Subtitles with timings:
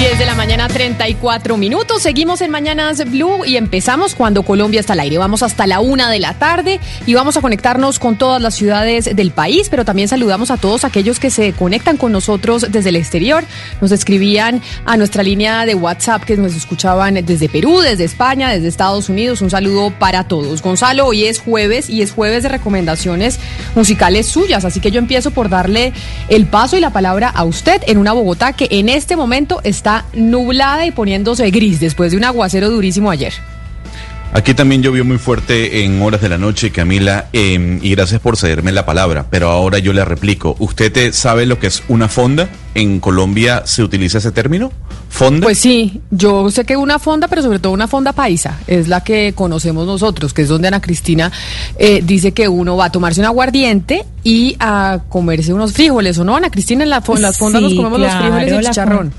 [0.00, 2.00] 10 de la mañana, 34 minutos.
[2.00, 5.18] Seguimos en Mañanas Blue y empezamos cuando Colombia está al aire.
[5.18, 9.14] Vamos hasta la una de la tarde y vamos a conectarnos con todas las ciudades
[9.14, 12.96] del país, pero también saludamos a todos aquellos que se conectan con nosotros desde el
[12.96, 13.44] exterior.
[13.82, 18.68] Nos escribían a nuestra línea de WhatsApp que nos escuchaban desde Perú, desde España, desde
[18.68, 19.42] Estados Unidos.
[19.42, 20.62] Un saludo para todos.
[20.62, 23.38] Gonzalo, hoy es jueves y es jueves de recomendaciones
[23.74, 25.92] musicales suyas, así que yo empiezo por darle
[26.28, 29.89] el paso y la palabra a usted en una Bogotá que en este momento está
[30.12, 33.32] nublada y poniéndose gris después de un aguacero durísimo ayer.
[34.32, 38.36] Aquí también llovió muy fuerte en horas de la noche, Camila, eh, y gracias por
[38.36, 40.54] cederme la palabra, pero ahora yo le replico.
[40.60, 42.48] ¿Usted sabe lo que es una fonda?
[42.76, 44.70] ¿En Colombia se utiliza ese término?
[45.08, 45.42] ¿Fonda?
[45.42, 49.02] Pues sí, yo sé que una fonda, pero sobre todo una fonda paisa, es la
[49.02, 51.32] que conocemos nosotros, que es donde Ana Cristina
[51.76, 56.24] eh, dice que uno va a tomarse un aguardiente y a comerse unos frijoles, ¿o
[56.24, 56.84] no, Ana Cristina?
[56.84, 59.12] En, la, las fondas nos comemos los frijoles y el chicharrón.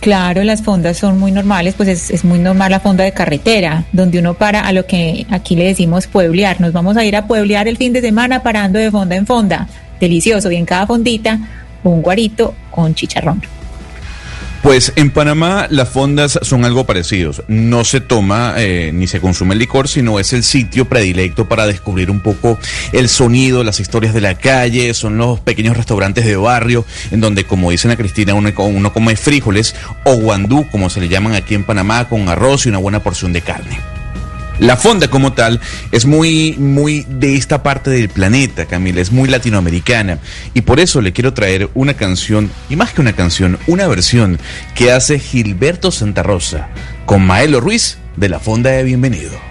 [0.00, 3.84] Claro, las fondas son muy normales, pues es, es, muy normal la fonda de carretera,
[3.92, 6.58] donde uno para a lo que aquí le decimos pueblear.
[6.58, 9.68] Nos vamos a ir a pueblear el fin de semana parando de fonda en fonda.
[10.00, 11.38] Delicioso, y en cada fondita
[11.84, 13.42] un guarito con chicharrón.
[14.62, 17.42] Pues en Panamá las fondas son algo parecidos.
[17.48, 21.66] No se toma eh, ni se consume el licor, sino es el sitio predilecto para
[21.66, 22.58] descubrir un poco
[22.92, 24.92] el sonido, las historias de la calle.
[24.92, 29.16] Son los pequeños restaurantes de barrio en donde, como dicen a Cristina, uno, uno come
[29.16, 33.02] frijoles o guandú, como se le llaman aquí en Panamá, con arroz y una buena
[33.02, 33.99] porción de carne.
[34.60, 35.58] La fonda como tal
[35.90, 40.18] es muy, muy de esta parte del planeta, Camila, es muy latinoamericana.
[40.52, 44.38] Y por eso le quiero traer una canción, y más que una canción, una versión
[44.74, 46.68] que hace Gilberto Santa Rosa
[47.06, 49.49] con Maelo Ruiz de la Fonda de Bienvenido.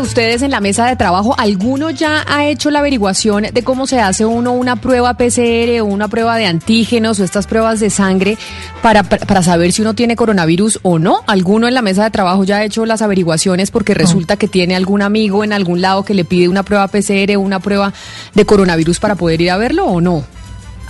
[0.00, 3.86] De ustedes en la mesa de trabajo, alguno ya ha hecho la averiguación de cómo
[3.86, 7.90] se hace uno una prueba PCR o una prueba de antígenos o estas pruebas de
[7.90, 8.38] sangre
[8.82, 11.20] para, para saber si uno tiene coronavirus o no.
[11.26, 14.74] ¿Alguno en la mesa de trabajo ya ha hecho las averiguaciones porque resulta que tiene
[14.76, 17.92] algún amigo en algún lado que le pide una prueba PCR o una prueba
[18.34, 20.24] de coronavirus para poder ir a verlo o no?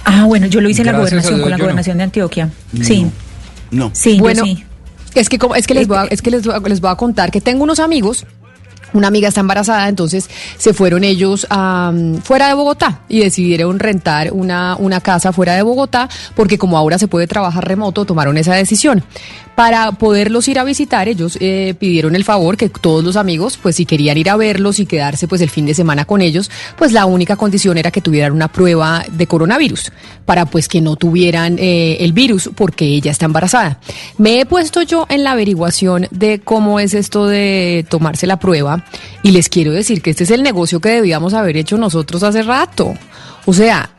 [0.05, 1.65] Ah, bueno, yo lo hice en la gobernación, Dios, con la no.
[1.65, 2.49] gobernación de Antioquia.
[2.83, 3.07] Sí,
[3.71, 3.91] No.
[3.93, 4.65] sí, Bueno, yo sí.
[5.15, 6.91] Es que, como- es que, les, voy a, es que les, voy a- les voy
[6.91, 8.25] a contar que tengo unos amigos.
[8.93, 14.33] Una amiga está embarazada, entonces se fueron ellos mm, fuera de Bogotá y decidieron rentar
[14.33, 18.55] una, una casa fuera de Bogotá porque como ahora se puede trabajar remoto, tomaron esa
[18.55, 19.05] decisión.
[19.55, 23.77] Para poderlos ir a visitar, ellos eh, pidieron el favor que todos los amigos, pues
[23.77, 26.93] si querían ir a verlos y quedarse pues el fin de semana con ellos, pues
[26.93, 29.93] la única condición era que tuvieran una prueba de coronavirus
[30.25, 33.81] para pues que no tuvieran eh, el virus porque ella está embarazada.
[34.17, 38.80] Me he puesto yo en la averiguación de cómo es esto de tomarse la prueba
[39.23, 42.43] y les quiero decir que este es el negocio que debíamos haber hecho nosotros hace
[42.43, 42.95] rato.
[43.47, 43.91] O sea,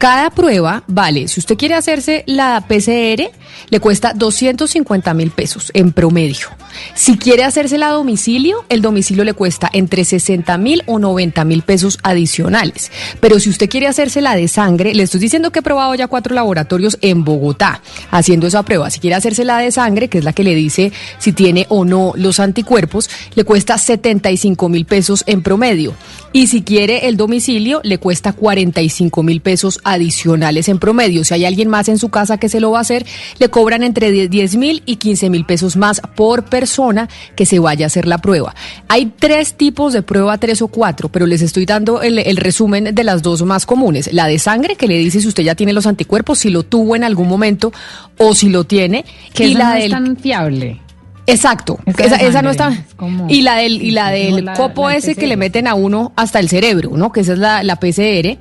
[0.00, 3.30] cada prueba vale, si usted quiere hacerse la PCR,
[3.68, 6.48] le cuesta 250 mil pesos en promedio.
[6.94, 11.60] Si quiere hacérsela a domicilio, el domicilio le cuesta entre 60 mil o 90 mil
[11.60, 12.90] pesos adicionales.
[13.20, 16.34] Pero si usted quiere hacérsela de sangre, le estoy diciendo que he probado ya cuatro
[16.34, 18.88] laboratorios en Bogotá haciendo esa prueba.
[18.88, 22.14] Si quiere hacérsela de sangre, que es la que le dice si tiene o no
[22.16, 25.94] los anticuerpos, le cuesta 75 mil pesos en promedio.
[26.32, 31.24] Y si quiere el domicilio, le cuesta 45 mil pesos adicionales en promedio.
[31.24, 33.06] Si hay alguien más en su casa que se lo va a hacer,
[33.38, 37.86] le cobran entre 10 mil y 15 mil pesos más por persona que se vaya
[37.86, 38.54] a hacer la prueba.
[38.88, 42.94] Hay tres tipos de prueba, tres o cuatro, pero les estoy dando el, el resumen
[42.94, 44.12] de las dos más comunes.
[44.12, 46.96] La de sangre, que le dice si usted ya tiene los anticuerpos, si lo tuvo
[46.96, 47.72] en algún momento
[48.18, 49.04] o si lo tiene.
[49.34, 50.80] Que y la no del es tan fiable.
[51.26, 52.84] Exacto, Esa esa, de esa no está.
[53.28, 56.12] Y la del, y la del la- copo la ese que le meten a uno
[56.16, 57.12] hasta el cerebro, ¿no?
[57.12, 58.36] Que esa es la, la PCR.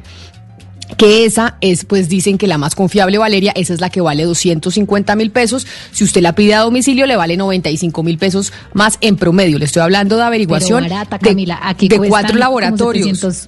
[0.98, 4.24] Que esa es, pues dicen que la más confiable, Valeria, esa es la que vale
[4.24, 5.66] 250 mil pesos.
[5.92, 9.60] Si usted la pide a domicilio, le vale 95 mil pesos más en promedio.
[9.60, 11.60] Le estoy hablando de averiguación barata, de- Camila.
[11.62, 13.48] Aquí de, cuatro laboratorios.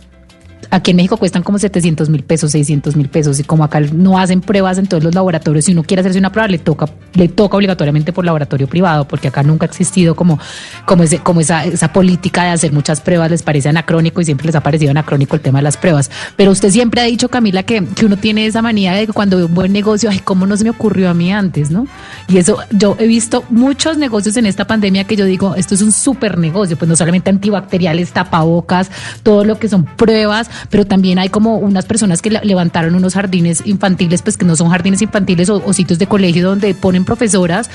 [0.72, 3.40] 700 aquí en México cuestan como 700 mil pesos, 600 mil pesos.
[3.40, 6.32] Y como acá no hacen pruebas en todos los laboratorios, si uno quiere hacerse una
[6.32, 10.40] prueba, le toca, le toca obligatoriamente por laboratorio privado, porque acá nunca ha existido como,
[10.86, 14.48] como, ese, como esa, esa política de hacer muchas pruebas, les parece anacrónico y siempre
[14.48, 16.10] les ha parecido anacrónico el tema de las pruebas.
[16.38, 19.38] Pero usted siempre ha dicho, Camila, que, que uno tiene esa manía de que cuando
[19.38, 21.86] ve un buen negocio, ay, ¿cómo no se me ocurrió a mí antes, no?
[22.28, 25.82] Y eso, yo he visto muchos negocios en esta pandemia que yo digo, esto es
[25.82, 28.90] un súper negocio, pues no solamente antibacteriales, tapabocas,
[29.24, 33.14] todo lo que son pruebas, pero también hay como unas personas que le- levantaron unos
[33.14, 37.06] jardines infantiles, pues que no son jardines infantiles o, o sitios de colegio donde ponen
[37.06, 37.70] profesoras,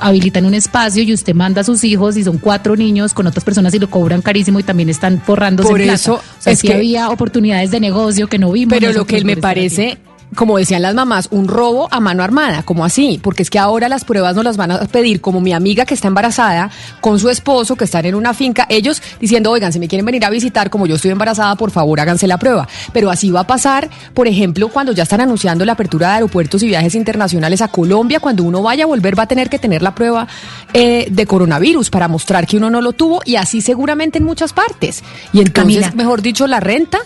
[0.00, 3.44] habilitan un espacio y usted manda a sus hijos y son cuatro niños con otras
[3.44, 6.68] personas y lo cobran carísimo y también están forrándose Por eso o sea, es sí
[6.68, 8.76] que- había oportunidades de negocio que no vimos.
[8.78, 9.98] Pero lo que me parece,
[10.34, 13.88] como decían las mamás, un robo a mano armada, como así, porque es que ahora
[13.88, 16.70] las pruebas no las van a pedir como mi amiga que está embarazada
[17.00, 20.24] con su esposo que están en una finca, ellos diciendo, oigan, si me quieren venir
[20.24, 22.68] a visitar, como yo estoy embarazada, por favor háganse la prueba.
[22.92, 26.62] Pero así va a pasar, por ejemplo, cuando ya están anunciando la apertura de aeropuertos
[26.62, 29.82] y viajes internacionales a Colombia, cuando uno vaya a volver va a tener que tener
[29.82, 30.26] la prueba
[30.72, 34.52] eh, de coronavirus para mostrar que uno no lo tuvo y así seguramente en muchas
[34.52, 35.02] partes.
[35.32, 35.92] Y entonces, Camila.
[35.94, 36.98] mejor dicho, la renta.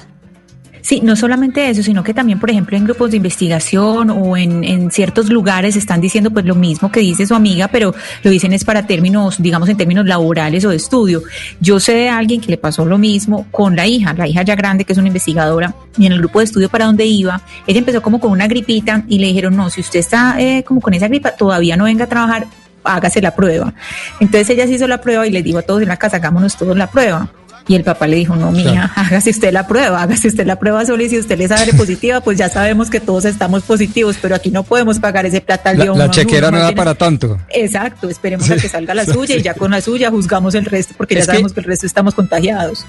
[0.82, 4.65] Sí, no solamente eso, sino que también, por ejemplo, en grupos de investigación o en,
[4.65, 8.53] en ciertos lugares están diciendo pues lo mismo que dice su amiga, pero lo dicen
[8.53, 11.23] es para términos, digamos, en términos laborales o de estudio.
[11.61, 14.55] Yo sé de alguien que le pasó lo mismo con la hija, la hija ya
[14.55, 17.79] grande, que es una investigadora, y en el grupo de estudio para donde iba, ella
[17.79, 20.94] empezó como con una gripita y le dijeron, no, si usted está eh, como con
[20.94, 22.47] esa gripa, todavía no venga a trabajar,
[22.85, 23.75] hágase la prueba.
[24.21, 26.56] Entonces ella se hizo la prueba y les dijo a todos en la casa, hagámonos
[26.56, 27.29] todos la prueba.
[27.71, 30.85] Y el papá le dijo, no, mija, hágase usted la prueba, hágase usted la prueba
[30.85, 34.35] sola y si usted le sale positiva, pues ya sabemos que todos estamos positivos, pero
[34.35, 37.39] aquí no podemos pagar ese plata al La, la chequera no da para tanto.
[37.49, 40.95] Exacto, esperemos a que salga la suya y ya con la suya juzgamos el resto,
[40.97, 42.85] porque ya Es que- sabemos que el resto estamos contagiados.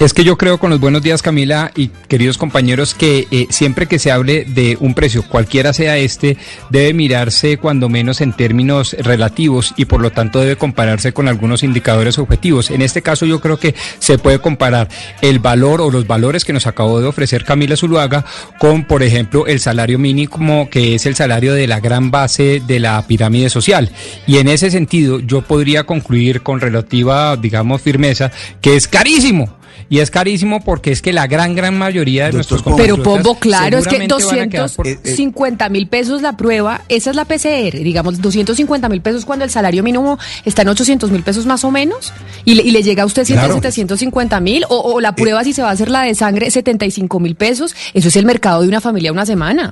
[0.00, 3.86] Es que yo creo con los buenos días Camila y queridos compañeros que eh, siempre
[3.86, 6.36] que se hable de un precio, cualquiera sea este,
[6.70, 11.62] debe mirarse cuando menos en términos relativos y por lo tanto debe compararse con algunos
[11.62, 12.70] indicadores objetivos.
[12.70, 14.88] En este caso yo creo que se puede comparar
[15.20, 18.24] el valor o los valores que nos acabó de ofrecer Camila Zuluaga
[18.58, 22.80] con, por ejemplo, el salario mínimo que es el salario de la gran base de
[22.80, 23.90] la pirámide social.
[24.26, 29.61] Y en ese sentido yo podría concluir con relativa, digamos, firmeza que es carísimo.
[29.88, 33.38] Y es carísimo porque es que la gran, gran mayoría de nuestros Pero compatriotas Pombo,
[33.38, 37.16] claro, es que seguramente van a quedar por- 250 mil pesos la prueba, esa es
[37.16, 41.46] la PCR, digamos, 250 mil pesos cuando el salario mínimo está en 800 mil pesos
[41.46, 42.12] más o menos,
[42.44, 43.54] y le, y le llega a usted Claro.
[43.54, 47.20] 750 mil, o, o la prueba si se va a hacer la de sangre, 75
[47.20, 49.70] mil pesos, eso es el mercado de una familia una semana.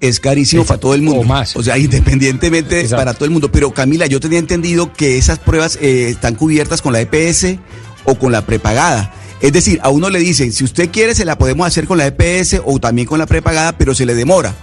[0.00, 1.20] es carísimo para todo el mundo.
[1.20, 1.56] o más.
[1.56, 1.78] O sea,
[2.16, 2.96] independientemente Exacto.
[2.96, 3.50] para todo el mundo.
[3.50, 7.56] Pero Camila, yo tenía entendido que esas pruebas eh, están cubiertas con la EPS
[8.04, 9.12] o con la prepagada.
[9.40, 12.06] Es decir, a uno le dicen, si usted quiere, se la podemos hacer con la
[12.06, 14.54] EPS o también con la prepagada, pero se le demora.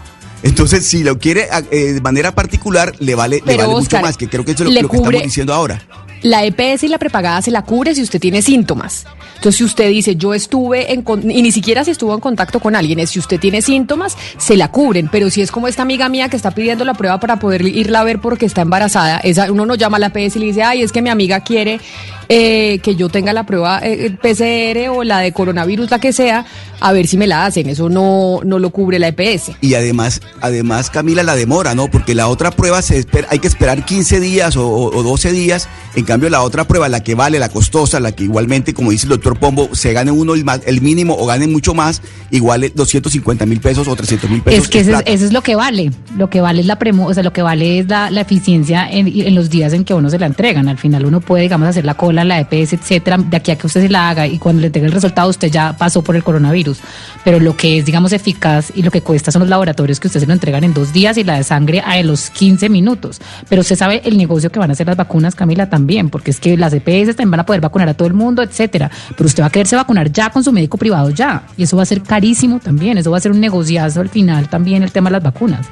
[0.41, 4.07] Entonces, si lo quiere a- eh, de manera particular, le vale, le vale Oscar, mucho
[4.07, 5.81] más, que creo que eso es lo, lo que estamos diciendo ahora.
[6.21, 9.05] La EPS y la prepagada se la cubre si usted tiene síntomas.
[9.43, 12.77] Entonces, si usted dice, yo estuve en, y ni siquiera si estuvo en contacto con
[12.77, 15.09] alguien, si usted tiene síntomas, se la cubren.
[15.11, 17.99] Pero si es como esta amiga mía que está pidiendo la prueba para poder irla
[17.99, 20.63] a ver porque está embarazada, esa, uno no llama a la EPS y le dice,
[20.63, 21.81] ay, es que mi amiga quiere
[22.29, 26.45] eh, que yo tenga la prueba eh, PCR o la de coronavirus, la que sea,
[26.79, 27.67] a ver si me la hacen.
[27.67, 29.51] Eso no, no lo cubre la EPS.
[29.59, 31.89] Y además, además Camila, la demora, ¿no?
[31.91, 35.67] Porque la otra prueba se espera, hay que esperar 15 días o- o 12 días.
[35.95, 39.05] En cambio, la otra prueba, la que vale, la costosa, la que igualmente, como dice
[39.05, 42.71] el doctor Pombo, se gane uno el, más- el mínimo o gane mucho más, igual
[42.73, 44.63] 250 mil pesos o 300 mil pesos.
[44.63, 45.11] Es que eso es, plata.
[45.11, 45.91] eso es lo que vale.
[46.17, 48.89] Lo que vale es la premo, o sea, lo que vale es la, la eficiencia
[48.89, 50.67] en, en los días en que a uno se la entregan.
[50.67, 53.67] Al final uno puede, digamos, hacer la cola, la EPS, etcétera, de aquí a que
[53.67, 56.23] usted se la haga y cuando le entregue el resultado usted ya pasó por el
[56.23, 56.79] coronavirus.
[57.23, 60.19] Pero lo que es, digamos, eficaz y lo que cuesta son los laboratorios que usted
[60.19, 63.19] se lo entregan en dos días y la de sangre a los 15 minutos.
[63.49, 66.39] Pero usted sabe el negocio que van a hacer las vacunas, Camila, también, porque es
[66.39, 68.91] que las EPS también van a poder vacunar a todo el mundo, etcétera.
[69.17, 71.47] Pero usted va a quererse vacunar ya con su médico privado ya.
[71.57, 72.97] Y eso va a ser carísimo también.
[72.97, 75.67] Eso va a ser un negociazo al final también el tema de las vacunas.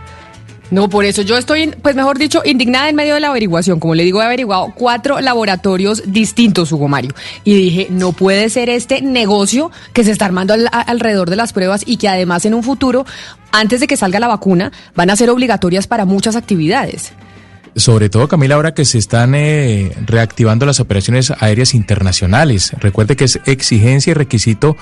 [0.72, 3.82] No, por eso yo estoy, pues mejor dicho, indignada en medio de la averiguación.
[3.82, 7.14] Como le digo, he averiguado cuatro laboratorios distintos, Hugo Mario.
[7.44, 11.84] Y dije, no puede ser este negocio que se está armando alrededor de las pruebas
[11.86, 13.06] y que además en un futuro,
[13.52, 17.12] antes de que salga la vacuna, van a ser obligatorias para muchas actividades.
[17.76, 22.74] Sobre todo, Camila, ahora que se están eh, reactivando las operaciones aéreas internacionales.
[22.80, 24.76] Recuerde que es exigencia y requisito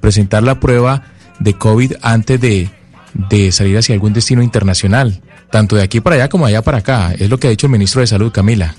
[0.00, 1.04] presentar la prueba
[1.38, 2.68] de COVID antes de,
[3.14, 6.78] de salir hacia algún destino internacional, tanto de aquí para allá como de allá para
[6.78, 7.14] acá.
[7.18, 8.74] Es lo que ha dicho el ministro de Salud, Camila.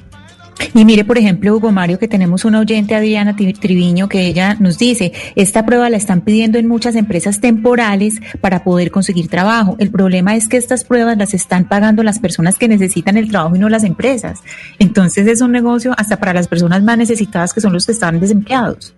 [0.73, 4.55] Y mire, por ejemplo, Hugo Mario, que tenemos una oyente, Adriana Tri- Triviño, que ella
[4.59, 9.75] nos dice, esta prueba la están pidiendo en muchas empresas temporales para poder conseguir trabajo.
[9.79, 13.55] El problema es que estas pruebas las están pagando las personas que necesitan el trabajo
[13.55, 14.39] y no las empresas.
[14.79, 18.19] Entonces es un negocio hasta para las personas más necesitadas que son los que están
[18.19, 18.93] desempleados.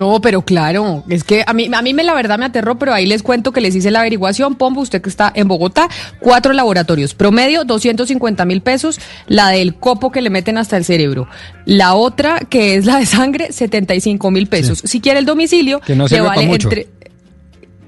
[0.00, 2.94] No, pero claro, es que a mí, a mí me la verdad me aterró, pero
[2.94, 4.54] ahí les cuento que les hice la averiguación.
[4.54, 5.88] Pombo, usted que está en Bogotá,
[6.20, 11.28] cuatro laboratorios, promedio 250 mil pesos, la del copo que le meten hasta el cerebro.
[11.64, 14.82] La otra, que es la de sangre, 75 mil pesos.
[14.84, 16.68] Si quiere el domicilio, Que no le sirve pa' vale mucho.
[16.68, 16.86] entre...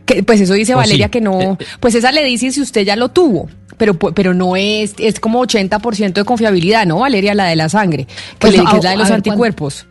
[0.05, 1.11] que, pues eso dice ¿O Valeria sí?
[1.11, 3.49] que no, pues esa le dice si usted ya lo tuvo.
[3.77, 7.35] Pero, pero no es, es como 80% de confiabilidad, ¿no, Valeria?
[7.35, 9.31] La de la sangre, que, Pues le, que es la de los a ver, ¿cuán-
[9.33, 9.87] anticuerpos.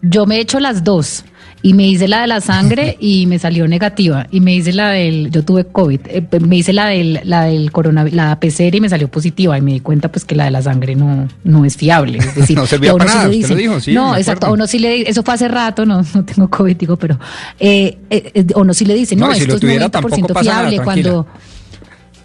[0.00, 1.24] Yo me he hecho las dos.
[1.62, 4.26] Y me hice la de la sangre y me salió negativa.
[4.30, 7.72] Y me hice la del, yo tuve COVID, eh, me hice la del, la del
[7.72, 9.58] coronavirus, la PCR y me salió positiva.
[9.58, 12.18] Y me di cuenta pues que la de la sangre no, no es fiable.
[12.18, 14.66] Es decir, No servía para sí nada, usted lo dijo, sí, No, exacto, a uno
[14.66, 17.18] sí le, eso fue hace rato, no, no tengo COVID, digo, pero,
[17.58, 20.26] eh, eh, a uno sí le dicen, No, no, si esto es tuviera, 90% tampoco
[20.28, 21.26] pasa nada, fiable cuando...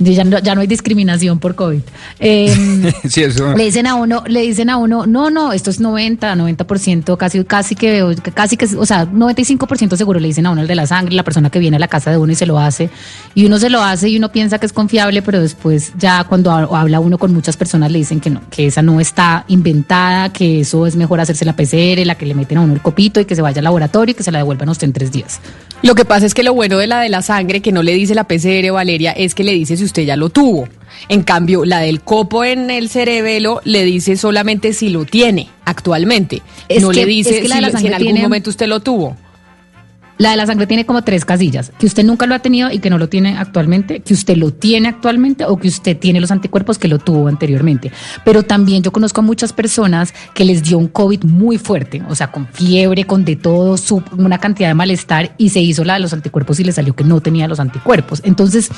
[0.04, 1.80] Ya no, ya no hay discriminación por COVID.
[2.20, 3.54] Em, Sí, eso.
[3.54, 7.44] le dicen a uno, le dicen a uno, no, no, esto es 90, 90%, casi,
[7.44, 10.76] casi que veo, casi que, o sea, 95% seguro le dicen a uno el de
[10.76, 12.90] la sangre, la persona que viene a la casa de uno y se lo hace,
[13.36, 16.52] y uno se lo hace y uno piensa que es confiable, pero después ya cuando
[16.52, 20.32] ha- habla uno con muchas personas le dicen que no, que esa no está inventada,
[20.32, 23.20] que eso es mejor hacerse la PCR, la que le meten a uno el copito
[23.20, 25.12] y que se vaya al laboratorio y que se la devuelvan a usted en tres
[25.12, 25.40] días.
[25.84, 27.94] Lo que pasa es que lo bueno de la de la sangre, que no le
[27.94, 30.68] dice la PCR, Valeria, es que le dice si usted ya lo tuvo.
[31.10, 36.42] En cambio, la del copo en el cerebelo le dice solamente si lo tiene actualmente.
[36.70, 38.50] Es no que- le dice es que la si, la si en algún tiene- momento
[38.50, 39.18] usted lo tuvo.
[40.24, 42.80] La de la sangre tiene como tres casillas, que usted nunca lo ha tenido y
[42.80, 46.32] que no lo tiene actualmente, que usted lo tiene actualmente o que usted tiene los
[46.32, 47.92] anticuerpos que lo tuvo anteriormente.
[48.24, 52.16] Pero también yo conozco a muchas personas que les dio un COVID muy fuerte, o
[52.16, 53.76] sea, con fiebre, con de todo,
[54.18, 57.04] una cantidad de malestar y se hizo la de los anticuerpos y le salió que
[57.04, 58.22] no tenía los anticuerpos.
[58.24, 58.72] Entonces,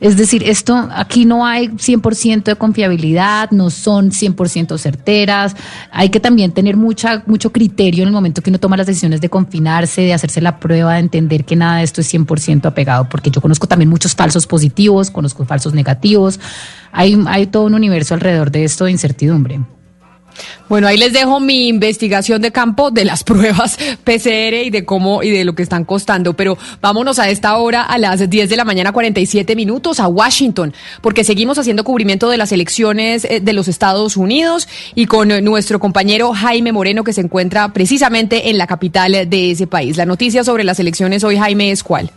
[0.00, 5.54] es decir, esto aquí no hay 100% de confiabilidad, no son 100% certeras,
[5.92, 9.20] hay que también tener mucha, mucho criterio en el momento que uno toma las decisiones
[9.20, 13.08] de confinarse, de hacerse la prueba, de entender que nada de esto es 100% apegado,
[13.08, 16.40] porque yo conozco también muchos falsos positivos, conozco falsos negativos,
[16.92, 19.60] hay, hay todo un universo alrededor de esto de incertidumbre.
[20.68, 25.22] Bueno, ahí les dejo mi investigación de campo de las pruebas PCR y de cómo
[25.22, 26.34] y de lo que están costando.
[26.34, 30.74] Pero vámonos a esta hora, a las 10 de la mañana, 47 minutos, a Washington,
[31.00, 35.40] porque seguimos haciendo cubrimiento de las elecciones eh, de los Estados Unidos y con eh,
[35.40, 39.96] nuestro compañero Jaime Moreno, que se encuentra precisamente en la capital de ese país.
[39.96, 42.10] La noticia sobre las elecciones hoy, Jaime, es cuál?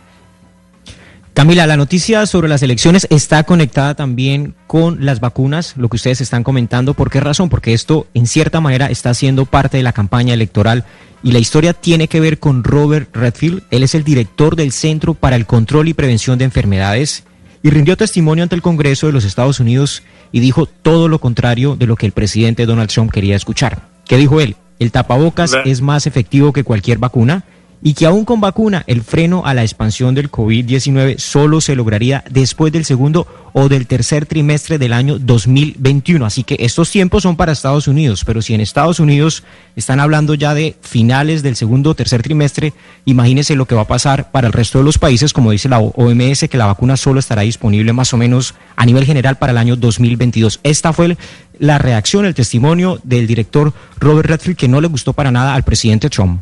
[1.34, 6.20] Camila, la noticia sobre las elecciones está conectada también con las vacunas, lo que ustedes
[6.20, 6.92] están comentando.
[6.92, 7.48] ¿Por qué razón?
[7.48, 10.84] Porque esto, en cierta manera, está siendo parte de la campaña electoral.
[11.22, 13.62] Y la historia tiene que ver con Robert Redfield.
[13.70, 17.24] Él es el director del Centro para el Control y Prevención de Enfermedades
[17.62, 21.76] y rindió testimonio ante el Congreso de los Estados Unidos y dijo todo lo contrario
[21.76, 23.88] de lo que el presidente Donald Trump quería escuchar.
[24.04, 24.56] ¿Qué dijo él?
[24.78, 27.44] El tapabocas es más efectivo que cualquier vacuna
[27.82, 32.24] y que aún con vacuna el freno a la expansión del COVID-19 solo se lograría
[32.30, 36.24] después del segundo o del tercer trimestre del año 2021.
[36.24, 39.42] Así que estos tiempos son para Estados Unidos, pero si en Estados Unidos
[39.76, 42.72] están hablando ya de finales del segundo o tercer trimestre,
[43.04, 45.80] imagínense lo que va a pasar para el resto de los países, como dice la
[45.80, 49.58] OMS, que la vacuna solo estará disponible más o menos a nivel general para el
[49.58, 50.60] año 2022.
[50.62, 51.16] Esta fue
[51.58, 55.64] la reacción, el testimonio del director Robert Redfield, que no le gustó para nada al
[55.64, 56.40] presidente Trump.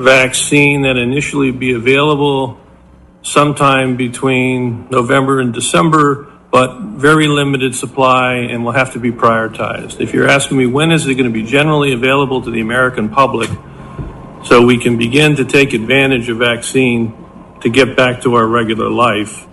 [0.00, 2.58] Vaccine that initially be available
[3.22, 10.00] sometime between November and December, but very limited supply and will have to be prioritized.
[10.00, 13.08] If you're asking me when is it going to be generally available to the American
[13.08, 13.50] public
[14.44, 17.14] so we can begin to take advantage of vaccine
[17.60, 19.46] to get back to our regular life,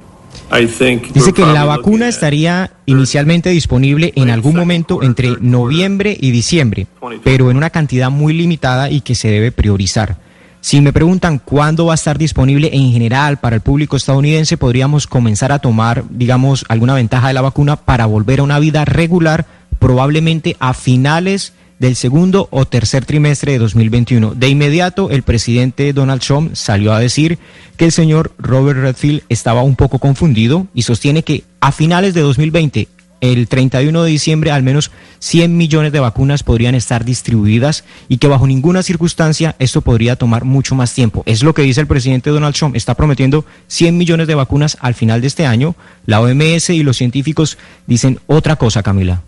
[0.50, 6.32] I think Dice que la vacuna estaría inicialmente disponible en algún momento entre noviembre y
[6.32, 6.88] diciembre,
[7.24, 10.27] pero en una cantidad muy limitada y que se debe priorizar.
[10.68, 15.08] Si me preguntan cuándo va a estar disponible en general para el público estadounidense, podríamos
[15.08, 19.46] comenzar a tomar, digamos, alguna ventaja de la vacuna para volver a una vida regular,
[19.80, 24.34] probablemente a finales del segundo o tercer trimestre de 2021.
[24.36, 27.40] De inmediato, el presidente Donald Trump salió a decir
[27.78, 32.20] que el señor Robert Redfield estaba un poco confundido y sostiene que a finales de
[32.20, 32.90] 2020
[33.22, 38.28] el 31 de diciembre al menos 100 millones de vacunas podrían estar distribuidas y que
[38.28, 41.24] bajo ninguna circunstancia esto podría tomar mucho más tiempo.
[41.26, 42.76] Es lo que dice el presidente Donald Trump.
[42.76, 45.76] Está prometiendo 100 millones de vacunas al final de este año.
[46.06, 47.58] La OMS y los científicos
[47.88, 49.22] dicen otra cosa, Camila.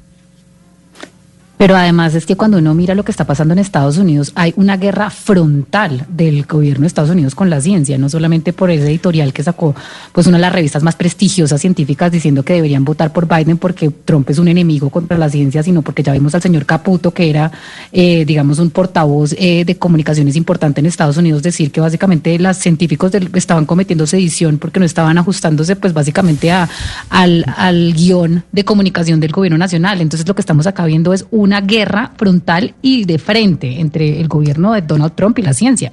[1.59, 4.53] Pero además es que cuando uno mira lo que está pasando en Estados Unidos, hay
[4.55, 8.87] una guerra frontal del gobierno de Estados Unidos con la ciencia, no solamente por ese
[8.87, 9.75] editorial que sacó
[10.13, 13.91] pues una de las revistas más prestigiosas científicas diciendo que deberían votar por Biden porque
[14.05, 17.29] Trump es un enemigo contra la ciencia, sino porque ya vimos al señor Caputo, que
[17.29, 17.51] era,
[17.91, 22.55] eh, digamos, un portavoz eh, de comunicaciones importante en Estados Unidos, decir que básicamente los
[22.55, 26.69] científicos estaban cometiendo sedición porque no estaban ajustándose pues básicamente a,
[27.09, 29.99] al, al guion de comunicación del gobierno nacional.
[29.99, 34.27] Entonces lo que estamos acá viendo es una guerra frontal y de frente entre el
[34.27, 35.91] gobierno de Donald Trump y la ciencia.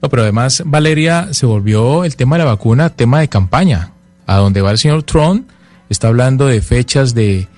[0.00, 3.92] No, pero además, Valeria, se volvió el tema de la vacuna tema de campaña.
[4.26, 5.46] A donde va el señor Trump,
[5.90, 7.48] está hablando de fechas de,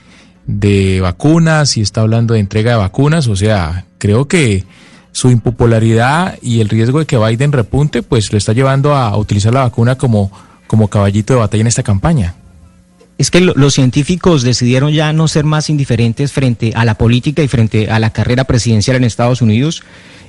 [0.46, 3.28] de vacunas y está hablando de entrega de vacunas.
[3.28, 4.64] O sea, creo que
[5.12, 9.54] su impopularidad y el riesgo de que Biden repunte, pues lo está llevando a utilizar
[9.54, 10.32] la vacuna como,
[10.66, 12.34] como caballito de batalla en esta campaña.
[13.16, 17.42] Es que lo- los científicos decidieron ya no ser más indiferentes frente a la política
[17.42, 19.82] y frente a la carrera presidencial en Estados Unidos.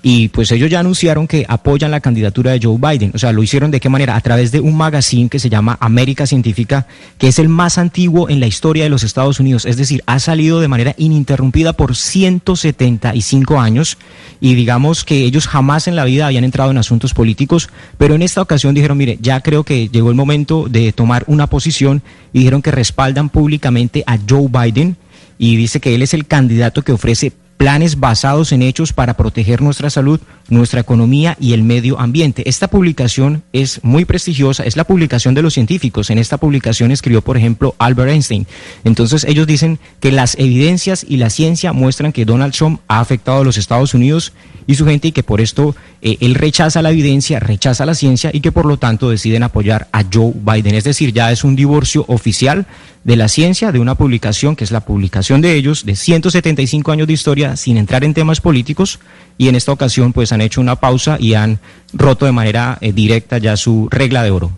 [0.07, 3.09] Y pues ellos ya anunciaron que apoyan la candidatura de Joe Biden.
[3.15, 4.15] O sea, lo hicieron de qué manera?
[4.15, 6.85] A través de un magazine que se llama América Científica,
[7.17, 9.65] que es el más antiguo en la historia de los Estados Unidos.
[9.65, 13.97] Es decir, ha salido de manera ininterrumpida por 175 años.
[14.39, 17.69] Y digamos que ellos jamás en la vida habían entrado en asuntos políticos.
[17.97, 21.47] Pero en esta ocasión dijeron, mire, ya creo que llegó el momento de tomar una
[21.47, 22.03] posición.
[22.31, 24.97] Y dijeron que respaldan públicamente a Joe Biden.
[25.37, 29.61] Y dice que él es el candidato que ofrece planes basados en hechos para proteger
[29.61, 32.47] nuestra salud, nuestra economía y el medio ambiente.
[32.47, 36.09] Esta publicación es muy prestigiosa, es la publicación de los científicos.
[36.09, 38.45] En esta publicación escribió, por ejemplo, Albert Einstein.
[38.83, 43.41] Entonces ellos dicen que las evidencias y la ciencia muestran que Donald Trump ha afectado
[43.41, 44.33] a los Estados Unidos
[44.67, 48.29] y su gente y que por esto eh, él rechaza la evidencia, rechaza la ciencia
[48.33, 50.75] y que por lo tanto deciden apoyar a Joe Biden.
[50.75, 52.65] Es decir, ya es un divorcio oficial
[53.03, 57.07] de la ciencia, de una publicación que es la publicación de ellos, de 175 años
[57.07, 58.99] de historia, sin entrar en temas políticos,
[59.37, 61.59] y en esta ocasión pues han hecho una pausa y han
[61.93, 64.51] roto de manera eh, directa ya su regla de oro.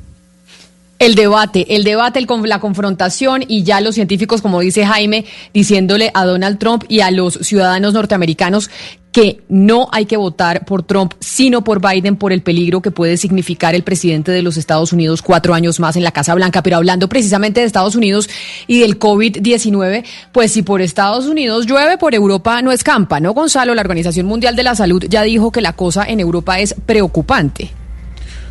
[0.99, 6.09] El debate, el debate, el la confrontación y ya los científicos, como dice Jaime, diciéndole
[6.13, 8.71] a Donald Trump y a los ciudadanos norteamericanos
[9.17, 13.17] que no hay que votar por Trump, sino por Biden, por el peligro que puede
[13.17, 16.61] significar el presidente de los Estados Unidos cuatro años más en la Casa Blanca.
[16.61, 18.29] Pero hablando precisamente de Estados Unidos
[18.67, 23.73] y del COVID-19, pues si por Estados Unidos llueve, por Europa no escampa, ¿no, Gonzalo?
[23.73, 27.71] La Organización Mundial de la Salud ya dijo que la cosa en Europa es preocupante.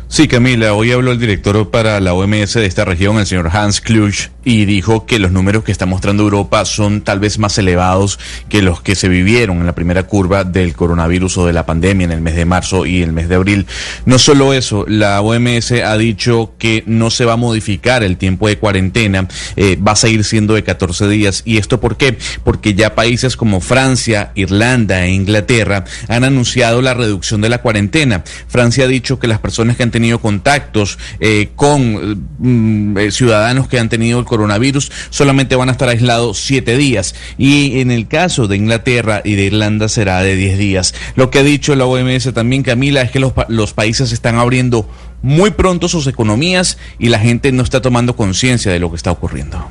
[0.09, 3.81] Sí, Camila, hoy habló el director para la OMS de esta región, el señor Hans
[3.81, 8.17] Kluge, y dijo que los números que está mostrando Europa son tal vez más elevados
[8.47, 12.05] que los que se vivieron en la primera curva del coronavirus o de la pandemia
[12.05, 13.67] en el mes de marzo y el mes de abril.
[14.05, 18.47] No solo eso, la OMS ha dicho que no se va a modificar el tiempo
[18.47, 21.41] de cuarentena, eh, va a seguir siendo de 14 días.
[21.43, 22.17] ¿Y esto por qué?
[22.45, 28.23] Porque ya países como Francia, Irlanda e Inglaterra han anunciado la reducción de la cuarentena.
[28.47, 33.67] Francia ha dicho que las personas que han tenido contactos eh, con mm, eh, ciudadanos
[33.67, 37.15] que han tenido el coronavirus solamente van a estar aislados siete días.
[37.39, 40.93] Y en el caso de Inglaterra y de Irlanda será de 10 días.
[41.15, 44.87] Lo que ha dicho la OMS también, Camila, es que los, los países están abriendo
[45.23, 49.11] muy pronto sus economías y la gente no está tomando conciencia de lo que está
[49.11, 49.67] ocurriendo.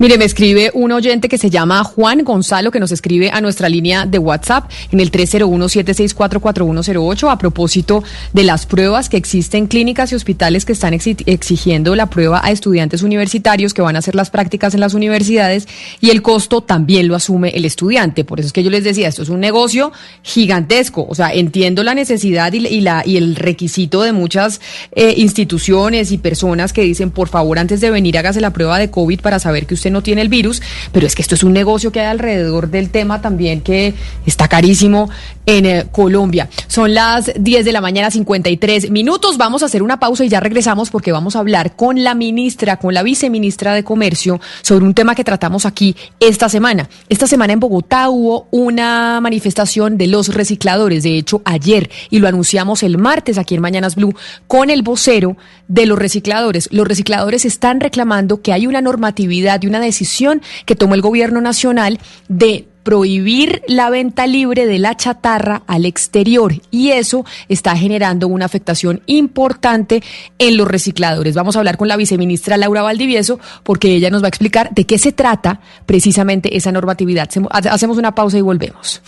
[0.00, 3.68] Mire, me escribe un oyente que se llama Juan Gonzalo, que nos escribe a nuestra
[3.68, 10.14] línea de WhatsApp en el 301-764-4108 a propósito de las pruebas que existen clínicas y
[10.14, 14.30] hospitales que están exi- exigiendo la prueba a estudiantes universitarios que van a hacer las
[14.30, 15.66] prácticas en las universidades
[16.00, 18.22] y el costo también lo asume el estudiante.
[18.24, 19.90] Por eso es que yo les decía, esto es un negocio
[20.22, 21.06] gigantesco.
[21.08, 24.60] O sea, entiendo la necesidad y, y la, y el requisito de muchas
[24.92, 28.90] eh, instituciones y personas que dicen, por favor, antes de venir hágase la prueba de
[28.90, 31.52] COVID para saber que usted no tiene el virus, pero es que esto es un
[31.52, 33.94] negocio que hay alrededor del tema también que
[34.26, 35.08] está carísimo
[35.46, 36.48] en eh, Colombia.
[36.66, 39.38] Son las 10 de la mañana, 53 minutos.
[39.38, 42.76] Vamos a hacer una pausa y ya regresamos porque vamos a hablar con la ministra,
[42.76, 46.88] con la viceministra de Comercio sobre un tema que tratamos aquí esta semana.
[47.08, 52.28] Esta semana en Bogotá hubo una manifestación de los recicladores, de hecho ayer, y lo
[52.28, 54.14] anunciamos el martes aquí en Mañanas Blue
[54.46, 55.36] con el vocero
[55.68, 56.68] de los recicladores.
[56.72, 61.40] Los recicladores están reclamando que hay una normatividad y una decisión que tomó el gobierno
[61.40, 68.28] nacional de prohibir la venta libre de la chatarra al exterior y eso está generando
[68.28, 70.02] una afectación importante
[70.38, 71.34] en los recicladores.
[71.34, 74.86] Vamos a hablar con la viceministra Laura Valdivieso porque ella nos va a explicar de
[74.86, 77.28] qué se trata precisamente esa normatividad.
[77.50, 79.02] Hacemos una pausa y volvemos.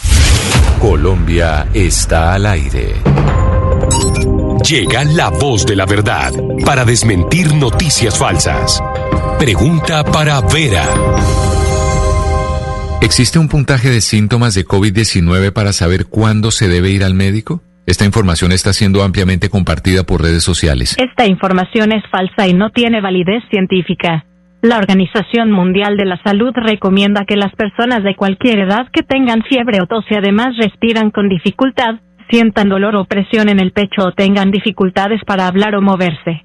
[0.79, 2.97] Colombia está al aire.
[4.69, 6.33] Llega la voz de la verdad
[6.67, 8.79] para desmentir noticias falsas.
[9.39, 10.85] Pregunta para Vera.
[13.03, 17.63] ¿Existe un puntaje de síntomas de COVID-19 para saber cuándo se debe ir al médico?
[17.87, 20.97] Esta información está siendo ampliamente compartida por redes sociales.
[20.99, 24.27] Esta información es falsa y no tiene validez científica.
[24.63, 29.43] La Organización Mundial de la Salud recomienda que las personas de cualquier edad que tengan
[29.43, 31.95] fiebre o tos y además respiran con dificultad,
[32.29, 36.45] sientan dolor o presión en el pecho o tengan dificultades para hablar o moverse,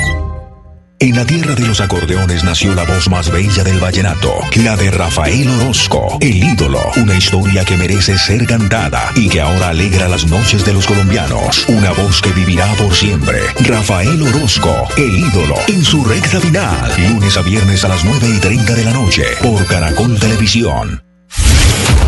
[1.01, 4.91] En la tierra de los acordeones nació la voz más bella del vallenato, la de
[4.91, 10.27] Rafael Orozco, el ídolo, una historia que merece ser cantada y que ahora alegra las
[10.27, 13.39] noches de los colombianos, una voz que vivirá por siempre.
[13.61, 18.39] Rafael Orozco, el ídolo, en su recta final, lunes a viernes a las 9 y
[18.39, 21.01] 30 de la noche, por Caracol Televisión.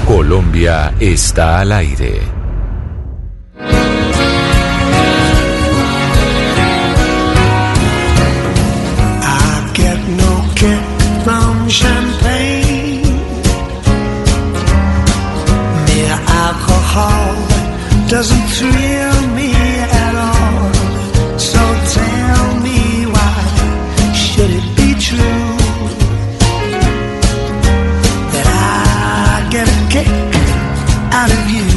[0.06, 2.43] Colombia está al aire.
[11.74, 13.02] Champagne.
[15.88, 17.34] Mere alcohol
[18.14, 19.50] doesn't thrill me
[20.06, 20.70] at all.
[21.50, 21.62] So
[21.98, 22.80] tell me
[23.16, 23.38] why
[24.24, 25.50] should it be true
[28.34, 30.12] that I get a kick
[31.20, 31.68] out of you?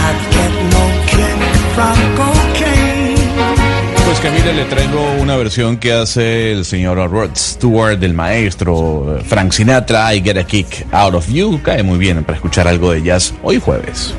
[0.00, 1.40] I get no kick
[1.74, 3.20] from cocaine.
[4.06, 9.52] Pues Camila, le traigo una versión que hace el señor Rod Stewart, del maestro Frank
[9.52, 11.60] Sinatra, I Get a Kick Out of You.
[11.62, 14.14] Cae muy bien para escuchar algo de jazz hoy jueves.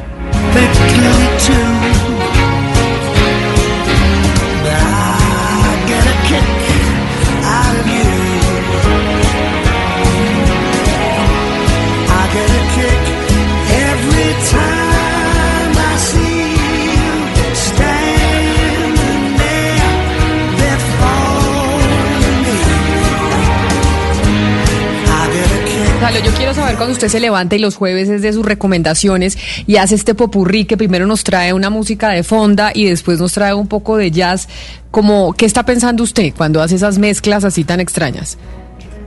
[26.63, 29.95] Quiero saber cuando usted se levanta y los jueves es de sus recomendaciones y hace
[29.95, 33.67] este popurrí que primero nos trae una música de fonda y después nos trae un
[33.67, 34.47] poco de jazz.
[34.89, 38.38] Como, ¿Qué está pensando usted cuando hace esas mezclas así tan extrañas?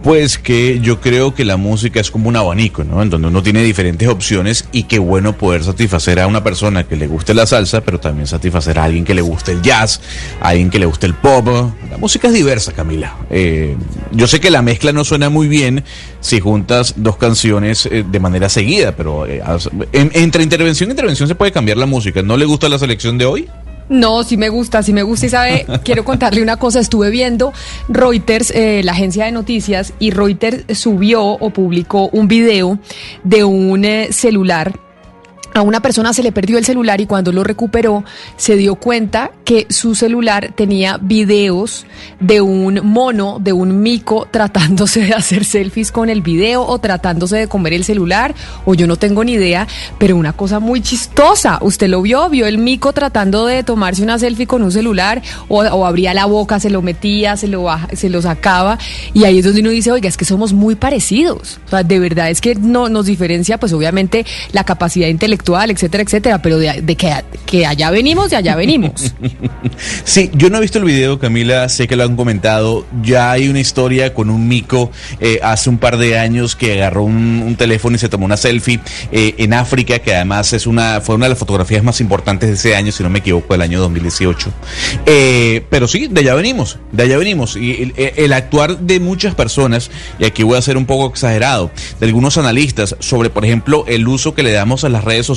[0.06, 3.02] Pues que yo creo que la música es como un abanico, ¿no?
[3.02, 6.94] En donde uno tiene diferentes opciones y qué bueno poder satisfacer a una persona que
[6.94, 10.00] le guste la salsa, pero también satisfacer a alguien que le guste el jazz,
[10.40, 11.48] a alguien que le guste el pop.
[11.90, 13.16] La música es diversa, Camila.
[13.30, 13.76] Eh,
[14.12, 15.82] yo sé que la mezcla no suena muy bien
[16.20, 19.42] si juntas dos canciones eh, de manera seguida, pero eh,
[19.90, 22.22] en- entre intervención e intervención se puede cambiar la música.
[22.22, 23.48] ¿No le gusta la selección de hoy?
[23.88, 27.53] No, sí me gusta, sí me gusta y sabe, quiero contarle una cosa, estuve viendo
[27.88, 32.79] Reuters, eh, la agencia de noticias, y Reuters subió o publicó un video
[33.22, 34.86] de un eh, celular.
[35.56, 38.04] A una persona se le perdió el celular y cuando lo recuperó
[38.36, 41.86] se dio cuenta que su celular tenía videos
[42.20, 47.36] de un mono, de un mico tratándose de hacer selfies con el video o tratándose
[47.38, 48.34] de comer el celular
[48.66, 49.66] o yo no tengo ni idea,
[49.98, 51.58] pero una cosa muy chistosa.
[51.62, 55.62] Usted lo vio, vio el mico tratando de tomarse una selfie con un celular o,
[55.86, 58.76] abría la boca, se lo metía, se lo, baja- se lo sacaba
[59.14, 61.60] y ahí es donde uno dice, oiga, es que somos muy parecidos.
[61.64, 65.08] O sea, de verdad es que no nos diferencia pues obviamente la capacidad
[65.54, 69.14] etcétera, etcétera, pero de, de que, allá venimos, de allá venimos.
[70.04, 72.87] Sí, yo no he visto el video, Camila, sé que lo han comentado.
[73.02, 77.02] Ya hay una historia con un mico eh, hace un par de años que agarró
[77.02, 78.80] un, un teléfono y se tomó una selfie
[79.12, 82.54] eh, en África, que además es una fue una de las fotografías más importantes de
[82.54, 84.50] ese año, si no me equivoco, del año 2018.
[85.04, 87.56] Eh, pero sí, de allá venimos, de allá venimos.
[87.56, 91.70] Y el, el actuar de muchas personas, y aquí voy a ser un poco exagerado,
[92.00, 95.36] de algunos analistas sobre, por ejemplo, el uso que le damos a las redes sociales,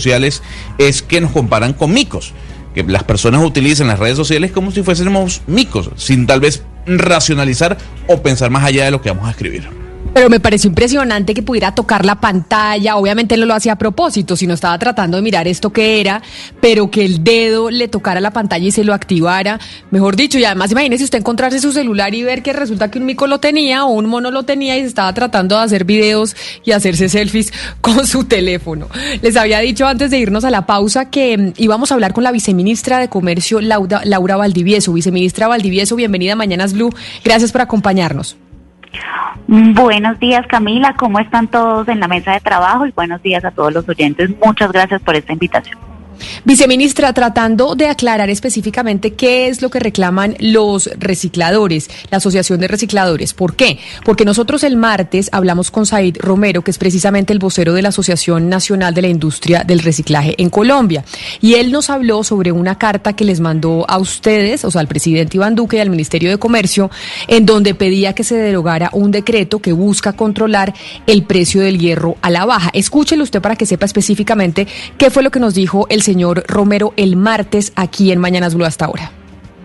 [0.77, 2.33] es que nos comparan con micos
[2.73, 7.77] que las personas utilizan las redes sociales como si fuésemos micos, sin tal vez racionalizar
[8.07, 9.78] o pensar más allá de lo que vamos a escribir.
[10.13, 12.97] Pero me pareció impresionante que pudiera tocar la pantalla.
[12.97, 16.21] Obviamente no lo hacía a propósito, sino estaba tratando de mirar esto que era,
[16.59, 19.59] pero que el dedo le tocara la pantalla y se lo activara.
[19.91, 23.05] Mejor dicho, y además imagínese usted encontrarse su celular y ver que resulta que un
[23.05, 26.35] mico lo tenía o un mono lo tenía y se estaba tratando de hacer videos
[26.65, 28.87] y hacerse selfies con su teléfono.
[29.21, 32.23] Les había dicho antes de irnos a la pausa que mm, íbamos a hablar con
[32.23, 34.91] la viceministra de Comercio, Laura, Laura Valdivieso.
[34.91, 36.93] Viceministra Valdivieso, bienvenida a Mañanas Blue.
[37.23, 38.35] Gracias por acompañarnos.
[39.47, 42.85] Buenos días Camila, ¿cómo están todos en la mesa de trabajo?
[42.85, 44.29] Y buenos días a todos los oyentes.
[44.43, 45.88] Muchas gracias por esta invitación.
[46.45, 52.67] Viceministra, tratando de aclarar específicamente qué es lo que reclaman los recicladores, la Asociación de
[52.67, 53.33] Recicladores.
[53.33, 53.79] ¿Por qué?
[54.05, 57.89] Porque nosotros el martes hablamos con Said Romero, que es precisamente el vocero de la
[57.89, 61.03] Asociación Nacional de la Industria del Reciclaje en Colombia.
[61.41, 64.87] Y él nos habló sobre una carta que les mandó a ustedes, o sea, al
[64.87, 66.89] presidente Iván Duque y al Ministerio de Comercio,
[67.27, 70.73] en donde pedía que se derogara un decreto que busca controlar
[71.07, 72.69] el precio del hierro a la baja.
[72.73, 76.91] Escúchelo usted para que sepa específicamente qué fue lo que nos dijo el señor Romero
[76.97, 79.11] el martes aquí en Mañanas Blue hasta ahora.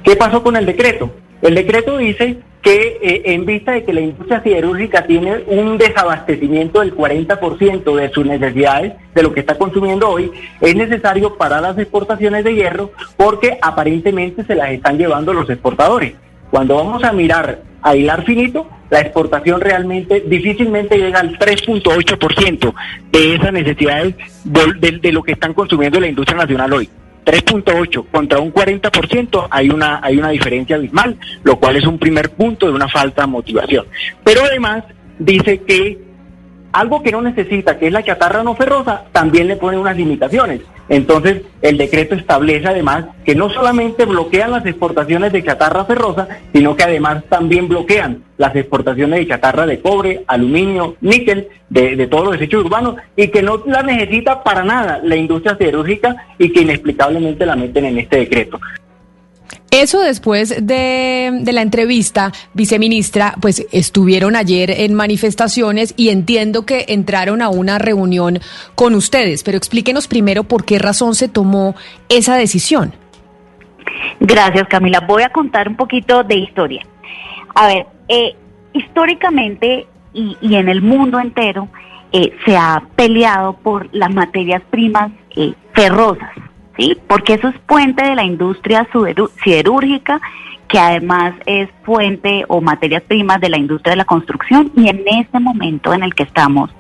[0.03, 1.11] ¿Qué pasó con el decreto?
[1.41, 6.81] El decreto dice que eh, en vista de que la industria siderúrgica tiene un desabastecimiento
[6.81, 10.31] del 40% de sus necesidades, de lo que está consumiendo hoy,
[10.61, 16.13] es necesario parar las exportaciones de hierro porque aparentemente se las están llevando los exportadores.
[16.51, 22.75] Cuando vamos a mirar a hilar finito, la exportación realmente difícilmente llega al 3.8%
[23.11, 26.89] de esas necesidades de, de- de lo que están consumiendo la industria nacional hoy.
[27.25, 32.31] 3.8 contra un 40% hay una hay una diferencia abismal, lo cual es un primer
[32.31, 33.87] punto de una falta de motivación.
[34.23, 34.85] Pero además
[35.19, 35.99] dice que
[36.73, 40.61] algo que no necesita, que es la chatarra no ferrosa, también le pone unas limitaciones.
[40.89, 46.77] Entonces, el decreto establece además que no solamente bloquean las exportaciones de chatarra ferrosa, sino
[46.77, 52.33] que además también bloquean las exportaciones de chatarra de cobre, aluminio, níquel, de, todos los
[52.35, 57.47] desechos urbanos, y que no la necesita para nada la industria siderúrgica y que inexplicablemente
[57.47, 58.61] la meten en este decreto.
[59.75, 67.43] Eso después de, la entrevista, viceministra, pues estuvieron ayer en manifestaciones y entiendo que entraron
[67.43, 68.39] a una reunión
[68.77, 71.75] con ustedes, pero explíquenos primero por qué razón se tomó
[72.09, 72.95] esa decisión.
[74.21, 75.01] Gracias Camila.
[75.01, 76.87] Voy a contar un poquito de historia.
[77.57, 78.37] A ver, eh,
[78.75, 81.69] históricamente y, y en el mundo entero
[82.13, 86.31] eh, se ha peleado por las materias primas eh, ferrosas,
[86.77, 86.99] ¿sí?
[87.07, 88.87] Porque eso es puente de la industria
[89.43, 90.21] siderúrgica,
[90.69, 95.03] que además es fuente o materias primas de la industria de la construcción y en
[95.07, 96.71] este momento en el que estamos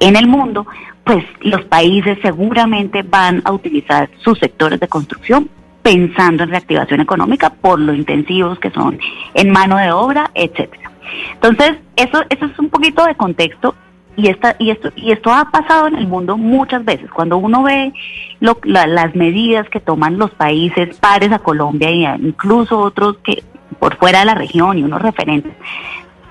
[0.00, 0.66] en el mundo,
[1.04, 5.48] pues los países seguramente van a utilizar sus sectores de construcción
[5.82, 8.98] pensando en reactivación económica por lo intensivos que son
[9.34, 10.90] en mano de obra, etcétera.
[11.34, 13.74] Entonces, eso, eso es un poquito de contexto
[14.16, 17.10] y esta y esto y esto ha pasado en el mundo muchas veces.
[17.10, 17.92] Cuando uno ve
[18.40, 23.42] lo- la- las medidas que toman los países pares a Colombia a- incluso otros que
[23.78, 25.52] por fuera de la región y unos referentes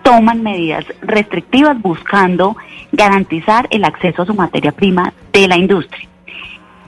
[0.02, 2.56] toman medidas restrictivas buscando
[2.92, 6.08] garantizar el acceso a su materia prima de la industria.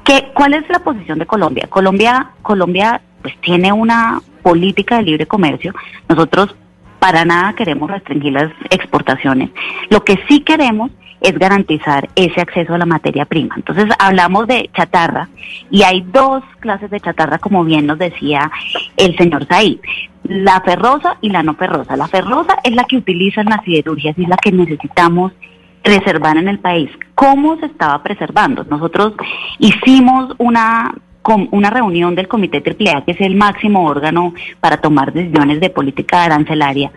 [0.04, 1.66] ¿Qué, ¿Cuál es la posición de Colombia?
[1.68, 5.74] Colombia, Colombia pues tiene una política de libre comercio.
[6.08, 6.56] Nosotros
[7.00, 9.50] para nada queremos restringir las exportaciones.
[9.90, 13.56] Lo que sí queremos es garantizar ese acceso a la materia prima.
[13.56, 15.30] Entonces hablamos de chatarra
[15.72, 18.52] y hay dos clases de chatarra, como bien nos decía
[18.98, 19.80] el señor Said,
[20.24, 21.96] la ferrosa y la no ferrosa.
[21.96, 25.32] La ferrosa es la que utilizan las siderurgias y es la que necesitamos
[25.84, 26.90] preservar en el país.
[27.14, 28.64] ¿Cómo se estaba preservando?
[28.64, 29.14] Nosotros
[29.60, 30.94] hicimos una
[31.52, 36.24] una reunión del Comité AAA, que es el máximo órgano para tomar decisiones de política
[36.24, 36.92] arancelaria,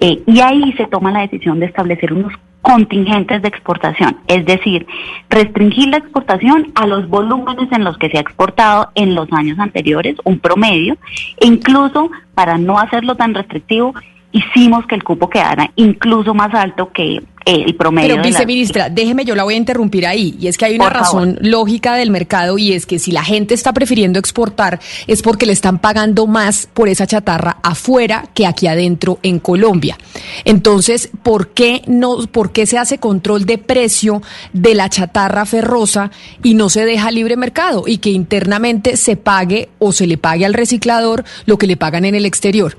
[0.00, 2.32] eh, y ahí se toma la decisión de establecer unos
[2.64, 4.86] contingentes de exportación, es decir,
[5.28, 9.58] restringir la exportación a los volúmenes en los que se ha exportado en los años
[9.58, 10.96] anteriores, un promedio,
[11.38, 13.92] e incluso para no hacerlo tan restrictivo,
[14.34, 18.08] hicimos que el cupo quedara incluso más alto que el promedio.
[18.08, 20.34] Pero, de la- viceministra, déjeme, yo la voy a interrumpir ahí.
[20.40, 21.04] Y es que hay una Por favor.
[21.28, 25.44] razón lógica del mercado y es que si la gente está prefiriendo exportar es porque
[25.44, 29.98] le están pagando más por esa chatarra afuera que aquí adentro en Colombia.
[30.46, 34.22] Entonces, ¿por qué, no, ¿por qué se hace control de precio
[34.54, 36.10] de la chatarra ferrosa
[36.42, 40.46] y no se deja libre mercado y que internamente se pague o se le pague
[40.46, 42.76] al reciclador lo que le pagan en el exterior?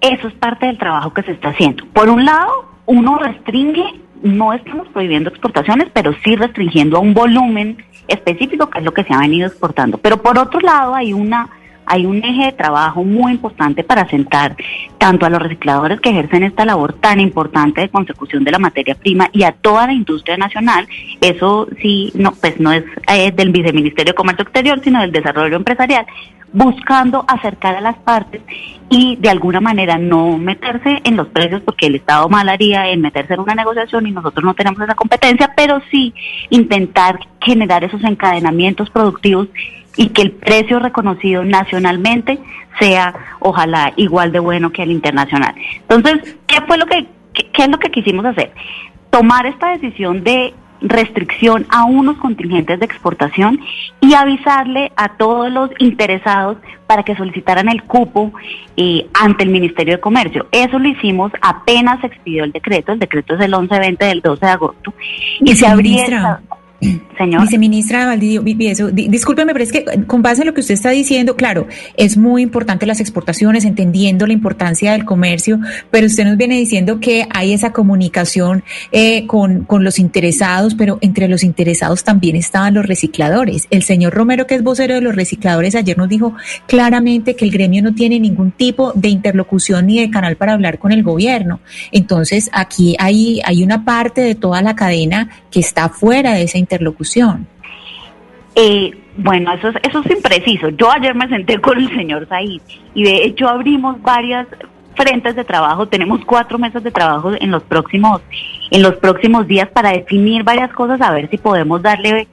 [0.00, 1.84] Eso es parte del trabajo que se está haciendo.
[1.86, 7.84] Por un lado, uno restringe, no estamos prohibiendo exportaciones, pero sí restringiendo a un volumen
[8.06, 9.98] específico, que es lo que se ha venido exportando.
[9.98, 11.50] Pero por otro lado, hay una
[11.90, 14.54] hay un eje de trabajo muy importante para sentar
[14.98, 18.94] tanto a los recicladores que ejercen esta labor tan importante de consecución de la materia
[18.94, 20.86] prima y a toda la industria nacional.
[21.22, 25.56] Eso sí, no, pues no es eh, del Viceministerio de Comercio Exterior, sino del Desarrollo
[25.56, 26.06] Empresarial,
[26.52, 28.42] buscando acercar a las partes
[28.88, 33.00] y de alguna manera no meterse en los precios porque el Estado mal haría en
[33.00, 36.14] meterse en una negociación y nosotros no tenemos esa competencia, pero sí
[36.50, 39.48] intentar generar esos encadenamientos productivos
[39.96, 42.38] y que el precio reconocido nacionalmente
[42.78, 45.54] sea ojalá igual de bueno que el internacional.
[45.88, 48.52] Entonces, ¿qué fue lo que qué, es lo que quisimos hacer?
[49.10, 53.60] Tomar esta decisión de restricción a unos contingentes de exportación
[54.00, 58.32] y avisarle a todos los interesados para que solicitaran el cupo
[58.76, 60.46] eh, ante el Ministerio de Comercio.
[60.52, 64.46] Eso lo hicimos apenas se expidió el decreto, el decreto es el 1120 del 12
[64.46, 64.94] de agosto,
[65.40, 66.04] y se abrió
[66.80, 67.42] Señor.
[67.42, 68.90] Viceministra Valdivia, vi- vi eso.
[68.92, 72.16] Di- discúlpeme, pero es que con base en lo que usted está diciendo, claro, es
[72.16, 75.58] muy importante las exportaciones, entendiendo la importancia del comercio,
[75.90, 78.62] pero usted nos viene diciendo que hay esa comunicación
[78.92, 83.66] eh, con, con los interesados, pero entre los interesados también estaban los recicladores.
[83.70, 86.34] El señor Romero, que es vocero de los recicladores, ayer nos dijo
[86.68, 90.78] claramente que el gremio no tiene ningún tipo de interlocución ni de canal para hablar
[90.78, 91.58] con el gobierno.
[91.90, 96.58] Entonces, aquí hay, hay una parte de toda la cadena que está fuera de esa
[96.68, 97.46] interlocución.
[98.54, 100.68] Eh, bueno, eso es, eso es impreciso.
[100.70, 102.60] Yo ayer me senté con el señor Said
[102.94, 104.46] y de hecho abrimos varias
[104.94, 105.86] frentes de trabajo.
[105.88, 108.20] Tenemos cuatro meses de trabajo en los próximos,
[108.70, 112.28] en los próximos días para definir varias cosas, a ver si podemos darle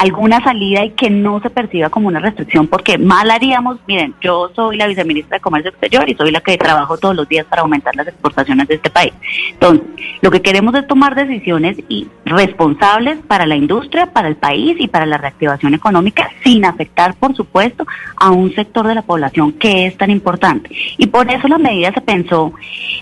[0.00, 4.50] alguna salida y que no se perciba como una restricción, porque mal haríamos, miren, yo
[4.56, 7.60] soy la viceministra de Comercio Exterior y soy la que trabajo todos los días para
[7.60, 9.12] aumentar las exportaciones de este país.
[9.52, 9.86] Entonces,
[10.22, 14.88] lo que queremos es tomar decisiones y responsables para la industria, para el país y
[14.88, 17.86] para la reactivación económica, sin afectar, por supuesto,
[18.16, 20.70] a un sector de la población que es tan importante.
[20.96, 22.54] Y por eso la medida se pensó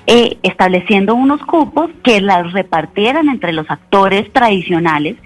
[0.08, 5.16] eh, estableciendo unos cupos que las repartieran entre los actores tradicionales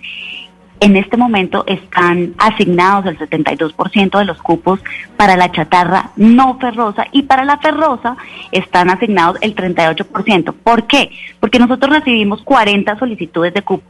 [0.82, 4.80] en este momento están asignados el 72% de los cupos
[5.16, 8.16] para la chatarra no ferrosa y para la ferrosa
[8.50, 10.52] están asignados el 38%.
[10.52, 11.12] ¿Por qué?
[11.38, 13.84] Porque nosotros recibimos 40 solicitudes de cupo.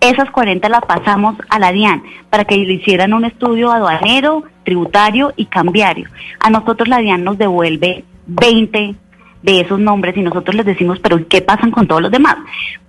[0.00, 5.34] Esas 40 las pasamos a la DIAN para que le hicieran un estudio aduanero, tributario
[5.36, 6.08] y cambiario.
[6.40, 8.94] A nosotros la DIAN nos devuelve 20
[9.42, 12.36] de esos nombres y nosotros les decimos, pero ¿qué pasan con todos los demás?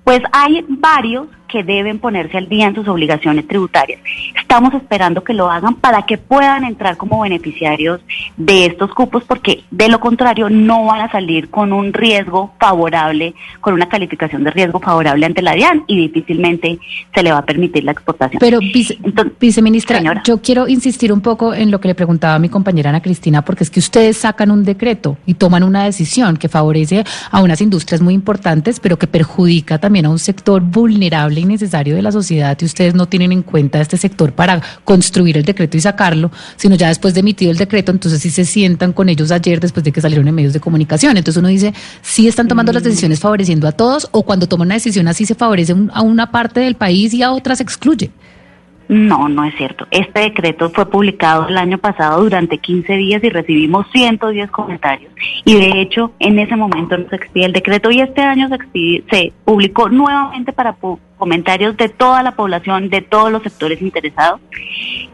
[0.03, 3.99] Pues hay varios que deben ponerse al día en sus obligaciones tributarias.
[4.39, 7.99] Estamos esperando que lo hagan para que puedan entrar como beneficiarios
[8.37, 13.33] de estos cupos, porque de lo contrario no van a salir con un riesgo favorable,
[13.59, 16.79] con una calificación de riesgo favorable ante la DIAN y difícilmente
[17.13, 18.39] se le va a permitir la exportación.
[18.39, 18.97] Pero, vice-
[19.37, 23.01] viceministra, yo quiero insistir un poco en lo que le preguntaba a mi compañera Ana
[23.01, 27.41] Cristina, porque es que ustedes sacan un decreto y toman una decisión que favorece a
[27.41, 32.01] unas industrias muy importantes, pero que perjudica también a un sector vulnerable y necesario de
[32.01, 35.81] la sociedad y ustedes no tienen en cuenta este sector para construir el decreto y
[35.81, 39.59] sacarlo, sino ya después de emitido el decreto, entonces sí se sientan con ellos ayer
[39.59, 41.17] después de que salieron en medios de comunicación.
[41.17, 44.75] Entonces uno dice, sí están tomando las decisiones favoreciendo a todos o cuando toman una
[44.75, 48.11] decisión así se favorece a una parte del país y a otras se excluye.
[48.93, 49.87] No, no es cierto.
[49.89, 55.13] Este decreto fue publicado el año pasado durante 15 días y recibimos 110 comentarios.
[55.45, 59.03] Y de hecho, en ese momento se expide el decreto y este año se, expide-
[59.09, 60.75] se publicó nuevamente para
[61.17, 64.41] comentarios de toda la población, de todos los sectores interesados.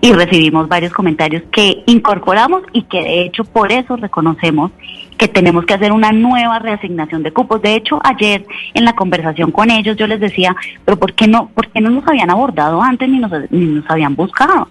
[0.02, 4.72] Y recibimos varios comentarios que incorporamos y que de hecho por eso reconocemos
[5.18, 7.62] que tenemos que hacer una nueva reasignación de cupos.
[7.62, 11.50] De hecho, ayer en la conversación con ellos yo les decía, pero ¿por qué no,
[11.50, 14.70] por qué no nos habían abordado antes ni nos, ni nos habían buscado?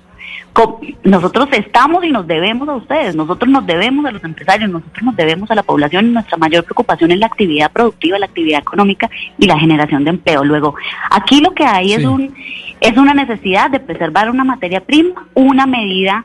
[1.05, 5.15] Nosotros estamos y nos debemos a ustedes, nosotros nos debemos a los empresarios, nosotros nos
[5.15, 9.11] debemos a la población y nuestra mayor preocupación es la actividad productiva, la actividad económica
[9.39, 10.45] y la generación de empleo.
[10.45, 10.75] Luego,
[11.11, 12.35] aquí lo que hay es un
[12.81, 16.25] es una necesidad de preservar una materia prima, una medida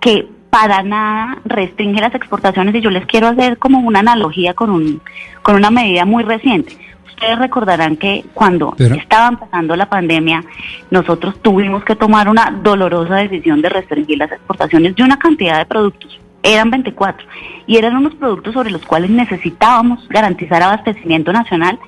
[0.00, 4.68] que para nada restringe las exportaciones y yo les quiero hacer como una analogía con,
[4.68, 5.00] un,
[5.40, 6.76] con una medida muy reciente.
[7.06, 10.44] Ustedes recordarán que cuando Pero- estaba empezando la pandemia,
[10.90, 15.64] nosotros tuvimos que tomar una dolorosa decisión de restringir las exportaciones de una cantidad de
[15.64, 16.20] productos.
[16.42, 17.26] Eran 24
[17.66, 21.78] y eran unos productos sobre los cuales necesitábamos garantizar abastecimiento nacional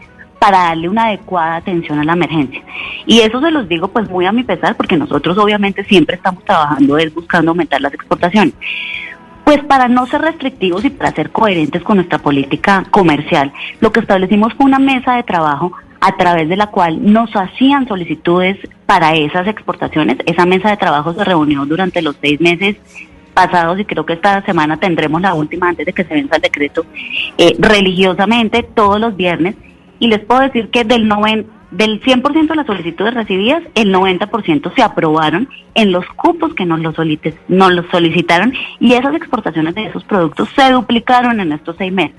[0.45, 2.61] para darle una adecuada atención a la emergencia.
[3.07, 6.45] Y eso se los digo pues muy a mi pesar porque nosotros obviamente siempre estamos
[6.45, 8.53] trabajando es buscando aumentar las exportaciones.
[9.42, 14.01] Pues para no ser restrictivos y para ser coherentes con nuestra política comercial, lo que
[14.01, 19.15] establecimos fue una mesa de trabajo a través de la cual nos hacían solicitudes para
[19.15, 20.19] esas exportaciones.
[20.27, 22.77] Esa mesa de trabajo se reunió durante los seis meses
[23.33, 26.42] pasados y creo que esta semana tendremos la última antes de que se venza el
[26.42, 26.85] decreto
[27.38, 29.55] eh, religiosamente todos los viernes
[30.05, 34.71] y les puedo decir que del noven- del 100% de las solicitudes recibidas, el 90%
[34.77, 36.94] se aprobaron en los cupos que nos los,
[37.48, 42.15] nos los solicitaron y esas exportaciones de esos productos se duplicaron en estos seis meses.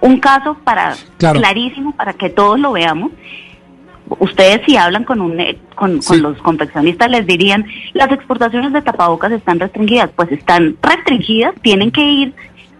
[0.00, 1.38] Un caso para Claro.
[1.40, 3.10] clarísimo para que todos lo veamos.
[4.20, 7.64] Ustedes si hablan con un eh, con, con los confeccionistas les dirían
[7.94, 12.34] las exportaciones de tapabocas están restringidas, pues están restringidas, tienen que ir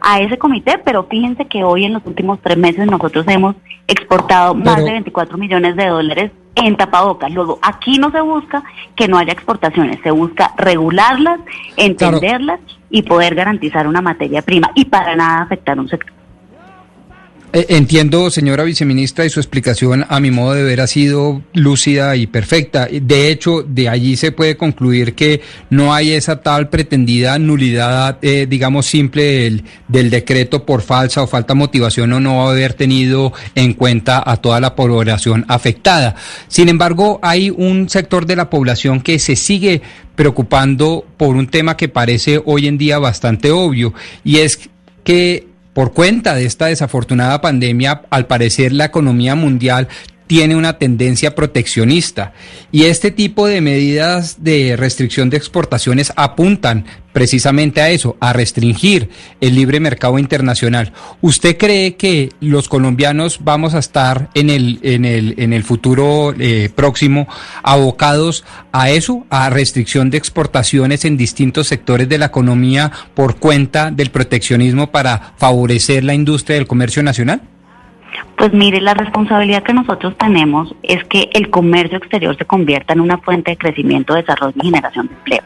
[0.05, 3.57] a ese comité, pero fíjense que hoy en los últimos tres meses nosotros hemos
[3.89, 7.33] exportado más de 24 millones de dólares en tapabocas.
[7.33, 8.63] Luego, aquí no se busca
[8.95, 11.41] que no haya exportaciones, se busca regularlas,
[11.77, 16.13] entenderlas y poder garantizar una materia prima y para nada afectar un sector.
[17.55, 22.17] Eh, Entiendo, señora viceministra, y su explicación a mi modo de ver ha sido lúcida
[22.17, 22.89] y perfecta.
[22.91, 25.41] De hecho, de allí se puede concluir que
[25.71, 31.29] no hay esa tal pretendida nulidad, eh, digamos, simple del, del decreto por falsa o
[31.29, 36.17] falta motivación o no haber tenido en cuenta a toda la población afectada.
[36.49, 39.81] Sin embargo, hay un sector de la población que se sigue
[40.17, 43.95] preocupando por un tema que parece hoy en día bastante obvio,
[44.25, 44.59] y es
[45.05, 49.89] que por cuenta de esta desafortunada pandemia, al parecer la economía mundial
[50.27, 52.33] tiene una tendencia proteccionista
[52.73, 59.09] y este tipo de medidas de restricción de exportaciones apuntan precisamente a eso, a restringir
[59.41, 60.93] el libre mercado internacional.
[61.21, 66.35] ¿Usted cree que los colombianos vamos a estar en el en el en el futuro
[66.39, 67.29] eh, próximo
[67.63, 73.93] abocados a eso, a restricción de exportaciones en distintos sectores de la economía por cuenta
[73.93, 77.54] del proteccionismo para favorecer la industria del comercio nacional?
[78.37, 83.01] Pues mire, la responsabilidad que nosotros tenemos es que el comercio exterior se convierta en
[83.01, 85.43] una fuente de crecimiento, desarrollo y generación de empleo.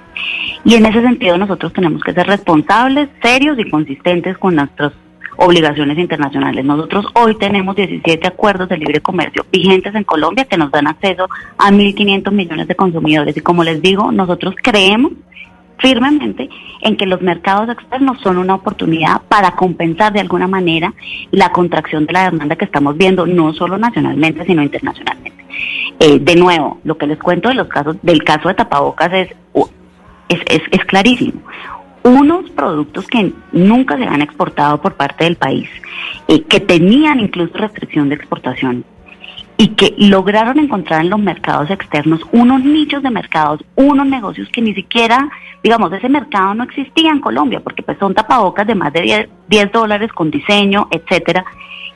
[0.64, 4.92] Y en ese sentido nosotros tenemos que ser responsables, serios y consistentes con nuestras
[5.36, 6.64] obligaciones internacionales.
[6.64, 11.28] Nosotros hoy tenemos 17 acuerdos de libre comercio vigentes en Colombia que nos dan acceso
[11.56, 13.36] a 1.500 millones de consumidores.
[13.36, 15.12] Y como les digo, nosotros creemos
[15.78, 16.48] firmemente
[16.82, 20.92] en que los mercados externos son una oportunidad para compensar de alguna manera
[21.30, 25.44] la contracción de la demanda que estamos viendo, no solo nacionalmente, sino internacionalmente.
[26.00, 29.28] Eh, de nuevo, lo que les cuento de los casos, del caso de tapabocas es,
[30.28, 31.40] es, es, es clarísimo.
[32.04, 35.68] Unos productos que nunca se han exportado por parte del país,
[36.28, 38.84] eh, que tenían incluso restricción de exportación,
[39.60, 44.62] y que lograron encontrar en los mercados externos unos nichos de mercados, unos negocios que
[44.62, 45.28] ni siquiera,
[45.64, 49.28] digamos, ese mercado no existía en Colombia, porque pues son tapabocas de más de 10,
[49.48, 51.44] 10 dólares con diseño, etcétera,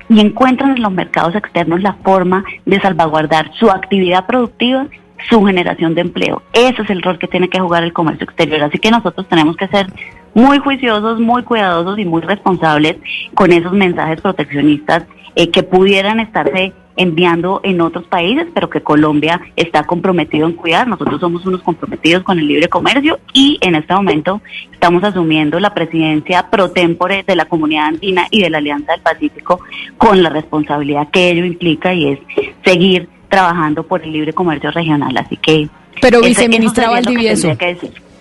[0.08, 4.88] y encuentran en los mercados externos la forma de salvaguardar su actividad productiva,
[5.30, 6.42] su generación de empleo.
[6.52, 8.60] Ese es el rol que tiene que jugar el comercio exterior.
[8.64, 9.86] Así que nosotros tenemos que ser
[10.34, 12.96] muy juiciosos, muy cuidadosos y muy responsables
[13.34, 15.04] con esos mensajes proteccionistas
[15.36, 20.88] eh, que pudieran estarse enviando en otros países, pero que Colombia está comprometido en cuidar.
[20.88, 24.40] Nosotros somos unos comprometidos con el libre comercio y en este momento
[24.72, 29.00] estamos asumiendo la presidencia pro tempore de la Comunidad Andina y de la Alianza del
[29.00, 29.60] Pacífico
[29.96, 32.18] con la responsabilidad que ello implica y es
[32.64, 35.16] seguir trabajando por el libre comercio regional.
[35.16, 35.68] Así que
[36.00, 37.56] Pero viceministra Valdivieso.
[37.56, 38.11] que.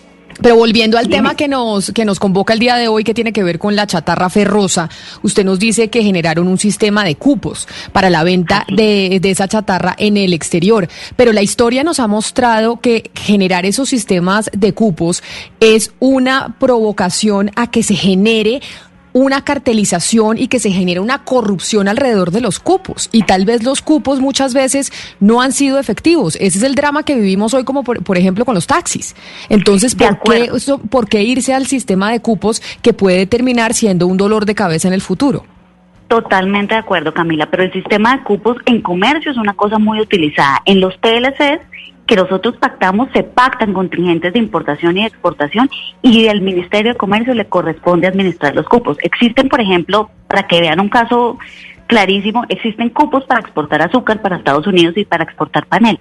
[0.41, 3.31] Pero volviendo al tema que nos, que nos convoca el día de hoy, que tiene
[3.31, 4.89] que ver con la chatarra ferrosa,
[5.21, 9.47] usted nos dice que generaron un sistema de cupos para la venta de, de esa
[9.47, 10.87] chatarra en el exterior.
[11.15, 15.21] Pero la historia nos ha mostrado que generar esos sistemas de cupos
[15.59, 18.61] es una provocación a que se genere
[19.13, 23.09] una cartelización y que se genere una corrupción alrededor de los cupos.
[23.11, 26.35] Y tal vez los cupos muchas veces no han sido efectivos.
[26.35, 29.15] Ese es el drama que vivimos hoy, como por, por ejemplo con los taxis.
[29.49, 34.07] Entonces, ¿por qué, eso- ¿por qué irse al sistema de cupos que puede terminar siendo
[34.07, 35.45] un dolor de cabeza en el futuro?
[36.07, 39.99] Totalmente de acuerdo, Camila, pero el sistema de cupos en comercio es una cosa muy
[40.01, 40.61] utilizada.
[40.65, 41.61] En los TLCs,
[42.11, 45.69] que nosotros pactamos se pactan contingentes de importación y exportación
[46.01, 48.97] y del Ministerio de Comercio le corresponde administrar los cupos.
[49.01, 51.37] Existen, por ejemplo, para que vean un caso
[51.91, 55.99] clarísimo, existen cupos para exportar azúcar para Estados Unidos y para exportar panela.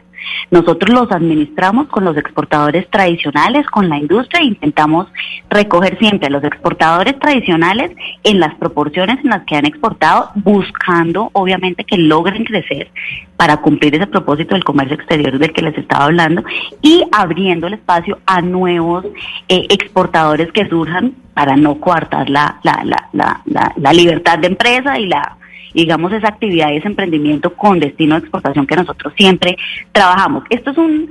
[0.52, 5.08] Nosotros los administramos con los exportadores tradicionales, con la industria e intentamos
[5.48, 7.90] recoger siempre a los exportadores tradicionales
[8.22, 12.88] en las proporciones en las que han exportado, buscando obviamente que logren crecer
[13.36, 16.44] para cumplir ese propósito del comercio exterior del que les estaba hablando
[16.82, 19.06] y abriendo el espacio a nuevos
[19.48, 24.46] eh, exportadores que surjan para no coartar la, la, la, la, la, la libertad de
[24.46, 25.36] empresa y la
[25.74, 29.56] digamos, esa actividad y ese emprendimiento con destino de exportación que nosotros siempre
[29.92, 30.44] trabajamos.
[30.50, 31.10] Esto es un,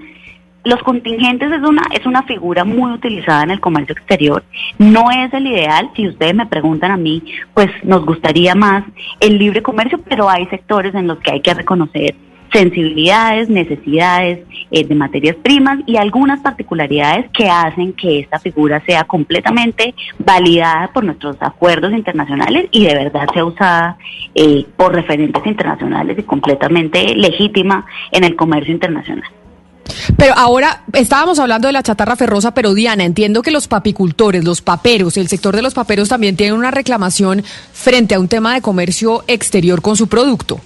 [0.63, 4.43] los contingentes es una, es una figura muy utilizada en el comercio exterior.
[4.77, 8.83] No es el ideal, si ustedes me preguntan a mí, pues nos gustaría más
[9.19, 12.15] el libre comercio, pero hay sectores en los que hay que reconocer
[12.51, 14.39] sensibilidades, necesidades
[14.71, 20.91] eh, de materias primas y algunas particularidades que hacen que esta figura sea completamente validada
[20.93, 23.97] por nuestros acuerdos internacionales y de verdad sea usada
[24.35, 29.29] eh, por referentes internacionales y completamente legítima en el comercio internacional.
[30.17, 34.61] Pero ahora estábamos hablando de la chatarra ferrosa, pero Diana, entiendo que los papicultores, los
[34.61, 37.43] paperos, el sector de los paperos también tienen una reclamación
[37.73, 40.59] frente a un tema de comercio exterior con su producto.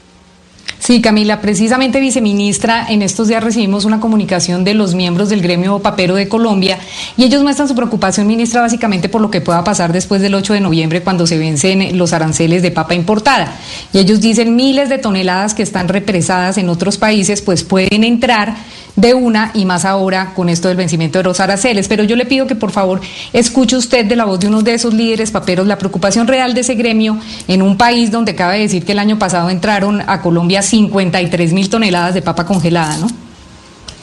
[0.85, 5.79] Sí, Camila, precisamente viceministra, en estos días recibimos una comunicación de los miembros del gremio
[5.79, 6.77] papero de Colombia
[7.15, 10.55] y ellos muestran su preocupación, ministra, básicamente por lo que pueda pasar después del 8
[10.55, 13.55] de noviembre cuando se vencen los aranceles de papa importada.
[13.93, 18.53] Y ellos dicen miles de toneladas que están represadas en otros países, pues pueden entrar
[18.95, 21.87] de una y más ahora con esto del vencimiento de los aranceles.
[21.87, 24.73] Pero yo le pido que por favor escuche usted de la voz de uno de
[24.73, 27.17] esos líderes paperos la preocupación real de ese gremio
[27.47, 31.69] en un país donde cabe decir que el año pasado entraron a Colombia 53 mil
[31.69, 33.07] toneladas de papa congelada, ¿no?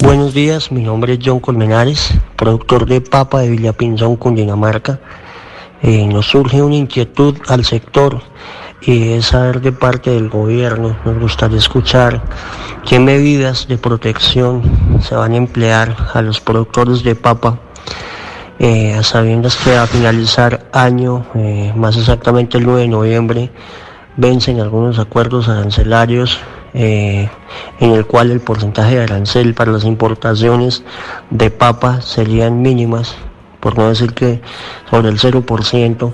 [0.02, 4.98] Buenos días, mi nombre es John Colmenares, productor de papa de Villapinzón, Cundinamarca.
[5.82, 8.22] Eh, nos surge una inquietud al sector
[8.82, 12.22] y es saber de parte del gobierno, nos gustaría escuchar
[12.86, 14.62] qué medidas de protección
[15.00, 17.58] se van a emplear a los productores de papa,
[18.58, 23.50] eh, sabiendas que a finalizar año, eh, más exactamente el 9 de noviembre,
[24.16, 26.40] vencen algunos acuerdos arancelarios
[26.72, 27.28] eh,
[27.80, 30.84] en el cual el porcentaje de arancel para las importaciones
[31.30, 33.16] de papa serían mínimas,
[33.60, 34.40] por no decir que
[34.90, 36.12] sobre el 0%.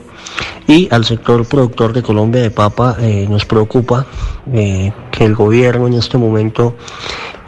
[0.67, 4.07] Y al sector productor de Colombia de papa eh, nos preocupa
[4.53, 6.75] eh, que el gobierno en este momento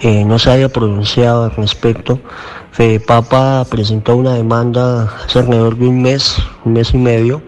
[0.01, 2.21] eh, no se haya pronunciado al respecto.
[3.09, 7.43] Papa presentó una demanda hace alrededor de un mes, un mes y medio,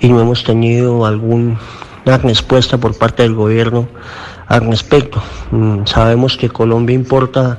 [0.00, 1.58] y no hemos tenido alguna
[2.04, 3.88] respuesta por parte del gobierno
[4.48, 5.22] al respecto.
[5.50, 7.58] Mm, sabemos que Colombia importa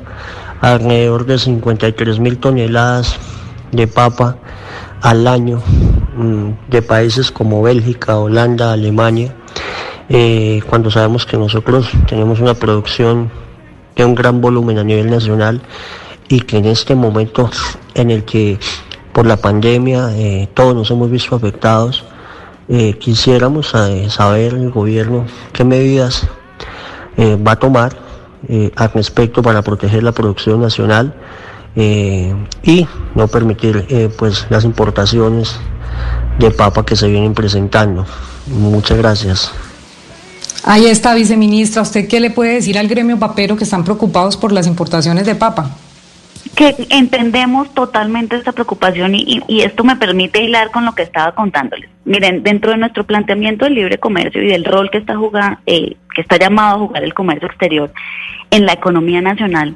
[0.62, 3.18] alrededor de 53 mil toneladas
[3.72, 4.38] de papa
[5.02, 5.62] al año
[6.16, 9.36] mm, de países como Bélgica, Holanda, Alemania,
[10.10, 13.32] eh, cuando sabemos que nosotros tenemos una producción
[13.96, 15.62] de un gran volumen a nivel nacional
[16.28, 17.50] y que en este momento
[17.94, 18.60] en el que
[19.14, 22.06] por la pandemia eh, todos nos hemos visto afectados,
[22.70, 23.74] eh, quisiéramos
[24.10, 26.28] saber el gobierno qué medidas
[27.18, 27.96] va a tomar
[28.76, 31.14] al respecto para proteger la producción nacional
[31.76, 35.60] eh, y no permitir eh, pues las importaciones
[36.40, 38.06] de papa que se vienen presentando.
[38.48, 39.52] Muchas gracias.
[40.64, 41.82] Ahí está, viceministra.
[41.82, 45.36] ¿Usted qué le puede decir al gremio papero que están preocupados por las importaciones de
[45.36, 45.72] papa?
[46.56, 51.34] Que entendemos totalmente esta preocupación y, y esto me permite hilar con lo que estaba
[51.34, 51.90] contándoles.
[52.04, 55.96] Miren, dentro de nuestro planteamiento del libre comercio y del rol que está jugando, eh,
[56.14, 57.92] que está llamado a jugar el comercio exterior
[58.50, 59.76] en la economía nacional,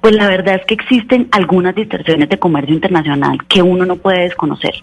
[0.00, 4.22] pues la verdad es que existen algunas distorsiones de comercio internacional que uno no puede
[4.22, 4.74] desconocer.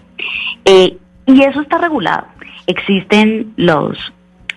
[0.64, 0.96] Eh,
[1.26, 2.26] y eso está regulado.
[2.66, 3.98] Existen los,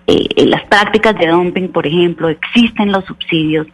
[0.08, 3.68] eh, las prácticas de dumping, por ejemplo, existen los subsidios.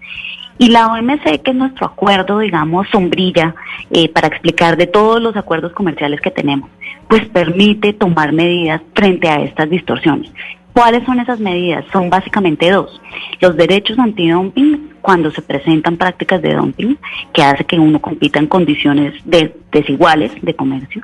[0.59, 3.53] Y la OMC, que es nuestro acuerdo, digamos, sombrilla
[3.91, 6.69] eh, para explicar de todos los acuerdos comerciales que tenemos,
[7.07, 10.31] pues permite tomar medidas frente a estas distorsiones.
[10.77, 11.85] ¿Cuáles son esas medidas?
[11.91, 13.01] Son básicamente dos.
[13.39, 16.97] Los derechos antidumping cuando se presentan prácticas de dumping,
[17.33, 19.15] que hace que uno compita en condiciones
[19.71, 21.01] desiguales de comercio,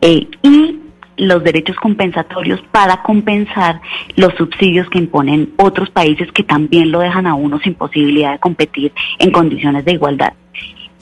[0.00, 0.80] eh, y
[1.18, 3.80] los derechos compensatorios para compensar
[4.16, 8.40] los subsidios que imponen otros países que también lo dejan a uno sin posibilidad de
[8.40, 10.32] competir en condiciones de igualdad.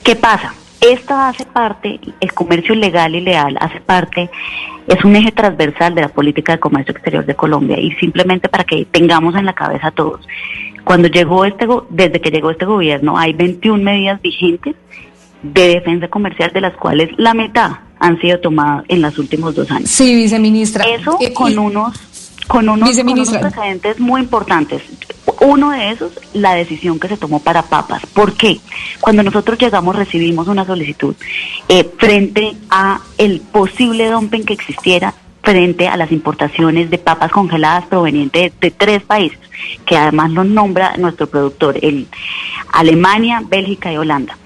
[0.03, 0.53] ¿Qué pasa?
[0.81, 4.29] Esto hace parte, el comercio legal y leal hace parte,
[4.87, 8.63] es un eje transversal de la política de comercio exterior de Colombia y simplemente para
[8.63, 10.27] que tengamos en la cabeza todos,
[10.83, 14.75] Cuando llegó este, desde que llegó este gobierno, hay 21 medidas vigentes
[15.43, 19.69] de defensa comercial, de las cuales la mitad han sido tomadas en los últimos dos
[19.69, 19.87] años.
[19.89, 20.83] Sí, viceministra.
[20.85, 21.95] Eso Eh, con y- unos
[22.51, 24.83] con unos, con unos precedentes muy importantes.
[25.39, 28.05] Uno de esos, la decisión que se tomó para papas.
[28.07, 28.59] ¿Por qué?
[28.99, 31.15] Cuando nosotros llegamos recibimos una solicitud
[31.69, 37.85] eh, frente a el posible dumping que existiera frente a las importaciones de papas congeladas
[37.85, 39.39] provenientes de, de tres países,
[39.85, 42.07] que además los nombra nuestro productor, el
[42.73, 44.37] Alemania, Bélgica y Holanda.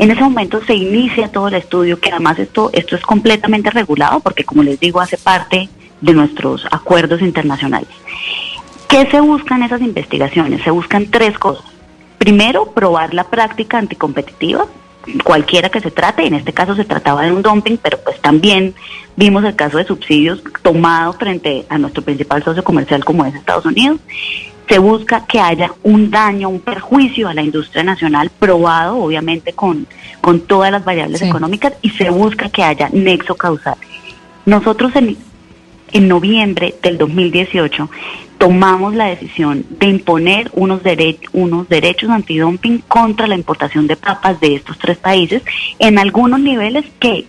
[0.00, 4.18] En ese momento se inicia todo el estudio, que además esto, esto es completamente regulado,
[4.18, 5.68] porque como les digo, hace parte
[6.00, 7.88] de nuestros acuerdos internacionales.
[8.88, 10.62] ¿Qué se buscan esas investigaciones?
[10.62, 11.64] Se buscan tres cosas.
[12.18, 14.66] Primero, probar la práctica anticompetitiva,
[15.24, 18.74] cualquiera que se trate, en este caso se trataba de un dumping, pero pues también
[19.16, 23.66] vimos el caso de subsidios tomado frente a nuestro principal socio comercial como es Estados
[23.66, 24.00] Unidos.
[24.68, 29.86] Se busca que haya un daño, un perjuicio a la industria nacional, probado obviamente con,
[30.22, 31.26] con todas las variables Sí.
[31.26, 33.76] económicas, y se busca que haya nexo causal.
[34.46, 35.18] Nosotros en,
[35.94, 37.88] en noviembre del 2018
[38.36, 44.38] tomamos la decisión de imponer unos, dere- unos derechos antidumping contra la importación de papas
[44.40, 45.42] de estos tres países
[45.78, 47.24] en algunos niveles que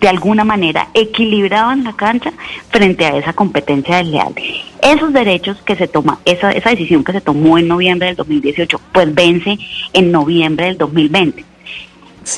[0.00, 2.32] de alguna manera equilibraban la cancha
[2.70, 4.32] frente a esa competencia desleal.
[4.80, 8.80] Esos derechos que se toma, esa, esa decisión que se tomó en noviembre del 2018,
[8.92, 9.58] pues vence
[9.92, 11.44] en noviembre del 2020.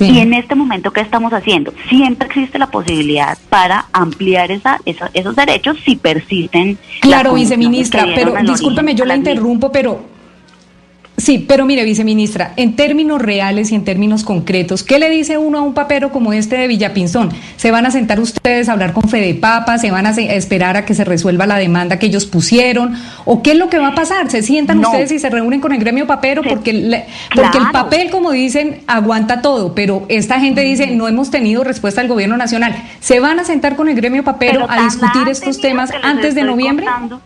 [0.01, 1.73] Y en este momento, ¿qué estamos haciendo?
[1.89, 6.79] Siempre existe la posibilidad para ampliar esa, esa- esos derechos si persisten.
[7.01, 10.01] Claro, viceministra, pero discúlpeme, yo la interrumpo, pero
[11.21, 15.59] sí, pero mire, viceministra, en términos reales y en términos concretos, ¿qué le dice uno
[15.59, 17.31] a un papero como este de Villapinzón?
[17.57, 19.79] ¿Se van a sentar ustedes a hablar con Fedepapa?
[19.79, 22.95] ¿Se van a esperar a que se resuelva la demanda que ellos pusieron?
[23.25, 24.31] ¿O qué es lo que va a pasar?
[24.31, 24.89] ¿Se sientan No.
[24.91, 26.43] ustedes y se reúnen con el gremio papero?
[26.43, 27.05] Porque, le-
[27.35, 32.01] porque el papel, como dicen, aguanta todo, pero esta gente dice, no hemos tenido respuesta
[32.01, 32.75] del gobierno nacional.
[33.01, 36.43] ¿Se van a sentar con el gremio papero Pero a discutir estos temas antes de
[36.45, 36.87] noviembre?
[36.87, 37.21] contando.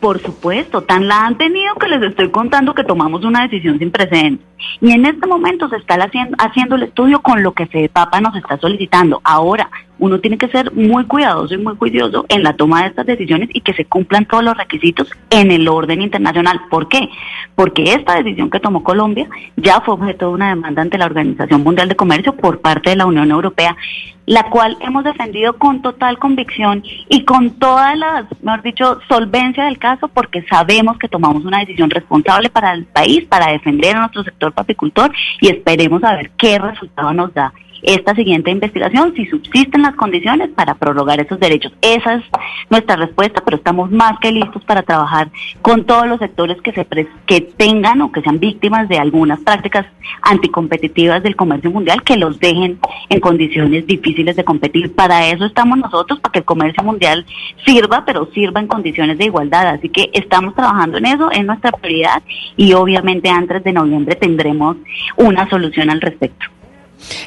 [0.00, 3.90] Por supuesto, tan la han tenido que les estoy contando que tomamos una decisión sin
[3.90, 4.49] precedentes.
[4.80, 8.36] Y en este momento se está haciendo, haciendo el estudio con lo que Papa nos
[8.36, 9.20] está solicitando.
[9.24, 13.06] Ahora, uno tiene que ser muy cuidadoso y muy juicioso en la toma de estas
[13.06, 16.62] decisiones y que se cumplan todos los requisitos en el orden internacional.
[16.70, 17.08] ¿Por qué?
[17.54, 21.62] Porque esta decisión que tomó Colombia ya fue objeto de una demanda ante la Organización
[21.62, 23.76] Mundial de Comercio por parte de la Unión Europea,
[24.24, 29.78] la cual hemos defendido con total convicción y con toda la, mejor dicho, solvencia del
[29.78, 34.22] caso, porque sabemos que tomamos una decisión responsable para el país, para defender a nuestro
[34.24, 37.52] sector papicultor y esperemos a ver qué resultado nos da
[37.82, 41.72] esta siguiente investigación, si subsisten las condiciones para prorrogar esos derechos.
[41.80, 42.24] Esa es
[42.68, 45.30] nuestra respuesta, pero estamos más que listos para trabajar
[45.62, 49.40] con todos los sectores que se pres- que tengan o que sean víctimas de algunas
[49.40, 49.86] prácticas
[50.22, 52.78] anticompetitivas del comercio mundial que los dejen
[53.08, 54.94] en condiciones difíciles de competir.
[54.94, 57.24] Para eso estamos nosotros, para que el comercio mundial
[57.64, 59.68] sirva, pero sirva en condiciones de igualdad.
[59.68, 62.22] Así que estamos trabajando en eso, es nuestra prioridad
[62.56, 64.76] y obviamente antes de noviembre tendremos
[65.16, 66.46] una solución al respecto.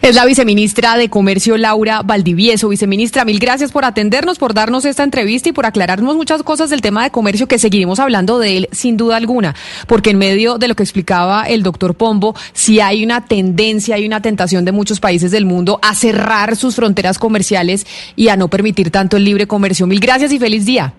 [0.01, 2.69] Es la viceministra de Comercio, Laura Valdivieso.
[2.69, 6.81] Viceministra, mil gracias por atendernos, por darnos esta entrevista y por aclararnos muchas cosas del
[6.81, 9.55] tema de comercio que seguiremos hablando de él sin duda alguna,
[9.87, 14.05] porque en medio de lo que explicaba el doctor Pombo, si hay una tendencia, hay
[14.05, 18.47] una tentación de muchos países del mundo a cerrar sus fronteras comerciales y a no
[18.47, 19.87] permitir tanto el libre comercio.
[19.87, 20.93] Mil gracias y feliz día.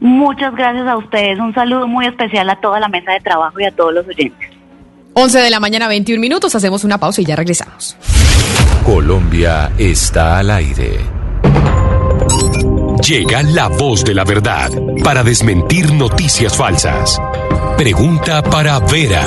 [0.00, 1.38] Muchas gracias a ustedes.
[1.38, 4.53] Un saludo muy especial a toda la mesa de trabajo y a todos los oyentes.
[5.14, 6.54] 11 de la mañana, 21 minutos.
[6.54, 7.96] Hacemos una pausa y ya regresamos.
[8.84, 10.98] Colombia está al aire.
[13.06, 14.70] Llega la voz de la verdad
[15.02, 17.20] para desmentir noticias falsas.
[17.76, 19.22] Pregunta para Vera.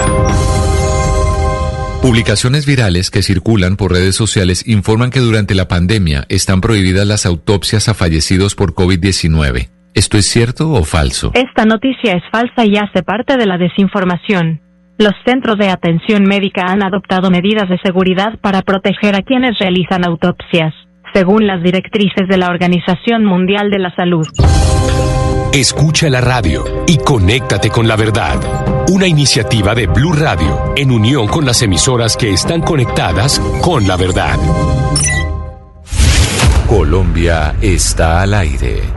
[2.01, 7.25] Publicaciones virales que circulan por redes sociales informan que durante la pandemia están prohibidas las
[7.25, 9.69] autopsias a fallecidos por COVID-19.
[9.93, 11.31] ¿Esto es cierto o falso?
[11.33, 14.61] Esta noticia es falsa y hace parte de la desinformación.
[14.99, 20.03] Los centros de atención médica han adoptado medidas de seguridad para proteger a quienes realizan
[20.03, 20.73] autopsias,
[21.13, 24.25] según las directrices de la Organización Mundial de la Salud.
[25.53, 28.39] Escucha la radio y conéctate con la verdad.
[28.89, 33.97] Una iniciativa de Blue Radio en unión con las emisoras que están conectadas con la
[33.97, 34.37] verdad.
[36.67, 38.96] Colombia está al aire.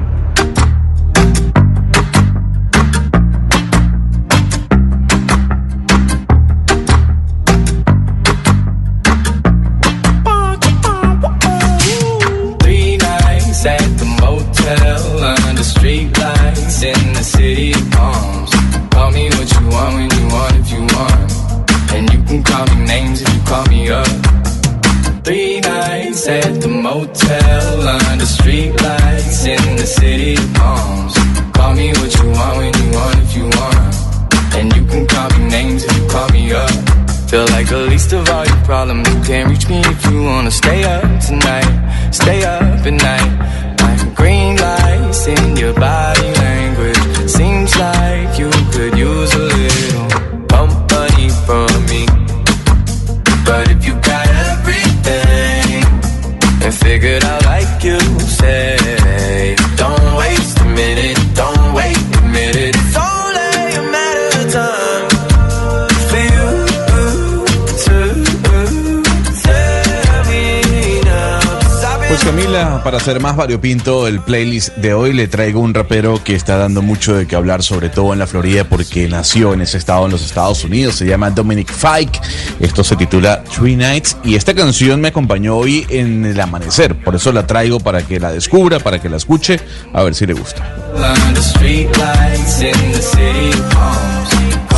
[22.30, 24.06] can call me names if you call me up.
[25.24, 31.14] Three nights at the motel under streetlights in the city of palms.
[31.56, 33.94] Call me what you want when you want if you want.
[34.56, 36.70] And you can call me names if you call me up.
[37.30, 39.08] Feel like the least of all your problems.
[39.08, 41.72] You can't reach me if you wanna stay up tonight.
[42.12, 43.32] Stay up at night.
[43.82, 47.28] Like green lights in your body language.
[47.28, 49.29] Seems like you could use
[72.60, 76.82] Para hacer más variopinto el playlist de hoy, le traigo un rapero que está dando
[76.82, 80.12] mucho de qué hablar, sobre todo en la Florida, porque nació en ese estado en
[80.12, 80.96] los Estados Unidos.
[80.96, 82.20] Se llama Dominic Fike.
[82.60, 84.16] Esto se titula Three Nights.
[84.24, 86.94] Y esta canción me acompañó hoy en el amanecer.
[87.02, 89.60] Por eso la traigo para que la descubra, para que la escuche,
[89.92, 90.62] a ver si le gusta.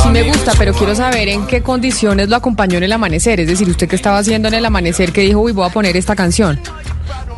[0.03, 3.39] Sí me gusta, pero quiero saber en qué condiciones lo acompañó en el amanecer.
[3.39, 5.95] Es decir, usted qué estaba haciendo en el amanecer que dijo, uy, voy a poner
[5.95, 6.59] esta canción.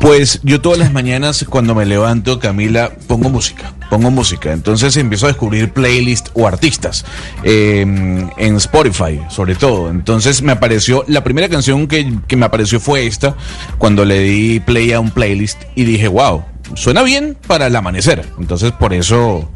[0.00, 4.52] Pues yo todas las mañanas cuando me levanto, Camila, pongo música, pongo música.
[4.52, 7.04] Entonces empiezo a descubrir playlists o artistas
[7.44, 9.88] eh, en Spotify, sobre todo.
[9.88, 13.36] Entonces me apareció, la primera canción que, que me apareció fue esta,
[13.78, 16.44] cuando le di play a un playlist y dije, wow,
[16.74, 18.26] suena bien para el amanecer.
[18.38, 19.50] Entonces por eso...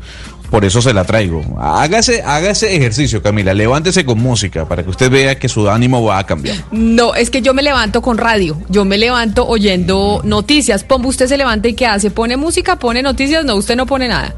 [0.50, 1.42] Por eso se la traigo.
[1.60, 3.54] Hágase, hágase ejercicio, Camila.
[3.54, 6.56] Levántese con música para que usted vea que su ánimo va a cambiar.
[6.72, 8.60] No, es que yo me levanto con radio.
[8.68, 10.82] Yo me levanto oyendo noticias.
[10.82, 12.10] Pombo, usted se levanta y ¿qué hace?
[12.10, 12.76] ¿Pone música?
[12.76, 13.44] ¿Pone noticias?
[13.44, 14.34] No, usted no pone nada.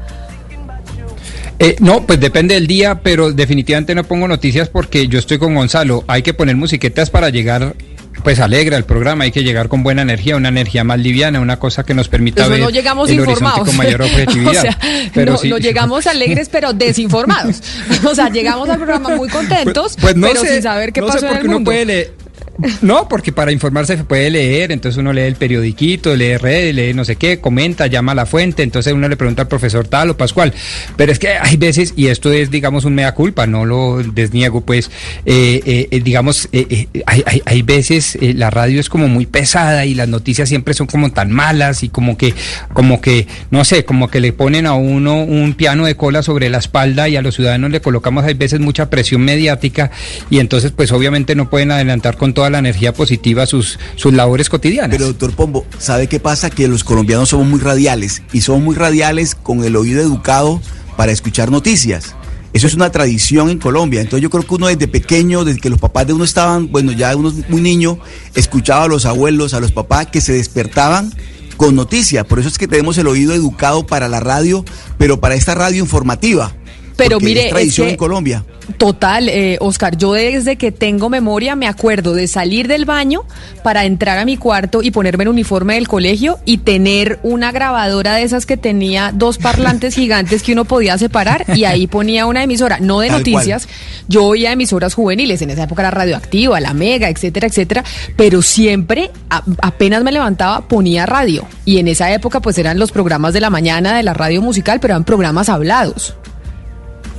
[1.59, 5.55] Eh, no, pues depende del día, pero definitivamente no pongo noticias porque yo estoy con
[5.55, 6.03] Gonzalo.
[6.07, 7.75] Hay que poner musiquetas para llegar
[8.23, 11.59] pues alegre al programa, hay que llegar con buena energía, una energía más liviana, una
[11.59, 13.67] cosa que nos permita Eso ver no llegamos el horizonte informados.
[13.67, 14.51] con mayor objetividad.
[14.57, 14.77] o sea,
[15.13, 17.61] Pero no, sí- no llegamos alegres, pero desinformados.
[18.05, 21.11] o sea, llegamos al programa muy contentos, Pues no pero sé, sin saber qué no
[21.11, 21.71] sé en el uno mundo.
[21.71, 22.11] puede
[22.81, 26.93] No, porque para informarse se puede leer, entonces uno lee el periodiquito, lee redes, lee
[26.93, 30.11] no sé qué, comenta, llama a la fuente, entonces uno le pregunta al profesor tal
[30.11, 30.53] o Pascual.
[30.95, 34.61] Pero es que hay veces, y esto es, digamos, un mea culpa, no lo desniego,
[34.61, 34.91] pues,
[35.25, 39.25] eh, eh, eh, digamos, eh, eh, hay, hay- hay veces la radio es como muy
[39.25, 42.33] pesada y las noticias siempre son como tan malas y como que,
[42.73, 46.49] como que, no sé, como que le ponen a uno un piano de cola sobre
[46.49, 49.91] la espalda y a los ciudadanos le colocamos hay veces mucha presión mediática
[50.29, 54.91] y entonces pues obviamente no pueden adelantar con la energía positiva sus, sus labores cotidianas.
[54.91, 56.49] Pero doctor Pombo, ¿sabe qué pasa?
[56.49, 60.61] Que los colombianos somos muy radiales y somos muy radiales con el oído educado
[60.97, 62.15] para escuchar noticias.
[62.53, 63.99] Eso es una tradición en Colombia.
[63.99, 66.91] Entonces yo creo que uno desde pequeño, desde que los papás de uno estaban, bueno,
[66.91, 67.97] ya uno muy niño,
[68.35, 71.11] escuchaba a los abuelos, a los papás que se despertaban
[71.57, 72.25] con noticias.
[72.25, 74.63] Por eso es que tenemos el oído educado para la radio,
[74.99, 76.53] pero para esta radio informativa.
[76.95, 78.43] Pero porque mire, es es tradición que- en Colombia.
[78.77, 83.23] Total, eh, Oscar, yo desde que tengo memoria me acuerdo de salir del baño
[83.61, 88.15] para entrar a mi cuarto y ponerme el uniforme del colegio y tener una grabadora
[88.15, 92.41] de esas que tenía dos parlantes gigantes que uno podía separar y ahí ponía una
[92.43, 93.67] emisora, no de Tal noticias,
[94.07, 97.83] yo oía emisoras juveniles, en esa época era radioactiva, la mega, etcétera, etcétera,
[98.15, 102.91] pero siempre, a- apenas me levantaba, ponía radio y en esa época pues eran los
[102.93, 106.15] programas de la mañana de la radio musical, pero eran programas hablados.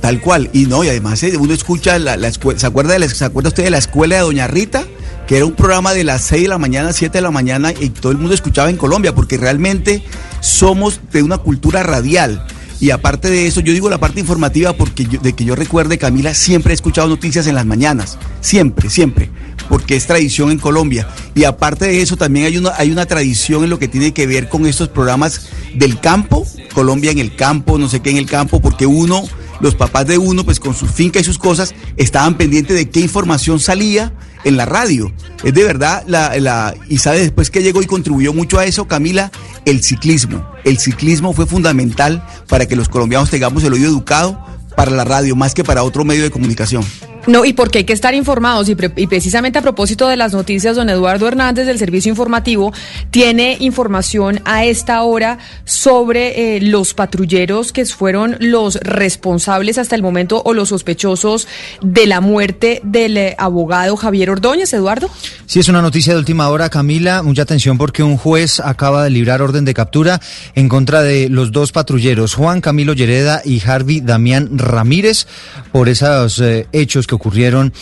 [0.05, 0.51] Tal cual.
[0.53, 3.63] Y no, y además eh, uno escucha la, la ¿se acuerda de se acuerda usted
[3.63, 4.83] de la escuela de Doña Rita?
[5.25, 7.89] Que era un programa de las 6 de la mañana, 7 de la mañana y
[7.89, 10.03] todo el mundo escuchaba en Colombia porque realmente
[10.41, 12.45] somos de una cultura radial.
[12.79, 16.35] Y aparte de eso, yo digo la parte informativa porque de que yo recuerde, Camila,
[16.35, 18.19] siempre he escuchado noticias en las mañanas.
[18.41, 19.31] Siempre, siempre.
[19.69, 21.07] Porque es tradición en Colombia.
[21.33, 24.27] Y aparte de eso, también hay una, hay una tradición en lo que tiene que
[24.27, 26.45] ver con estos programas del campo,
[26.75, 29.23] Colombia en el campo, no sé qué en el campo, porque uno,
[29.59, 32.99] los papás de uno, pues con su finca y sus cosas, estaban pendientes de qué
[32.99, 35.11] información salía en la radio.
[35.43, 39.31] Es de verdad, la, y sabe después que llegó y contribuyó mucho a eso, Camila,
[39.65, 40.45] el ciclismo.
[40.63, 44.43] El ciclismo fue fundamental para que los colombianos tengamos el oído educado
[44.75, 46.83] para la radio, más que para otro medio de comunicación.
[47.27, 48.69] No, y porque hay que estar informados.
[48.69, 52.73] Y, pre- y precisamente a propósito de las noticias, don Eduardo Hernández del Servicio Informativo
[53.11, 60.01] tiene información a esta hora sobre eh, los patrulleros que fueron los responsables hasta el
[60.01, 61.47] momento o los sospechosos
[61.81, 64.73] de la muerte del eh, abogado Javier Ordóñez.
[64.73, 65.09] Eduardo.
[65.45, 67.23] Sí, es una noticia de última hora, Camila.
[67.23, 70.19] Mucha atención porque un juez acaba de librar orden de captura
[70.55, 75.27] en contra de los dos patrulleros, Juan Camilo Llereda y Harvey Damián Ramírez,
[75.71, 77.73] por esos eh, hechos que ocurrieron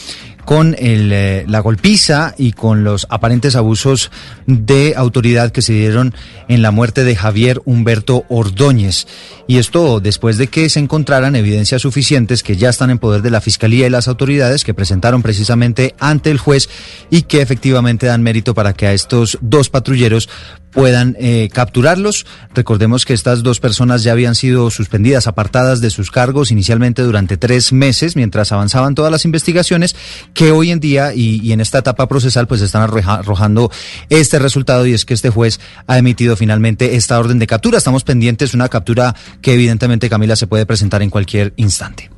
[0.45, 4.11] con el, eh, la golpiza y con los aparentes abusos
[4.45, 6.13] de autoridad que se dieron
[6.47, 9.07] en la muerte de Javier Humberto Ordóñez.
[9.47, 13.31] Y esto después de que se encontraran evidencias suficientes que ya están en poder de
[13.31, 16.69] la Fiscalía y las autoridades que presentaron precisamente ante el juez
[17.09, 20.29] y que efectivamente dan mérito para que a estos dos patrulleros
[20.71, 22.25] puedan eh, capturarlos.
[22.53, 27.37] Recordemos que estas dos personas ya habían sido suspendidas, apartadas de sus cargos inicialmente durante
[27.37, 29.95] tres meses mientras avanzaban todas las investigaciones
[30.33, 33.71] que hoy en día y, en esta etapa procesal pues están arroja- arrojando
[34.09, 37.77] este resultado y es que este juez ha emitido finalmente esta orden de captura.
[37.77, 42.12] Estamos pendientes, una captura que evidentemente Camila se puede presentar en cualquier instante.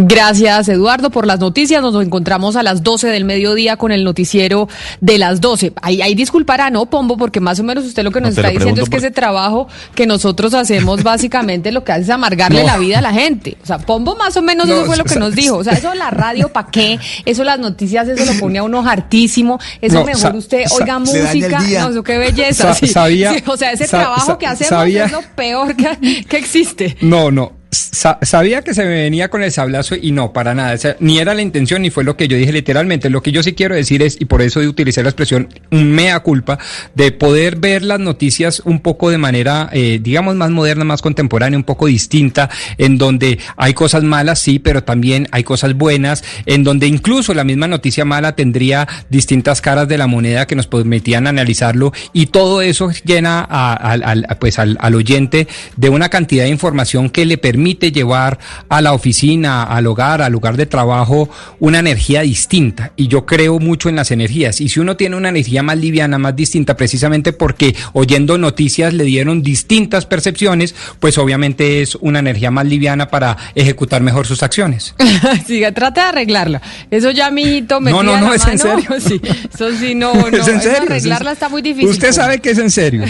[0.00, 1.82] Gracias, Eduardo, por las noticias.
[1.82, 4.68] Nos encontramos a las 12 del mediodía con el noticiero
[5.00, 5.72] de las 12.
[5.82, 7.16] Ahí, ahí disculpará, ¿no, Pombo?
[7.16, 9.10] Porque más o menos usted lo que nos No, está diciendo es que por- ese
[9.10, 12.66] trabajo que nosotros hacemos básicamente lo que hace es amargarle No.
[12.66, 13.56] la vida a la gente.
[13.62, 15.56] O sea, Pombo más o menos No, eso fue lo que nos dijo.
[15.56, 16.98] O sea, eso la radio, ¿para qué?
[17.24, 19.58] Eso las noticias, eso lo pone a uno hartísimo.
[19.80, 21.58] Eso No, mejor usted oiga música.
[21.60, 22.72] No, eso qué belleza.
[22.72, 22.86] Sa- sí.
[22.86, 26.96] sabía- Sí, o sea, ese trabajo que hacemos sabía- es lo peor que, que existe.
[27.00, 27.57] No, no.
[27.70, 30.74] Sa- sabía que se me venía con el sablazo y no, para nada.
[31.00, 33.10] Ni era la intención ni fue lo que yo dije literalmente.
[33.10, 36.58] Lo que yo sí quiero decir es, y por eso utilicé la expresión mea culpa,
[36.94, 41.58] de poder ver las noticias un poco de manera, eh, digamos, más moderna, más contemporánea,
[41.58, 42.48] un poco distinta,
[42.78, 47.44] en donde hay cosas malas, sí, pero también hay cosas buenas, en donde incluso la
[47.44, 52.62] misma noticia mala tendría distintas caras de la moneda que nos permitían analizarlo y todo
[52.62, 58.38] eso llena a- pues al oyente de una cantidad de información que le permite llevar
[58.68, 61.28] a la oficina, al hogar, al lugar de trabajo
[61.58, 65.28] una energía distinta y yo creo mucho en las energías y si uno tiene una
[65.28, 71.82] energía más liviana, más distinta precisamente porque oyendo noticias le dieron distintas percepciones, pues obviamente
[71.82, 74.94] es una energía más liviana para ejecutar mejor sus acciones.
[75.46, 76.62] Siga, trata de arreglarla.
[76.90, 78.88] Eso ya, mijito, me No, no, no, es en serio.
[79.08, 79.20] Sí,
[79.54, 80.26] eso sí, no, no.
[80.28, 81.88] Es en eso serio, es en arreglarla está muy difícil.
[81.88, 83.04] Usted sabe que es en serio.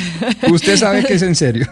[0.51, 1.67] Usted sabe que es en serio.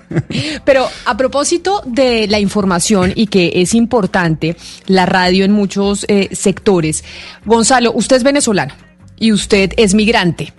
[0.64, 2.65] Pero a propósito de la información
[3.14, 4.56] y que es importante
[4.86, 7.04] la radio en muchos eh, sectores,
[7.44, 8.74] Gonzalo, usted es venezolano
[9.18, 10.52] y usted es migrante.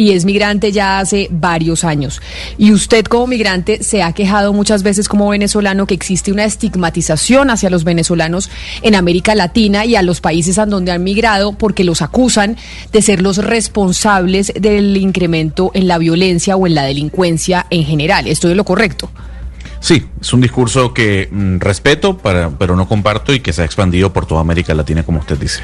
[0.00, 2.22] Y es migrante ya hace varios años.
[2.56, 7.50] Y usted como migrante se ha quejado muchas veces como venezolano que existe una estigmatización
[7.50, 8.48] hacia los venezolanos
[8.82, 12.56] en América Latina y a los países a donde han migrado porque los acusan
[12.92, 18.28] de ser los responsables del incremento en la violencia o en la delincuencia en general.
[18.28, 19.10] ¿Estoy en lo correcto?
[19.80, 23.64] Sí, es un discurso que mm, respeto, para, pero no comparto y que se ha
[23.64, 25.62] expandido por toda América Latina, como usted dice.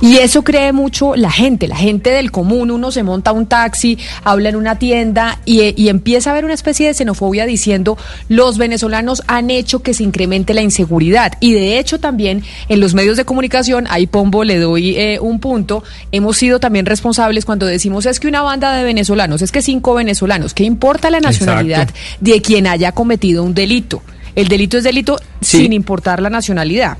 [0.00, 2.70] Y eso cree mucho la gente, la gente del común.
[2.70, 6.54] Uno se monta un taxi, habla en una tienda y, y empieza a haber una
[6.54, 7.96] especie de xenofobia diciendo
[8.28, 11.32] los venezolanos han hecho que se incremente la inseguridad.
[11.40, 15.40] Y de hecho también en los medios de comunicación, ahí Pombo le doy eh, un
[15.40, 19.62] punto, hemos sido también responsables cuando decimos es que una banda de venezolanos, es que
[19.62, 22.00] cinco venezolanos, ¿qué importa la nacionalidad Exacto.
[22.20, 24.02] de quien haya cometido un delito?
[24.34, 25.58] El delito es delito Sí.
[25.58, 26.96] sin importar la nacionalidad.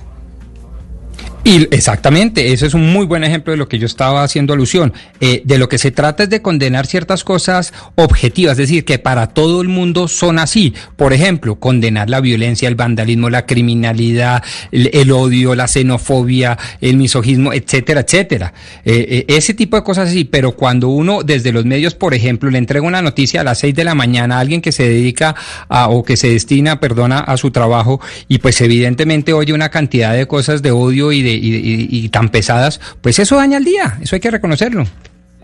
[1.45, 4.93] Y exactamente, ese es un muy buen ejemplo de lo que yo estaba haciendo alusión.
[5.21, 9.01] Eh, de lo que se trata es de condenar ciertas cosas objetivas, es decir, que
[9.01, 10.73] para todo el mundo son así.
[10.95, 17.53] Por ejemplo, condenar la violencia, el vandalismo, la criminalidad, el, odio, la xenofobia, el misogismo,
[17.53, 18.55] etcétera, etcétera.
[18.85, 22.51] Eh, eh, ese tipo de cosas así, pero cuando uno desde los medios, por ejemplo,
[22.51, 25.35] le entrega una noticia a las seis de la mañana a alguien que se dedica
[25.69, 30.15] a, o que se destina, perdona, a su trabajo y pues evidentemente oye una cantidad
[30.15, 34.17] de cosas de odio y de y, tan pesadas, pues eso daña el día, eso
[34.17, 34.87] hay que reconocerlo.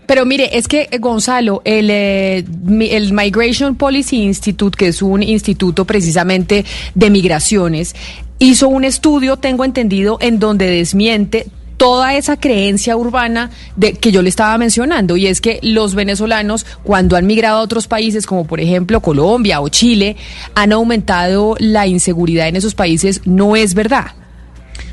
[0.05, 2.43] Pero mire, es que eh, Gonzalo, el, eh,
[2.89, 6.65] el Migration Policy Institute, que es un instituto precisamente
[6.95, 7.95] de migraciones,
[8.39, 11.45] hizo un estudio, tengo entendido, en donde desmiente
[11.79, 16.65] toda esa creencia urbana de que yo le estaba mencionando y es que los venezolanos
[16.83, 20.17] cuando han migrado a otros países como por ejemplo Colombia o Chile
[20.55, 24.07] han aumentado la inseguridad en esos países no es verdad.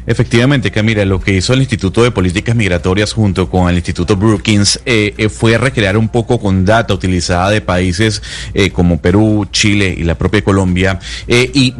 [0.07, 4.81] Efectivamente, Camila, lo que hizo el Instituto de Políticas Migratorias junto con el Instituto Brookings
[4.87, 8.23] eh, eh, fue recrear un poco con data utilizada de países
[8.55, 11.75] eh, como Perú, Chile y la propia Colombia eh, y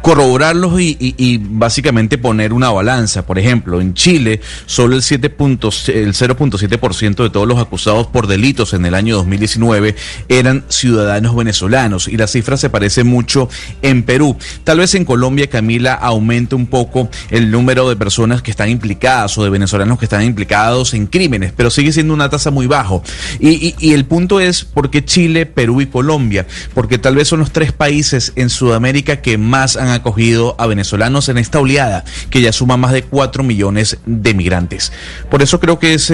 [0.00, 3.26] corroborarlos y, básicamente poner una balanza.
[3.26, 8.28] Por ejemplo, en Chile solo el 7 puntos- el 0.7% de todos los acusados por
[8.28, 9.96] delitos en el año 2019
[10.28, 13.48] eran ciudadanos venezolanos y la cifra se parece mucho
[13.82, 14.36] en Perú.
[14.62, 19.38] Tal vez en Colombia, Camila, aumenta un poco el número de personas que están implicadas
[19.38, 23.02] o de venezolanos que están implicados en crímenes, pero sigue siendo una tasa muy bajo.
[23.40, 27.52] Y, el punto es por qué Chile, Perú y Colombia, porque tal vez son los
[27.52, 32.52] tres países en Sudamérica que más han acogido a venezolanos en esta oleada, que ya
[32.52, 34.92] suma más de 4 millones de migrantes.
[35.30, 36.12] Por eso creo que es...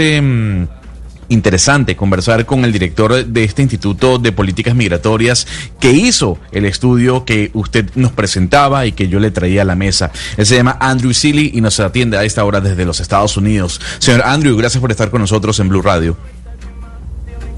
[1.32, 5.46] interesante conversar con el director de este Instituto de Políticas Migratorias
[5.80, 9.74] que hizo el estudio que usted nos presentaba y que yo le traía a la
[9.74, 10.12] mesa.
[10.36, 13.80] Él se llama Andrew Seeley y nos atiende a esta hora desde los Estados Unidos.
[13.98, 16.16] Señor Andrew, gracias por estar con nosotros en Blue Radio.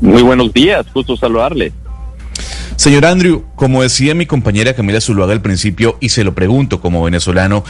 [0.01, 1.73] Muy buenos días, gusto saludarle.
[2.77, 7.05] Señor Andrew, como decía mi compañera Camila Zuluaga al principio, y se lo pregunto como
[7.05, 7.65] venezolano,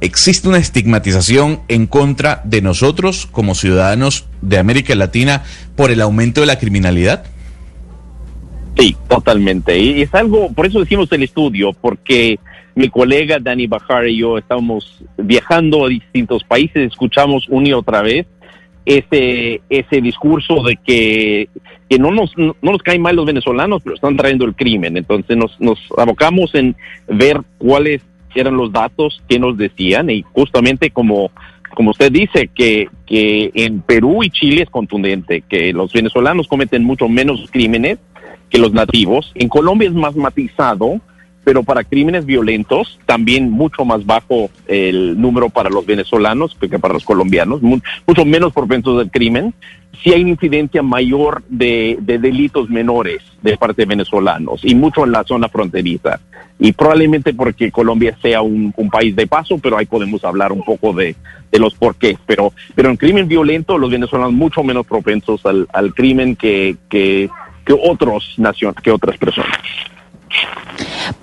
[0.00, 5.44] ¿existe una estigmatización en contra de nosotros como ciudadanos de América Latina
[5.76, 7.24] por el aumento de la criminalidad?
[8.78, 9.78] Sí, totalmente.
[9.78, 12.38] Y es algo, por eso decimos el estudio, porque
[12.74, 18.00] mi colega Dani Bajar y yo estamos viajando a distintos países, escuchamos una y otra
[18.00, 18.26] vez
[18.86, 21.48] ese, ese discurso de que,
[21.88, 24.96] que no, nos, no nos caen mal los venezolanos, pero están trayendo el crimen.
[24.96, 26.74] Entonces nos, nos abocamos en
[27.08, 27.40] ver
[28.38, 31.30] eran los datos que nos decían y justamente como,
[31.74, 36.84] como usted dice, que, que en Perú y Chile es contundente, que los venezolanos cometen
[36.84, 37.98] mucho menos crímenes
[38.50, 39.32] que los nativos.
[39.34, 41.00] En Colombia es más matizado,
[41.44, 46.94] pero para crímenes violentos también mucho más bajo el número para los venezolanos que para
[46.94, 49.54] los colombianos, mu- mucho menos propensos al crimen.
[50.02, 55.04] Sí hay una incidencia mayor de, de delitos menores de parte de venezolanos y mucho
[55.04, 56.20] en la zona fronteriza.
[56.58, 60.92] Y probablemente porque Colombia sea un, país de paso, pero ahí podemos hablar un poco
[60.92, 61.16] de,
[61.52, 62.18] los porqués.
[62.26, 67.30] Pero, pero en crimen violento los venezolanos mucho menos propensos al, crimen que, que,
[67.64, 69.58] que otros naciones, que otras personas.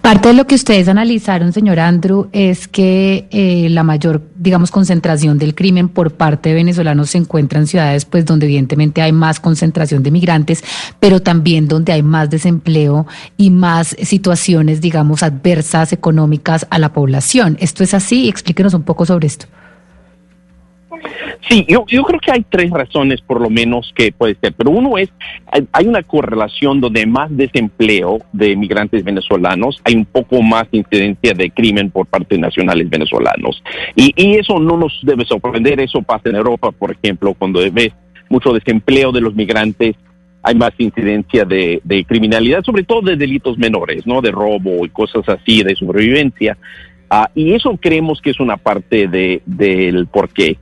[0.01, 5.37] Parte de lo que ustedes analizaron, señor Andrew, es que eh, la mayor, digamos, concentración
[5.37, 9.39] del crimen por parte de venezolanos se encuentra en ciudades, pues, donde evidentemente hay más
[9.39, 10.63] concentración de migrantes,
[10.99, 13.05] pero también donde hay más desempleo
[13.37, 17.57] y más situaciones, digamos, adversas económicas a la población.
[17.59, 18.29] ¿Esto es así?
[18.29, 19.47] Explíquenos un poco sobre esto.
[21.49, 24.71] Sí, yo, yo creo que hay tres razones por lo menos que puede ser, pero
[24.71, 25.09] uno es,
[25.71, 31.49] hay- una correlación donde más desempleo de migrantes venezolanos, hay un poco más incidencia de
[31.51, 33.63] crimen por parte de nacionales venezolanos.
[33.95, 37.91] Y, y eso no nos debe sorprender, eso pasa en Europa, por ejemplo, cuando ves
[38.29, 39.95] mucho desempleo de los migrantes,
[40.43, 44.21] hay más incidencia de, de criminalidad, sobre todo de delitos menores, ¿no?
[44.21, 46.57] De robo y cosas así, de sobrevivencia.
[47.09, 50.57] Ah, y eso creemos que es una parte de, del porqué.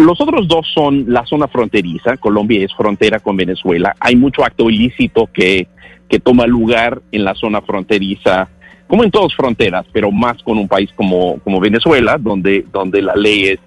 [0.00, 2.16] Los otros dos son la zona fronteriza.
[2.16, 3.94] Colombia es frontera con Venezuela.
[4.00, 5.68] Hay mucho acto ilícito que,
[6.08, 8.48] que toma lugar en la zona fronteriza,
[8.86, 13.14] como en todas fronteras, pero más con un país como, como Venezuela, donde, donde la
[13.14, 13.60] ley es,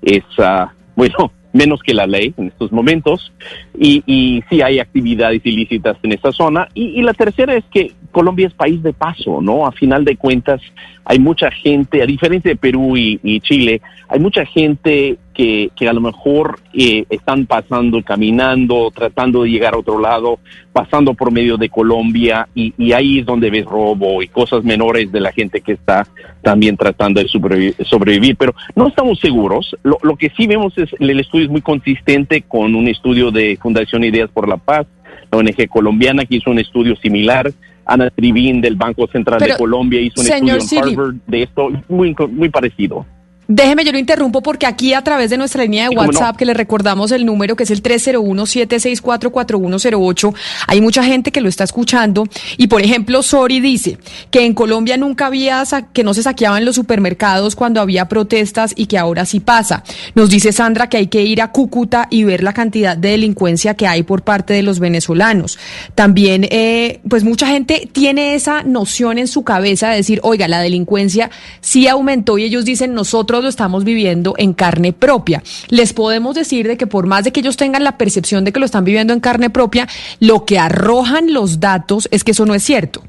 [0.00, 3.30] es ah, bueno, menos que la ley en estos momentos.
[3.78, 6.68] Y, y sí hay actividades ilícitas en esta zona.
[6.72, 9.66] Y, y la tercera es que Colombia es país de paso, ¿no?
[9.66, 10.62] A final de cuentas,
[11.04, 15.92] hay mucha gente, a diferencia de Perú y Chile, hay mucha gente que, que a
[15.92, 20.38] lo mejor eh, están pasando, caminando, tratando de llegar a otro lado,
[20.72, 25.12] pasando por medio de Colombia, y, y ahí es donde ves robo y cosas menores
[25.12, 26.06] de la gente que está
[26.40, 28.36] también tratando de sobrevi- sobrevivir.
[28.36, 29.76] Pero no estamos seguros.
[29.82, 33.58] Lo, lo que sí vemos es, el estudio es muy consistente con un estudio de
[33.60, 34.86] Fundación Ideas por la Paz,
[35.30, 37.52] la ONG colombiana que hizo un estudio similar.
[37.88, 40.92] Ana Trivín del Banco Central Pero, de Colombia hizo un estudio en.
[40.98, 43.06] Harvard de esto, muy, muy parecido.
[43.48, 46.00] Déjeme, yo lo interrumpo porque aquí a través de nuestra línea de no.
[46.00, 50.34] WhatsApp, que le recordamos el número que es el 301-764-4108,
[50.66, 52.24] hay mucha gente que lo está escuchando.
[52.56, 53.98] Y por ejemplo, Sori dice
[54.32, 58.86] que en Colombia nunca había, que no se saqueaban los supermercados cuando había protestas y
[58.86, 59.84] que ahora sí pasa.
[60.16, 63.74] Nos dice Sandra que hay que ir a Cúcuta y ver la cantidad de delincuencia
[63.74, 65.56] que hay por parte de los venezolanos.
[65.94, 70.60] También, eh, pues mucha gente tiene esa noción en su cabeza de decir, oiga, la
[70.60, 71.30] delincuencia
[71.60, 75.42] sí aumentó y ellos dicen, nosotros lo estamos viviendo en carne propia.
[75.68, 78.60] Les podemos decir de que por más de que ellos tengan la percepción de que
[78.60, 79.88] lo están viviendo en carne propia,
[80.20, 83.02] lo que arrojan los datos es que eso no es cierto.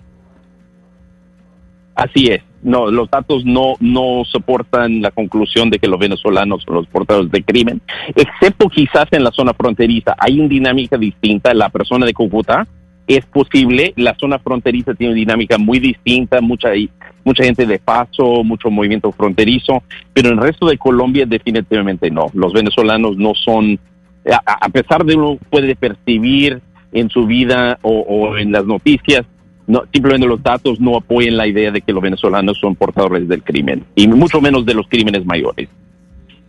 [1.96, 2.44] Así es.
[2.62, 7.32] No, los datos no, no soportan la conclusión de que los venezolanos son los portadores
[7.32, 7.82] de crimen,
[8.16, 10.16] excepto quizás en la zona fronteriza.
[10.18, 11.54] Hay una dinámica distinta.
[11.54, 12.68] La persona de Cúcuta
[13.08, 13.94] es posible.
[13.96, 16.42] La zona fronteriza tiene una dinámica muy distinta.
[16.42, 16.70] Mucha,
[17.28, 19.84] mucha gente de paso, mucho movimiento fronterizo.
[20.14, 22.28] Pero en el resto de Colombia definitivamente no.
[22.34, 23.78] Los venezolanos no son,
[24.46, 26.62] a, pesar de uno puede percibir
[26.94, 29.26] en su vida o, en las noticias,
[29.68, 33.44] no, simplemente los datos no apoyan la idea de que los venezolanos son portadores del
[33.44, 35.68] crimen y mucho menos de los crímenes mayores.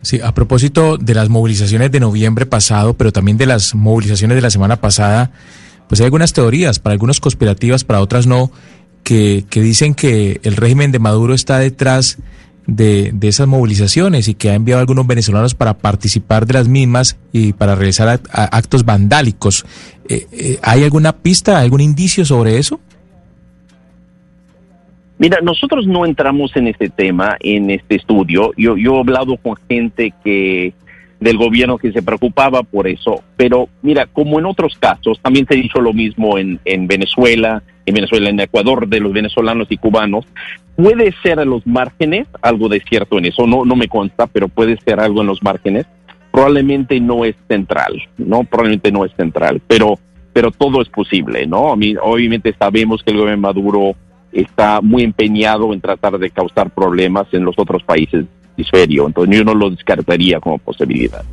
[0.01, 4.41] Sí, a propósito de las movilizaciones de noviembre pasado, pero también de las movilizaciones de
[4.41, 5.31] la semana pasada,
[5.89, 8.49] pues hay algunas teorías, para algunos conspirativas, para otras no,
[9.03, 12.17] que, que dicen que el régimen de Maduro está detrás
[12.67, 16.67] de, de, esas movilizaciones y que ha enviado a algunos venezolanos para participar de las
[16.67, 19.65] mismas y para realizar actos vandálicos.
[20.07, 22.79] Eh, eh, ¿Hay alguna pista, algún indicio sobre eso?
[25.17, 28.53] Mira, nosotros no entramos en este tema, en este estudio.
[28.55, 30.73] Yo, yo he hablado con gente que
[31.19, 35.55] del gobierno que se preocupaba por eso, pero mira, como en otros casos, también se
[35.55, 40.25] dicho lo mismo en, en Venezuela, en Venezuela, en Ecuador, de los venezolanos y cubanos,
[40.75, 44.47] puede ser a los márgenes, algo de cierto en eso, no, no me consta, pero
[44.47, 45.85] puede ser algo en los márgenes,
[46.31, 48.43] probablemente no es central, ¿no?
[48.45, 49.99] Probablemente no es central, pero,
[50.31, 51.71] pero todo es posible, ¿no?
[51.71, 53.95] A mí, obviamente sabemos que el gobierno Maduro
[54.31, 58.25] está muy empeñado en tratar de causar problemas en los otros países
[58.59, 61.23] hemisferio, entonces yo no lo descartaría como posibilidad.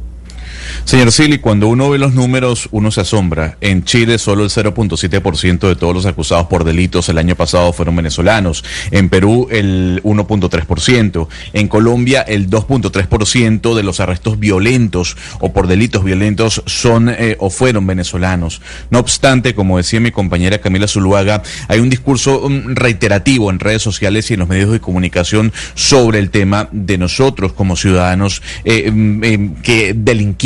[0.85, 3.57] Señor Sili, cuando uno ve los números, uno se asombra.
[3.61, 7.97] En Chile, solo el 0.7% de todos los acusados por delitos el año pasado fueron
[7.97, 8.65] venezolanos.
[8.91, 11.29] En Perú, el 1.3%.
[11.53, 17.51] En Colombia, el 2.3% de los arrestos violentos o por delitos violentos son eh, o
[17.51, 18.61] fueron venezolanos.
[18.91, 23.83] No obstante, como decía mi compañera Camila Zuluaga, hay un discurso um, reiterativo en redes
[23.83, 28.93] sociales y en los medios de comunicación sobre el tema de nosotros como ciudadanos eh,
[29.23, 30.46] eh, que delinquimos.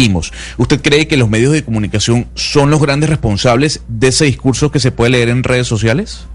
[0.57, 4.79] ¿Usted cree que los medios de comunicación son los grandes responsables de ese discurso que
[4.79, 6.27] se puede leer en redes sociales?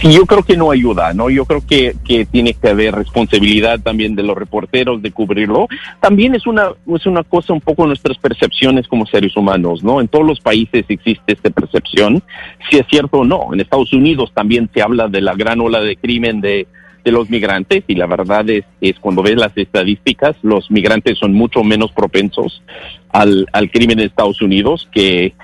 [0.00, 1.30] Sí, yo creo que no ayuda, ¿no?
[1.30, 5.68] Yo creo que, que tiene que haber responsabilidad también de los reporteros de cubrirlo.
[6.00, 10.00] También es una, es una cosa un poco nuestras percepciones como seres humanos, ¿no?
[10.00, 12.22] En todos los países existe esta percepción,
[12.68, 13.50] si es cierto o no.
[13.52, 16.66] En Estados Unidos también se habla de la gran ola de crimen de,
[17.04, 21.34] de los migrantes y la verdad es, es cuando ves las estadísticas, los migrantes son
[21.34, 22.62] mucho menos propensos
[23.10, 25.34] al, crimen en Estados Unidos que,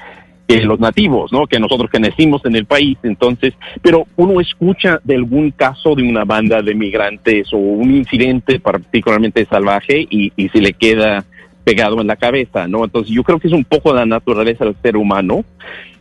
[0.48, 1.46] que los nativos, ¿no?
[1.46, 2.98] Que nosotros que nacimos en el país.
[3.02, 8.58] Entonces, pero uno escucha de algún caso de una banda de migrantes o un incidente
[8.58, 11.24] particularmente salvaje y, y se le queda
[11.62, 12.84] pegado en la cabeza, ¿no?
[12.84, 15.44] Entonces yo creo que es un poco la naturaleza del ser humano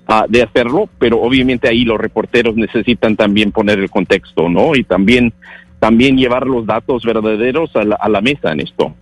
[0.10, 4.76] uh, de hacerlo, pero obviamente ahí los reporteros necesitan también poner el contexto, ¿no?
[4.76, 5.34] Y también,
[5.80, 8.93] también llevar los datos verdaderos a la, a la mesa en esto.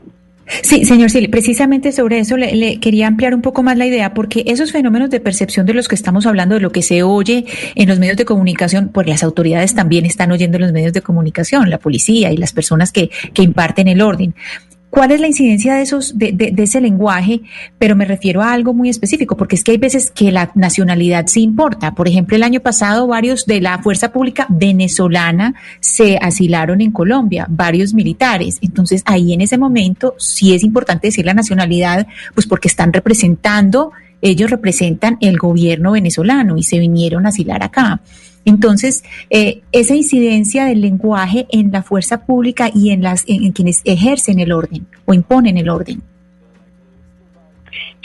[0.63, 4.13] Sí, señor Sili, precisamente sobre eso le, le, quería ampliar un poco más la idea,
[4.13, 7.45] porque esos fenómenos de percepción de los que estamos hablando, de lo que se oye
[7.75, 11.01] en los medios de comunicación, pues las autoridades también están oyendo en los medios de
[11.01, 14.35] comunicación, la policía y las personas que, que imparten el orden.
[14.89, 17.41] ¿Cuál es la incidencia de esos, de, de, de, ese lenguaje?
[17.77, 21.27] Pero me refiero a algo muy específico, porque es que hay veces que la nacionalidad
[21.27, 21.93] sí importa.
[21.93, 27.45] Por ejemplo, el año pasado varios de la fuerza pública venezolana se asilaron en Colombia,
[27.49, 28.59] varios militares.
[28.61, 33.91] Entonces, ahí en ese momento sí es importante decir la nacionalidad, pues porque están representando,
[34.21, 37.99] ellos representan el gobierno venezolano y se vinieron a asilar acá.
[38.47, 43.51] Entonces, eh, esa incidencia del lenguaje en la fuerza pública y en, las, en, en
[43.51, 46.01] quienes ejercen el orden o imponen el orden.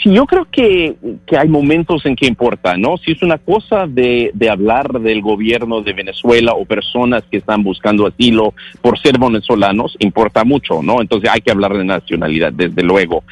[0.03, 2.97] Sí, yo creo que, que, hay momentos en que importa, ¿no?
[2.97, 7.63] Si es una cosa de, de, hablar del gobierno de Venezuela o personas que están
[7.63, 10.99] buscando asilo por ser venezolanos, importa mucho, ¿no?
[10.99, 13.23] Entonces hay que hablar de nacionalidad, desde luego.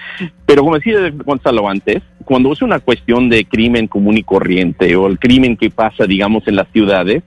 [0.45, 5.07] Pero como decía Gonzalo antes, cuando es una cuestión de crimen común y corriente o
[5.07, 7.24] el crimen que pasa, digamos, en las ciudades,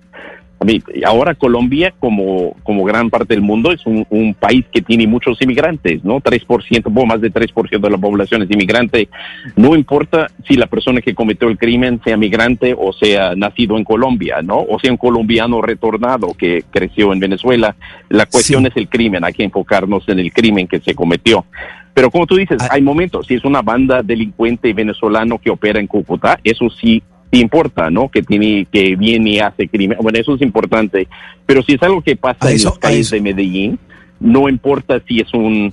[1.04, 5.40] ahora Colombia, como, como gran parte del mundo, es un, un país que tiene muchos
[5.42, 6.20] inmigrantes, ¿no?
[6.20, 9.08] 3%, poco más de 3% de la población es inmigrante.
[9.56, 13.84] No importa si la persona que cometió el crimen sea migrante o sea nacido en
[13.84, 14.60] Colombia, ¿no?
[14.60, 17.76] O sea un colombiano retornado que creció en Venezuela.
[18.08, 18.68] La cuestión sí.
[18.68, 21.44] es el crimen, hay que enfocarnos en el crimen que se cometió.
[21.94, 25.86] Pero como tú dices, hay momentos, si es una banda delincuente venezolano que opera en
[25.86, 28.08] Cúcuta, eso sí importa, ¿no?
[28.08, 29.98] Que tiene, que viene y hace crimen.
[30.00, 31.08] Bueno, eso es importante.
[31.46, 33.78] Pero si es algo que pasa en los calles de Medellín,
[34.20, 35.72] no importa si es un,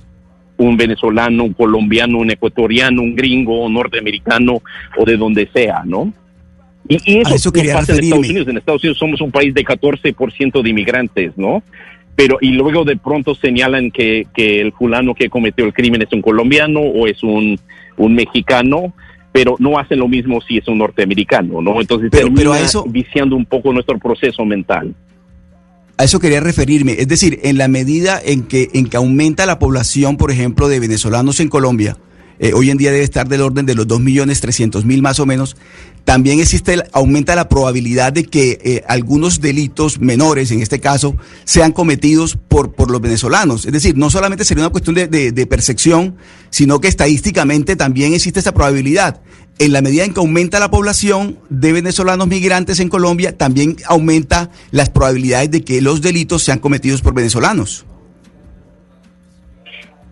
[0.56, 4.62] un venezolano, un colombiano, un ecuatoriano, un gringo, un norteamericano
[4.96, 6.12] o de donde sea, ¿no?
[6.88, 8.48] Y, y eso, eso pasa en Estados Unidos.
[8.48, 11.62] En Estados Unidos somos un país de 14% de inmigrantes, ¿no?
[12.14, 16.12] Pero y luego de pronto señalan que, que el fulano que cometió el crimen es
[16.12, 17.58] un colombiano o es un,
[17.96, 18.92] un mexicano
[19.32, 21.80] pero no hacen lo mismo si es un norteamericano, ¿no?
[21.80, 24.94] Entonces pero, pero a eso viciando un poco nuestro proceso mental.
[25.96, 29.58] A eso quería referirme, es decir, en la medida en que en que aumenta la
[29.58, 31.96] población, por ejemplo, de venezolanos en Colombia,
[32.42, 35.56] eh, hoy en día debe estar del orden de los 2.300.000 más o menos,
[36.04, 41.70] también existe, aumenta la probabilidad de que eh, algunos delitos menores, en este caso, sean
[41.70, 43.64] cometidos por, por los venezolanos.
[43.64, 46.16] Es decir, no solamente sería una cuestión de, de percepción,
[46.50, 49.22] sino que estadísticamente también existe esa probabilidad.
[49.60, 54.50] En la medida en que aumenta la población de venezolanos migrantes en Colombia, también aumenta
[54.72, 57.86] las probabilidades de que los delitos sean cometidos por venezolanos.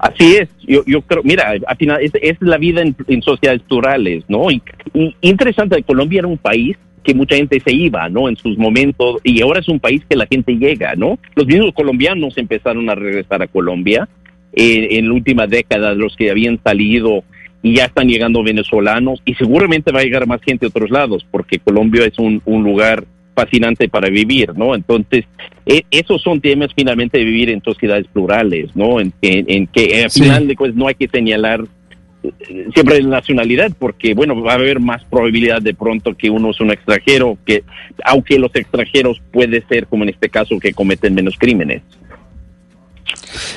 [0.00, 4.50] Así es, yo, yo creo, mira, al final es, la vida en, sociedades plurales, ¿no?
[4.50, 4.62] Y,
[4.94, 8.26] y interesante, Colombia era un país que mucha gente se iba, ¿no?
[8.26, 11.18] En sus momentos, y ahora es un país que la gente llega, ¿no?
[11.34, 14.08] Los mismos colombianos empezaron a regresar a Colombia
[14.54, 17.22] eh, en la última década, los que habían salido
[17.62, 21.26] y ya están llegando venezolanos, y seguramente va a llegar más gente a otros lados,
[21.30, 23.04] porque Colombia es un, un lugar
[23.42, 24.74] fascinante para vivir, ¿no?
[24.74, 25.24] Entonces,
[25.66, 29.00] eh, esos son temas finalmente de vivir en sociedades plurales, ¿no?
[29.00, 30.22] En, en, en que al Sí.
[30.22, 31.64] final de cuentas no hay que señalar
[32.22, 36.50] eh, siempre la nacionalidad, porque bueno, va a haber más probabilidad de pronto que uno
[36.50, 37.62] es un extranjero, que
[38.04, 41.82] aunque los extranjeros puede ser, como en este caso, que cometen menos crímenes.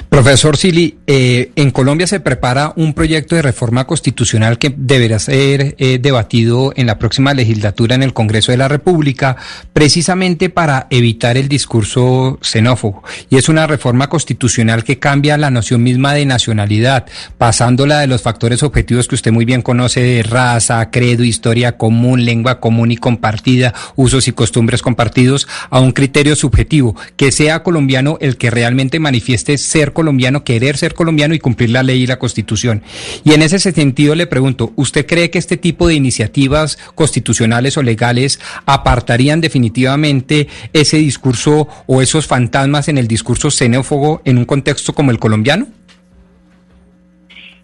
[0.10, 5.76] Profesor Sili, eh, en Colombia se prepara un proyecto de reforma constitucional que deberá ser
[5.78, 9.38] eh, debatido en la próxima legislatura en el Congreso de la República,
[9.74, 13.04] precisamente para evitar el discurso xenófobo.
[13.30, 17.06] Y es una reforma constitucional que cambia la noción misma de nacionalidad,
[17.38, 22.26] pasándola de los factores objetivos que usted muy bien conoce de raza, credo, historia común,
[22.26, 28.18] lengua común y compartida, usos y costumbres compartidos, a un criterio subjetivo, que sea colombiano
[28.22, 32.20] el que realmente manifieste ser colombiano, querer ser colombiano y cumplir la ley y la
[32.20, 32.84] constitución.
[33.24, 37.84] Y en ese sentido le pregunto, ¿usted cree que este tipo de iniciativas constitucionales o
[37.84, 44.94] legales apartarían definitivamente ese discurso o esos fantasmas en el discurso xenófobo en un contexto
[44.94, 45.68] como el colombiano?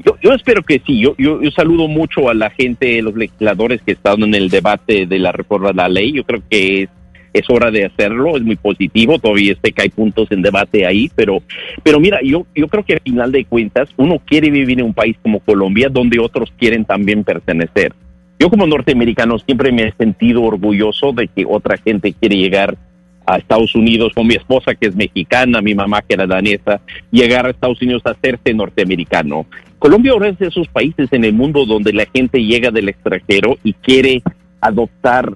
[0.05, 0.99] Yo, yo espero que sí.
[1.01, 5.05] Yo, yo, yo saludo mucho a la gente, los legisladores que están en el debate
[5.05, 6.13] de la reforma de la ley.
[6.13, 6.89] Yo creo que es,
[7.33, 8.37] es hora de hacerlo.
[8.37, 9.19] Es muy positivo.
[9.19, 11.41] Todavía sé que hay puntos en debate ahí, pero,
[11.83, 14.93] pero mira, yo, yo creo que al final de cuentas uno quiere vivir en un
[14.93, 17.93] país como Colombia donde otros quieren también pertenecer.
[18.39, 22.77] Yo como norteamericano siempre me he sentido orgulloso de que otra gente quiere llegar
[23.25, 26.81] a Estados Unidos con mi esposa que es mexicana, mi mamá que era danesa,
[27.11, 29.45] llegar a Estados Unidos a hacerse norteamericano.
[29.77, 33.57] Colombia ahora es de esos países en el mundo donde la gente llega del extranjero
[33.63, 34.23] y quiere
[34.61, 35.35] adoptar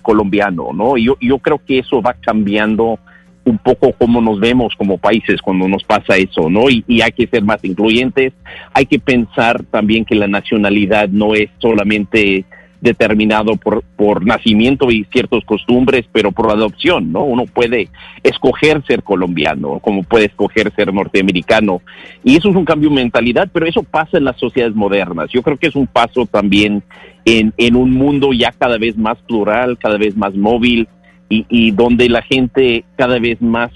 [0.00, 0.96] colombiano, ¿no?
[0.96, 2.98] Yo, yo creo que eso va cambiando
[3.44, 6.70] un poco cómo nos vemos como países cuando nos pasa eso, ¿no?
[6.70, 8.32] Y, y hay que ser más incluyentes,
[8.72, 12.44] hay que pensar también que la nacionalidad no es solamente
[12.82, 17.22] determinado por, por nacimiento y ciertas costumbres, pero por adopción, ¿no?
[17.22, 17.88] Uno puede
[18.24, 21.80] escoger ser colombiano, como puede escoger ser norteamericano.
[22.24, 25.30] Y eso es un cambio de mentalidad, pero eso pasa en las sociedades modernas.
[25.30, 26.82] Yo creo que es un paso también
[27.24, 30.88] en, en un mundo ya cada vez más plural, cada vez más móvil
[31.28, 33.70] y, y donde la gente cada vez más,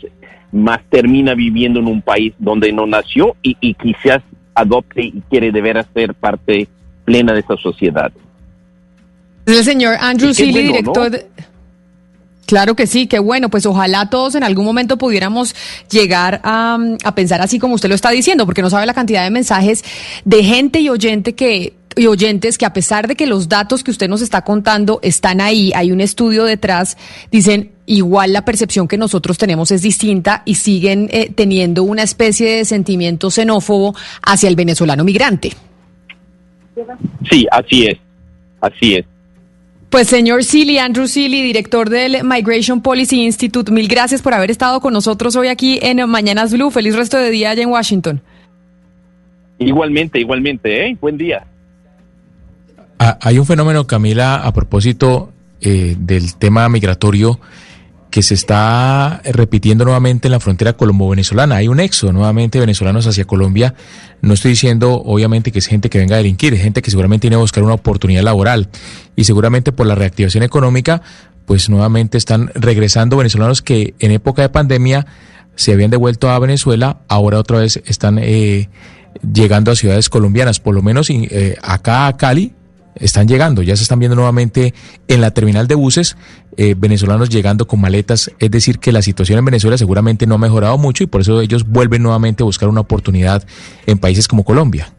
[0.51, 4.20] más termina viviendo en un país donde no nació y, quizás
[4.57, 6.66] adopte y quiere de veras ser parte
[7.05, 8.11] plena de esa sociedad.
[9.47, 11.10] El señor Andrew Seeley, bueno, director ¿no?
[11.10, 11.27] de...
[12.47, 15.55] Claro que sí, qué bueno, pues ojalá todos en algún momento pudiéramos
[15.90, 19.24] llegar a, a pensar así como usted lo está diciendo, porque no sabe la cantidad
[19.24, 19.85] de mensajes
[20.24, 23.90] de gente y oyente que y oyentes que a pesar de que los datos que
[23.90, 26.98] usted nos está contando están ahí, hay un estudio detrás,
[27.32, 32.59] dicen igual la percepción que nosotros tenemos es distinta y siguen eh, teniendo una especie
[32.59, 35.52] de sentimiento xenófobo hacia el venezolano migrante.
[37.31, 37.98] Sí, así es,
[38.60, 39.06] así es.
[39.91, 44.81] Pues señor Seeley, Andrew Seeley, director del Migration Policy Institute, mil gracias por haber estado
[44.81, 46.71] con nosotros hoy aquí en Mañanas Blue.
[46.71, 48.21] Feliz resto de día allá en Washington.
[49.59, 50.97] Igualmente, igualmente, ¿eh?
[51.01, 51.47] Buen día.
[52.99, 57.39] Ah, hay un fenómeno, Camila, a propósito eh, del tema migratorio
[58.17, 61.57] que se está repitiendo nuevamente en la frontera colombo-venezolana.
[61.57, 63.75] Hay un éxodo nuevamente venezolanos hacia Colombia.
[64.23, 67.27] No estoy diciendo, obviamente, que es gente que venga a delinquir, es gente que seguramente
[67.27, 68.71] viene a buscar una oportunidad laboral
[69.17, 71.03] y seguramente por la reactivación económica,
[71.45, 75.07] pues nuevamente están regresando venezolanos que en época de pandemia
[75.55, 78.71] se habían devuelto a Venezuela, ahora otra vez están eh,
[79.31, 82.55] llegando a ciudades colombianas, por lo menos eh, acá a Cali,
[82.97, 84.74] están llegando, ya se están viendo nuevamente
[85.09, 86.16] en la terminal de buses
[86.56, 90.39] eh, venezolanos llegando con maletas, es decir, que la situación en Venezuela seguramente no ha
[90.39, 93.47] mejorado mucho y por eso ellos vuelven nuevamente a buscar una oportunidad
[93.86, 94.95] en países como Colombia.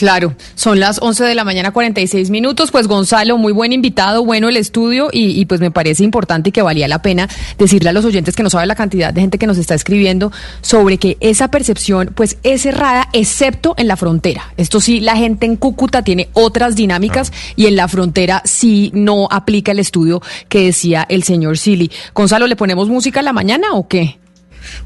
[0.00, 2.70] Claro, son las 11 de la mañana 46 minutos.
[2.70, 6.52] Pues Gonzalo, muy buen invitado, bueno el estudio y, y, pues me parece importante y
[6.52, 7.28] que valía la pena
[7.58, 10.32] decirle a los oyentes que no saben la cantidad de gente que nos está escribiendo
[10.62, 14.54] sobre que esa percepción pues es errada excepto en la frontera.
[14.56, 19.28] Esto sí, la gente en Cúcuta tiene otras dinámicas y en la frontera sí no
[19.30, 21.90] aplica el estudio que decía el señor Silly.
[22.14, 24.18] Gonzalo, ¿le ponemos música a la mañana o qué?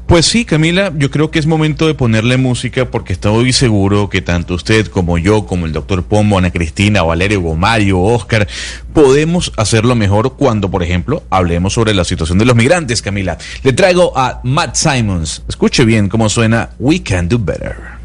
[0.07, 4.21] Pues sí, Camila, yo creo que es momento de ponerle música porque estoy seguro que
[4.21, 8.47] tanto usted como yo, como el doctor Pombo, Ana Cristina, Valerio, Mario, Oscar,
[8.93, 13.37] podemos hacerlo mejor cuando, por ejemplo, hablemos sobre la situación de los migrantes, Camila.
[13.63, 15.43] Le traigo a Matt Simons.
[15.47, 17.95] Escuche bien cómo suena We Can Do Better.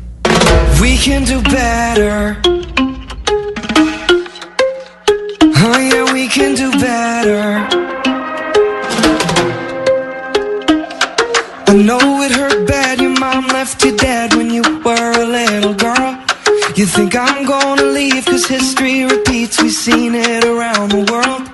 [0.81, 2.39] We can do better.
[5.63, 7.50] Oh yeah, we can do better.
[11.71, 15.73] I know it hurt bad, your mom left you dead when you were a little
[15.73, 16.19] girl.
[16.75, 21.47] You think I'm gonna leave cause history repeats, we've seen it around the world.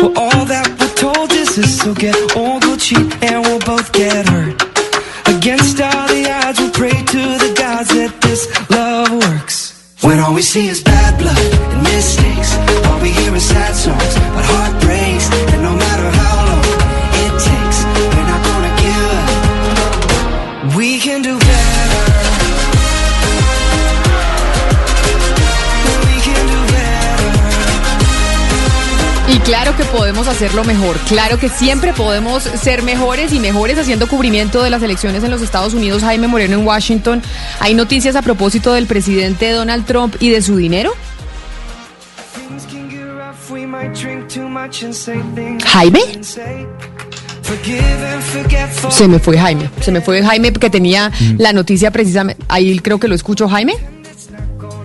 [0.00, 3.92] Well, all that we're told is this, so get old, we'll cheat, and we'll both
[3.92, 4.60] get hurt.
[5.28, 9.94] Against all the odds, we'll pray to the gods that this love works.
[10.02, 11.38] When all we see is bad blood
[11.70, 12.50] and mistakes,
[12.86, 14.15] all we hear is sad songs,
[29.76, 34.70] que podemos hacerlo mejor, claro que siempre podemos ser mejores y mejores haciendo cubrimiento de
[34.70, 36.02] las elecciones en los Estados Unidos.
[36.02, 37.22] Jaime Moreno en Washington.
[37.60, 40.92] ¿Hay noticias a propósito del presidente Donald Trump y de su dinero?
[45.64, 46.00] Jaime?
[48.90, 52.42] Se me fue Jaime, se me fue Jaime porque tenía la noticia precisamente.
[52.48, 53.74] Ahí creo que lo escucho, Jaime.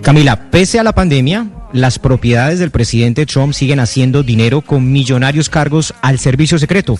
[0.02, 5.48] Camila, pese a la pandemia, las propiedades del presidente Trump siguen haciendo dinero con millonarios
[5.48, 6.98] cargos al servicio secreto.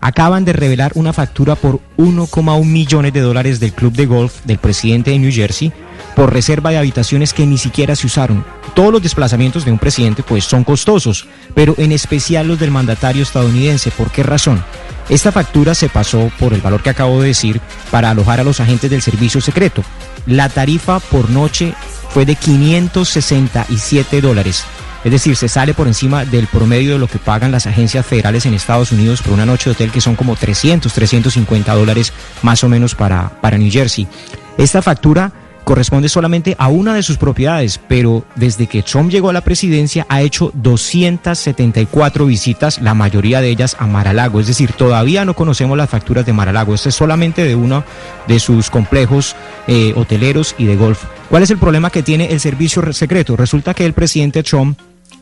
[0.00, 4.56] Acaban de revelar una factura por 1,1 millones de dólares del club de golf del
[4.56, 5.72] presidente de New Jersey
[6.16, 8.44] por reserva de habitaciones que ni siquiera se usaron.
[8.74, 13.22] Todos los desplazamientos de un presidente pues son costosos, pero en especial los del mandatario
[13.22, 13.90] estadounidense.
[13.90, 14.64] ¿Por qué razón?
[15.10, 17.60] Esta factura se pasó por el valor que acabo de decir
[17.90, 19.84] para alojar a los agentes del servicio secreto.
[20.24, 21.74] La tarifa por noche
[22.12, 24.64] fue de 567 dólares.
[25.02, 28.44] Es decir, se sale por encima del promedio de lo que pagan las agencias federales
[28.44, 32.12] en Estados Unidos por una noche de hotel, que son como 300, 350 dólares
[32.42, 34.06] más o menos para, para New Jersey.
[34.58, 35.32] Esta factura
[35.64, 40.06] corresponde solamente a una de sus propiedades, pero desde que Trump llegó a la presidencia
[40.08, 44.40] ha hecho 274 visitas, la mayoría de ellas a Mar-a-Lago.
[44.40, 46.74] Es decir, todavía no conocemos las facturas de Mar-a-Lago.
[46.74, 47.84] Este es solamente de uno
[48.26, 51.04] de sus complejos eh, hoteleros y de golf.
[51.28, 53.36] ¿Cuál es el problema que tiene el servicio secreto?
[53.36, 54.78] Resulta que el presidente Trump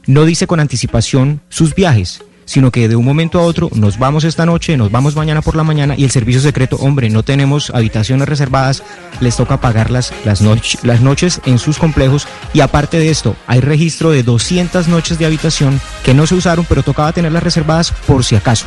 [0.06, 4.24] no dice con anticipación sus viajes, sino que de un momento a otro nos vamos
[4.24, 7.70] esta noche, nos vamos mañana por la mañana y el servicio secreto, hombre, no tenemos
[7.74, 8.82] habitaciones reservadas,
[9.20, 13.36] les toca pagar las, las, noch- las noches en sus complejos y aparte de esto,
[13.46, 17.92] hay registro de 200 noches de habitación que no se usaron, pero tocaba tenerlas reservadas
[18.06, 18.66] por si acaso.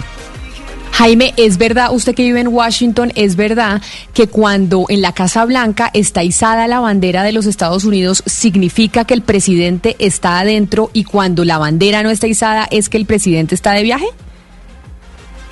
[0.92, 3.82] Jaime, ¿es verdad, usted que vive en Washington, es verdad
[4.14, 9.06] que cuando en la Casa Blanca está izada la bandera de los Estados Unidos, significa
[9.06, 13.06] que el presidente está adentro y cuando la bandera no está izada es que el
[13.06, 14.06] presidente está de viaje?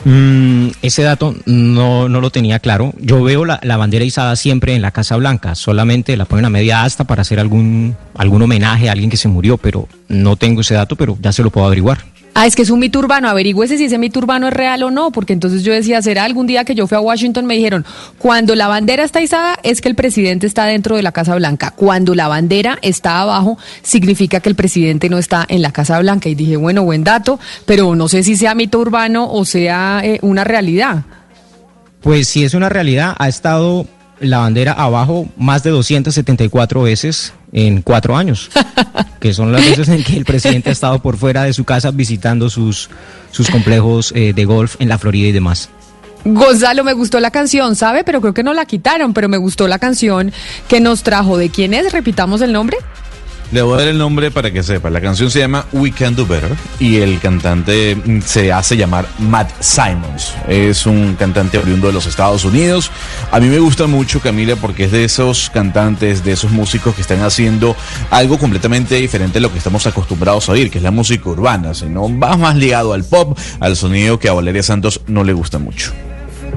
[0.05, 2.93] Mm, ese dato no, no lo tenía claro.
[2.99, 6.49] Yo veo la, la bandera izada siempre en la Casa Blanca, solamente la ponen a
[6.49, 10.61] media asta para hacer algún, algún homenaje a alguien que se murió, pero no tengo
[10.61, 11.99] ese dato, pero ya se lo puedo averiguar.
[12.41, 13.27] Ah, es que es un mito urbano.
[13.27, 16.47] Averigüese si ese mito urbano es real o no, porque entonces yo decía, será algún
[16.47, 17.85] día que yo fui a Washington, me dijeron,
[18.17, 21.73] cuando la bandera está izada es que el presidente está dentro de la Casa Blanca.
[21.75, 26.29] Cuando la bandera está abajo, significa que el presidente no está en la Casa Blanca.
[26.29, 30.19] Y dije, bueno, buen dato, pero no sé si sea mito urbano o sea eh,
[30.21, 31.03] una realidad.
[31.99, 33.85] Pues si es una realidad, ha estado
[34.19, 38.49] la bandera abajo más de 274 veces en cuatro años,
[39.19, 41.91] que son las veces en que el presidente ha estado por fuera de su casa
[41.91, 42.89] visitando sus,
[43.31, 45.69] sus complejos eh, de golf en la Florida y demás.
[46.25, 48.03] Gonzalo, me gustó la canción, ¿sabe?
[48.03, 50.33] Pero creo que no la quitaron, pero me gustó la canción
[50.67, 51.37] que nos trajo.
[51.37, 51.91] ¿De quién es?
[51.93, 52.77] Repitamos el nombre.
[53.51, 54.91] Le voy a dar el nombre para que sepa.
[54.91, 59.07] La canción se llama We Can Do Better y el cantante mm, se hace llamar
[59.17, 60.35] Matt Simons.
[60.47, 62.91] Es un cantante oriundo de los Estados Unidos.
[63.31, 67.01] A mí me gusta mucho Camila porque es de esos cantantes, de esos músicos que
[67.01, 67.75] están haciendo
[68.11, 71.73] algo completamente diferente a lo que estamos acostumbrados a oír, que es la música urbana,
[71.73, 75.57] sino va más ligado al pop, al sonido que a Valeria Santos no le gusta
[75.57, 75.91] mucho.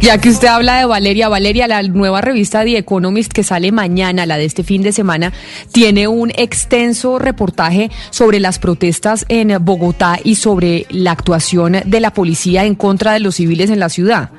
[0.02, 4.26] Ya que usted habla de Valeria, Valeria, la nueva revista The Economist que sale mañana,
[4.26, 5.32] la de este fin de semana,
[5.70, 12.12] tiene un extenso reportaje sobre las protestas en Bogotá y sobre la actuación de la
[12.12, 14.30] policía en contra de los civiles en la ciudad.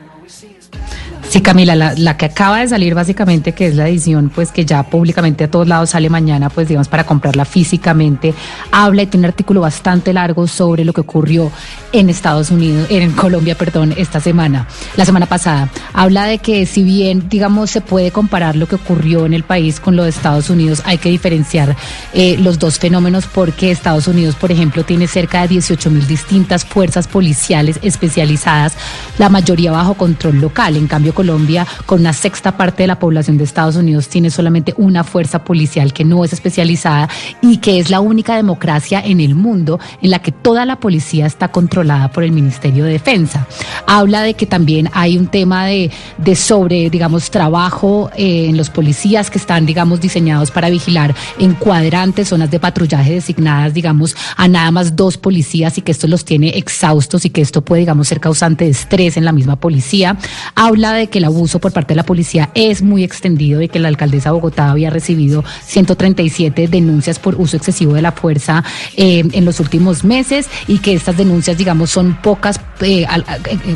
[1.30, 4.84] Sí, Camila, la, que acaba de salir básicamente, que es la edición, pues que ya
[4.84, 8.34] públicamente a todos lados sale mañana, pues digamos, para comprarla físicamente,
[8.72, 11.52] habla y tiene un artículo bastante largo sobre lo que ocurrió
[11.94, 14.68] en Estados Unidos, en Colombia, perdón, esta semana,
[14.98, 15.70] la semana pasada.
[15.94, 19.80] Habla de que si bien, digamos, se puede comparar lo que ocurrió en el país
[19.80, 21.76] con lo de Estados Unidos, hay que diferenciar
[22.14, 26.66] eh, los dos fenómenos porque Estados Unidos, por ejemplo, tiene cerca de 18 mil distintas
[26.66, 28.74] fuerzas policiales especializadas,
[29.20, 30.76] la mayoría bajo control local.
[30.76, 34.74] En cambio, Colombia, con una sexta parte de la población de Estados Unidos, tiene solamente
[34.78, 37.08] una fuerza policial que no es especializada
[37.42, 41.28] y que es la única democracia en el mundo en la que toda la policía
[41.28, 41.83] está controlada
[42.14, 43.46] por el Ministerio de Defensa.
[43.86, 48.70] Habla de que también hay un tema de, de sobre, digamos, trabajo eh, en los
[48.70, 54.48] policías que están, digamos, diseñados para vigilar en cuadrantes, zonas de patrullaje designadas, digamos, a
[54.48, 58.08] nada más dos policías y que esto los tiene exhaustos y que esto puede, digamos,
[58.08, 60.18] ser causante de estrés en la misma policía.
[60.56, 63.80] Habla de que el abuso por parte de la policía es muy extendido y que
[63.80, 68.64] la alcaldesa de Bogotá había recibido 137 denuncias por uso excesivo de la fuerza
[68.96, 73.06] eh, en los últimos meses y que estas denuncias, digamos, son pocas, eh,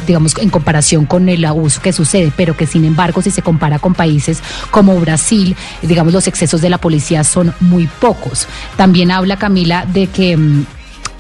[0.06, 3.80] digamos, en comparación con el abuso que sucede, pero que sin embargo, si se compara
[3.80, 4.42] con países
[4.72, 8.48] como Brasil, digamos, los excesos de la policía son muy pocos.
[8.76, 10.66] También habla Camila de que mm,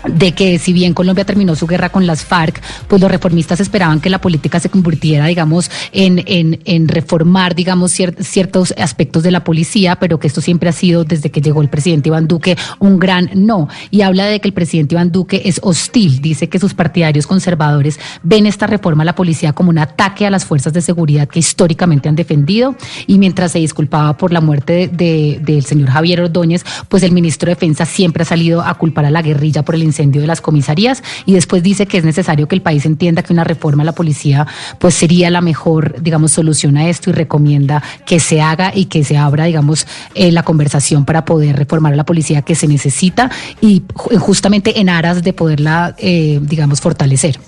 [0.06, 4.00] de que si bien Colombia terminó su guerra con las FARC, pues los reformistas esperaban
[4.00, 9.44] que la política se convirtiera, digamos, en, en, en reformar, digamos, ciertos aspectos de la
[9.44, 13.00] policía, pero que esto siempre ha sido, desde que llegó el presidente Iván Duque, un
[13.00, 13.68] gran no.
[13.92, 18.00] Y habla de que el presidente Iván Duque es hostil, dice que sus partidarios conservadores
[18.24, 21.40] ven esta reforma a la policía como un ataque a las fuerzas de seguridad que
[21.40, 22.76] históricamente han defendido.
[23.08, 27.48] Y mientras se disculpaba por la muerte de, del señor Javier Ordóñez, pues el ministro
[27.48, 30.42] de Defensa siempre ha salido a culpar a la guerrilla por el incendio de las
[30.42, 33.86] comisarías y después dice que es necesario que el país entienda que una reforma a
[33.86, 34.46] la policía
[34.80, 39.04] pues sería la mejor, digamos, solución a esto y recomienda que se haga y que
[39.04, 43.32] se abra, digamos, eh, la conversación para poder reformar a la policía que se necesita
[43.62, 47.40] y justamente en aras de poderla, eh, digamos, fortalecer.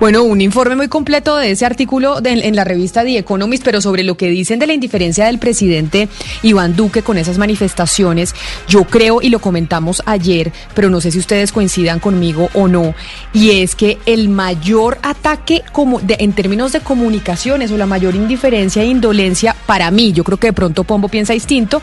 [0.00, 3.80] Bueno, un informe muy completo de ese artículo de, en la revista The Economist, pero
[3.80, 6.08] sobre lo que dicen de la indiferencia del presidente
[6.42, 8.34] Iván Duque con esas manifestaciones,
[8.68, 12.94] yo creo, y lo comentamos ayer, pero no sé si ustedes coincidan conmigo o no,
[13.32, 18.14] y es que el mayor ataque como de, en términos de comunicaciones o la mayor
[18.14, 21.82] indiferencia e indolencia para mí, yo creo que de pronto Pombo piensa distinto,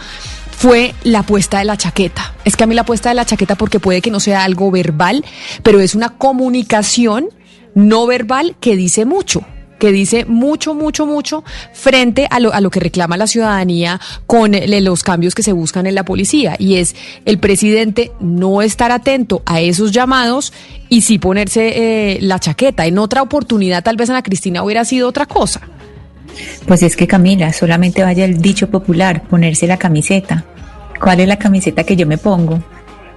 [0.58, 2.34] fue la puesta de la chaqueta.
[2.46, 4.72] Es que a mí la puesta de la chaqueta porque puede que no sea algo
[4.72, 5.26] verbal,
[5.64, 7.30] pero es una comunicación
[7.76, 9.46] no verbal que dice mucho
[9.80, 11.44] que dice mucho, mucho, mucho
[11.74, 14.54] frente a lo, a lo que reclama la ciudadanía con
[14.84, 16.56] los cambios que se buscan en la policía.
[16.58, 16.96] Y es
[17.26, 20.54] el presidente no estar atento a esos llamados
[20.90, 22.86] y sí ponerse eh, la chaqueta.
[22.86, 25.62] En otra oportunidad, tal vez Ana Cristina hubiera sido otra cosa.
[26.68, 30.46] Pues es que Camila, solamente vaya el dicho popular, ponerse la camiseta.
[31.00, 32.62] ¿Cuál es la camiseta que yo me pongo?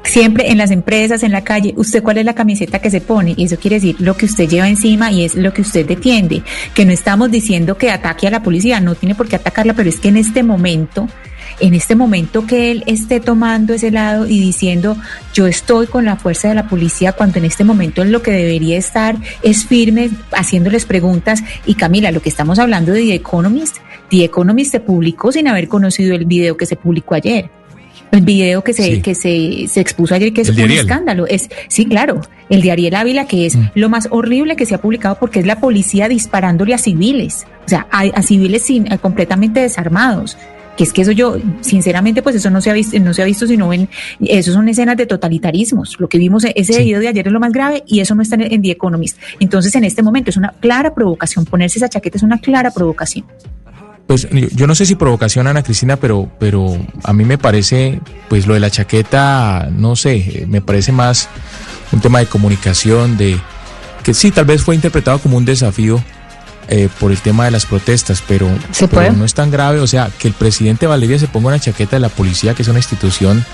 [0.09, 3.35] Siempre en las empresas, en la calle, usted cuál es la camiseta que se pone
[3.37, 6.43] y eso quiere decir lo que usted lleva encima y es lo que usted defiende,
[6.75, 9.89] que no estamos diciendo que ataque a la policía, no tiene por qué atacarla, pero
[9.89, 11.09] es que en este momento
[11.61, 14.97] en este momento que él esté tomando ese lado y diciendo
[15.35, 18.31] yo estoy con la fuerza de la policía cuando en este momento en lo que
[18.31, 21.43] debería estar es firme haciéndoles preguntas.
[21.67, 23.79] Y Camila, lo que estamos hablando de The Economist,
[24.11, 27.51] The Economist se publicó sin haber conocido el video que se publicó ayer.
[28.11, 31.27] El video que se, que se, se, expuso ayer, que es un escándalo.
[31.27, 33.71] Es, sí, claro, el de Ariel Ávila, que es mm.
[33.75, 37.69] lo más horrible que se ha publicado porque es la policía disparándole a civiles, o
[37.69, 40.37] sea, a, civiles sin, eh, completamente desarmados
[40.77, 43.25] que es que eso yo, sinceramente, pues eso no se ha visto, no se ha
[43.25, 43.89] visto, sino en,
[44.21, 45.97] eso son escenas de totalitarismos.
[45.99, 48.37] Lo que vimos, ese video de ayer es lo más grave y eso no está
[48.37, 49.19] en, en The Economist.
[49.41, 53.27] Entonces, en este momento es una clara provocación, ponerse esa chaqueta es una clara provocación.
[54.09, 58.47] Pues yo no sé si provocación, Ana Cristina, pero, pero a mí me parece, pues
[58.47, 61.29] lo de la chaqueta, no sé, me parece más
[61.93, 63.39] un tema de comunicación, de
[64.03, 66.03] que sí, tal vez fue interpretado como un desafío
[66.69, 68.49] eh, por el tema de las protestas, pero,
[69.15, 69.81] no es tan grave.
[69.81, 72.69] O sea, que el presidente Valeria se ponga una chaqueta de la policía, que es
[72.69, 73.45] una institución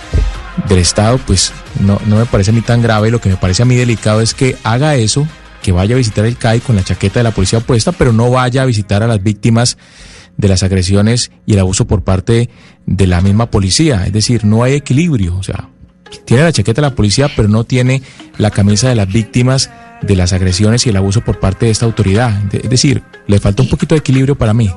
[0.68, 3.10] del Estado, pues no, no me parece a mí tan grave.
[3.10, 5.26] Lo que me parece a mí delicado es que haga eso,
[5.64, 8.30] que vaya a visitar el CAI con la chaqueta de la policía puesta, pero no
[8.30, 9.76] vaya a visitar a las víctimas
[10.36, 12.50] de las agresiones y el abuso por parte
[12.86, 14.06] de la misma policía.
[14.06, 15.36] Es decir, no hay equilibrio.
[15.36, 15.68] O sea,
[16.24, 18.02] tiene la chaqueta de la policía, pero no tiene
[18.38, 19.70] la camisa de las víctimas
[20.02, 22.54] de las agresiones y el abuso por parte de esta autoridad.
[22.54, 24.70] Es decir, le falta un poquito de equilibrio para mí.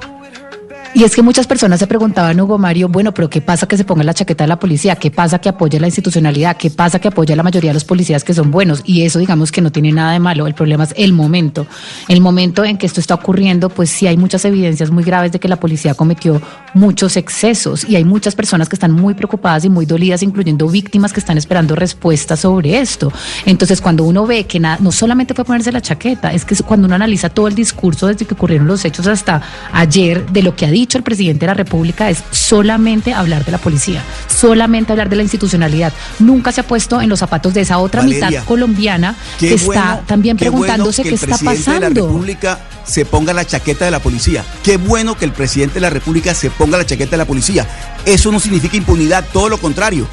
[0.98, 3.84] Y es que muchas personas se preguntaban, Hugo Mario, bueno, pero ¿qué pasa que se
[3.84, 4.96] ponga la chaqueta de la policía?
[4.96, 6.58] ¿Qué pasa que apoye la institucionalidad?
[6.58, 8.82] ¿Qué pasa que apoya a la mayoría de los policías que son buenos?
[8.84, 10.48] Y eso digamos que no tiene nada de malo.
[10.48, 11.68] El problema es el momento.
[12.08, 15.40] El momento en que esto está ocurriendo, pues sí hay muchas evidencias muy graves de
[15.40, 16.42] que la policía cometió
[16.74, 21.14] muchos excesos y hay muchas personas que están muy preocupadas y muy dolidas, incluyendo víctimas
[21.14, 23.14] que están esperando respuestas sobre esto.
[23.46, 26.88] Entonces, cuando uno ve que nada, no solamente fue ponerse la chaqueta, es que cuando
[26.88, 30.66] uno analiza todo el discurso desde que ocurrieron los hechos hasta ayer de lo que
[30.66, 35.10] ha dicho el presidente de la República es solamente hablar de la policía, solamente hablar
[35.10, 35.92] de la institucionalidad.
[36.20, 39.72] Nunca se ha puesto en los zapatos de esa otra Valeria, mitad colombiana que está
[39.96, 42.08] bueno- también qué bueno preguntándose que qué el está presidente de la pasando.
[42.08, 44.46] República se ponga la chaqueta de la policía.
[44.64, 47.68] Qué bueno que el presidente de la República se ponga la chaqueta de la policía.
[48.06, 50.08] Eso no significa impunidad, todo lo contrario.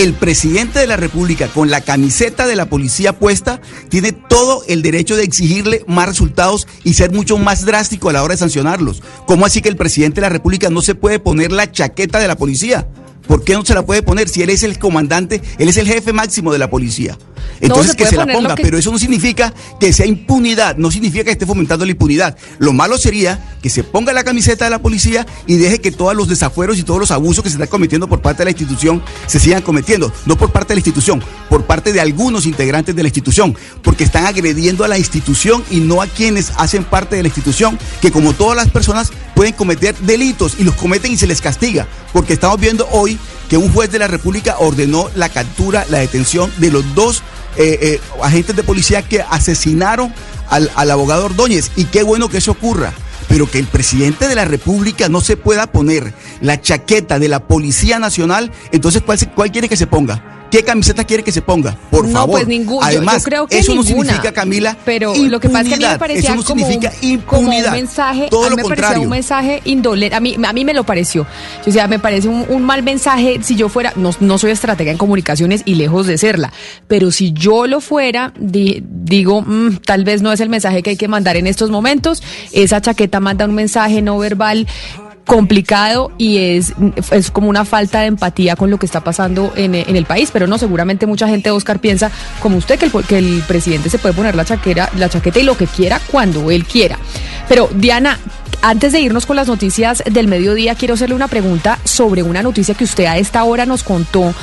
[0.00, 3.60] El presidente de la República con la camiseta de la policía puesta
[3.90, 8.22] tiene todo el derecho de exigirle más resultados y ser mucho más drástico a la
[8.22, 9.02] hora de sancionarlos.
[9.26, 12.28] ¿Cómo así que el presidente de la República no se puede poner la chaqueta de
[12.28, 12.88] la policía?
[13.30, 15.86] ¿Por qué no se la puede poner si él es el comandante, él es el
[15.86, 17.16] jefe máximo de la policía?
[17.60, 20.90] Entonces se que se la ponga, que- pero eso no significa que sea impunidad, no
[20.90, 22.36] significa que esté fomentando la impunidad.
[22.58, 26.16] Lo malo sería que se ponga la camiseta de la policía y deje que todos
[26.16, 29.00] los desafueros y todos los abusos que se están cometiendo por parte de la institución
[29.28, 33.02] se sigan cometiendo, no por parte de la institución, por parte de algunos integrantes de
[33.02, 37.22] la institución, porque están agrediendo a la institución y no a quienes hacen parte de
[37.22, 41.26] la institución, que como todas las personas pueden cometer delitos y los cometen y se
[41.26, 45.84] les castiga, porque estamos viendo hoy que un juez de la República ordenó la captura,
[45.90, 47.22] la detención de los dos
[47.56, 50.14] eh, eh, agentes de policía que asesinaron
[50.48, 51.70] al, al abogado Ordóñez.
[51.76, 52.92] Y qué bueno que eso ocurra.
[53.28, 57.46] Pero que el presidente de la República no se pueda poner la chaqueta de la
[57.46, 60.39] Policía Nacional, entonces ¿cuál, cuál quiere que se ponga?
[60.50, 61.76] ¿Qué camiseta quiere que se ponga?
[61.90, 62.30] Por No, favor.
[62.40, 64.08] pues ningún- yo- Además, yo creo que eso no ninguna.
[64.10, 66.66] significa, Camila, Pero lo que pasa es que a mí me parecía eso no como,
[66.66, 69.02] significa un- como un mensaje, Todo a mí lo me parecía contrario.
[69.02, 71.26] un mensaje indolente, a mí, a mí me lo pareció.
[71.66, 74.90] O sea, me parece un, un mal mensaje si yo fuera, no, no soy estratega
[74.90, 76.52] en comunicaciones y lejos de serla,
[76.88, 80.90] pero si yo lo fuera, di- digo, mm, tal vez no es el mensaje que
[80.90, 82.22] hay que mandar en estos momentos.
[82.52, 84.66] Esa chaqueta manda un mensaje no verbal
[85.30, 86.74] complicado y es,
[87.12, 90.30] es como una falta de empatía con lo que está pasando en, en el país,
[90.32, 94.00] pero no, seguramente mucha gente, Oscar, piensa como usted que el, que el presidente se
[94.00, 96.98] puede poner la, chaquera, la chaqueta y lo que quiera cuando él quiera.
[97.48, 98.18] Pero Diana,
[98.60, 102.74] antes de irnos con las noticias del mediodía, quiero hacerle una pregunta sobre una noticia
[102.74, 104.34] que usted a esta hora nos contó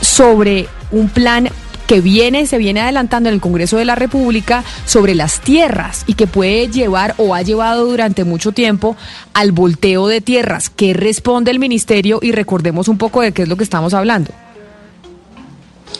[0.00, 1.50] sobre un plan
[1.90, 6.14] que viene, se viene adelantando en el Congreso de la República sobre las tierras y
[6.14, 8.96] que puede llevar o ha llevado durante mucho tiempo
[9.34, 10.70] al volteo de tierras.
[10.70, 12.20] ¿Qué responde el ministerio?
[12.22, 14.30] Y recordemos un poco de qué es lo que estamos hablando.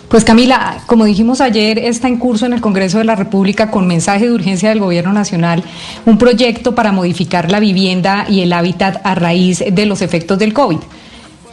[0.09, 3.89] Pues Camila, como dijimos ayer, está en curso en el Congreso de la República con
[3.89, 5.65] mensaje de urgencia del Gobierno Nacional
[6.07, 10.53] un proyecto para modificar la vivienda y el hábitat a raíz de los efectos del
[10.53, 10.79] COVID.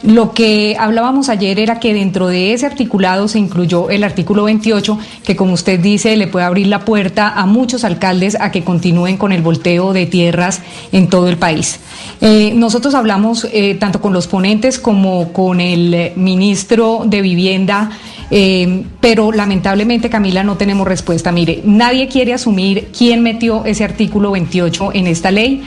[0.02, 4.96] Lo que hablábamos ayer era que dentro de ese articulado se incluyó el artículo 28,
[5.24, 9.16] que como usted dice le puede abrir la puerta a muchos alcaldes a que continúen
[9.16, 10.60] con el volteo de tierras
[10.92, 11.80] en todo el país.
[12.20, 17.90] Eh, nosotros hablamos eh, tanto con los ponentes como con el ministro de Vivienda,
[18.30, 21.32] eh, pero lamentablemente Camila no tenemos respuesta.
[21.32, 25.62] Mire, nadie quiere asumir quién metió ese artículo 28 en esta ley.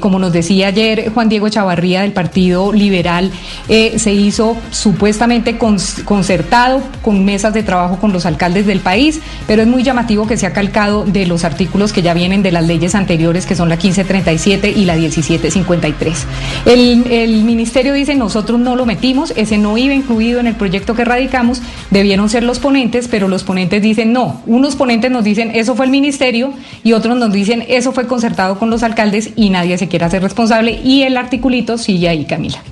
[0.00, 3.32] Como nos decía ayer Juan Diego Chavarría del Partido Liberal,
[3.68, 9.62] eh, se hizo supuestamente concertado con mesas de trabajo con los alcaldes del país, pero
[9.62, 12.66] es muy llamativo que se ha calcado de los artículos que ya vienen de las
[12.66, 16.26] leyes anteriores, que son la 1537 y la 1753.
[16.66, 20.94] El, el ministerio dice, nosotros no lo metimos, ese no iba incluido en el proyecto
[20.94, 21.60] que radicamos,
[21.90, 24.42] debieron ser los ponentes, pero los ponentes dicen no.
[24.46, 26.52] Unos ponentes nos dicen, eso fue el ministerio,
[26.82, 30.22] y otros nos dicen, eso fue concertado con los alcaldes y nadie se quiere hacer
[30.22, 32.62] responsable, y el articulito sigue ahí, Camila.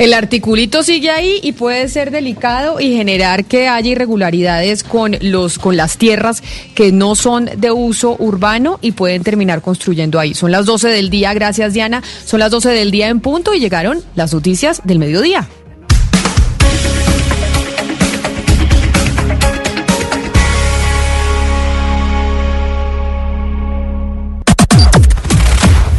[0.00, 5.58] El articulito sigue ahí y puede ser delicado y generar que haya irregularidades con los
[5.58, 6.42] con las tierras
[6.74, 10.32] que no son de uso urbano y pueden terminar construyendo ahí.
[10.32, 12.02] Son las 12 del día, gracias Diana.
[12.24, 15.46] Son las 12 del día en punto y llegaron las noticias del mediodía.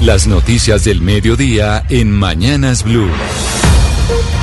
[0.02, 3.12] Las noticias del mediodía en Mañanas Blue.
[4.12, 4.41] Thank you.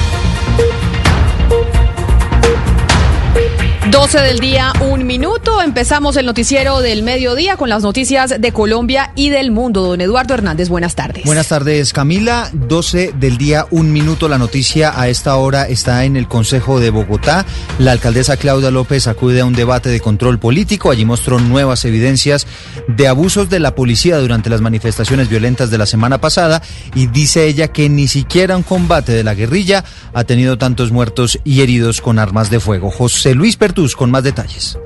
[3.91, 5.63] 12 del día, un minuto.
[5.63, 9.83] Empezamos el noticiero del mediodía con las noticias de Colombia y del mundo.
[9.83, 11.25] Don Eduardo Hernández, buenas tardes.
[11.25, 12.51] Buenas tardes, Camila.
[12.53, 14.29] 12 del día, un minuto.
[14.29, 17.47] La noticia a esta hora está en el Consejo de Bogotá.
[17.79, 20.91] La alcaldesa Claudia López acude a un debate de control político.
[20.91, 22.47] Allí mostró nuevas evidencias
[22.89, 26.63] de abusos de la policía durante las manifestaciones violentas de la semana pasada
[26.95, 31.39] y dice ella que ni siquiera un combate de la guerrilla ha tenido tantos muertos
[31.45, 32.91] y heridos con armas de fuego.
[32.91, 33.57] José Luis
[33.97, 34.77] Con más detalles.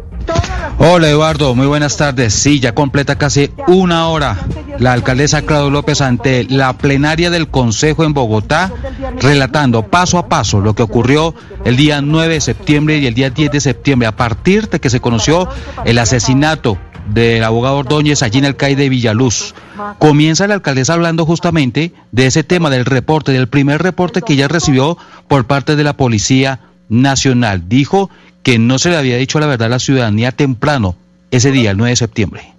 [0.76, 2.34] Hola Eduardo, muy buenas tardes.
[2.34, 4.36] Sí, ya completa casi una hora
[4.78, 8.70] la alcaldesa Claudio López ante la plenaria del Consejo en Bogotá,
[9.18, 13.30] relatando paso a paso lo que ocurrió el día 9 de septiembre y el día
[13.30, 15.48] 10 de septiembre, a partir de que se conoció
[15.86, 19.54] el asesinato del abogado Ordóñez allí en el CAI de Villaluz.
[19.98, 24.48] Comienza la alcaldesa hablando justamente de ese tema, del reporte, del primer reporte que ella
[24.48, 24.98] recibió
[25.28, 26.60] por parte de la Policía
[26.90, 27.70] Nacional.
[27.70, 28.10] Dijo
[28.42, 30.96] que no se le había dicho la verdad a la ciudadanía temprano,
[31.30, 32.54] ese día, el 9 de septiembre.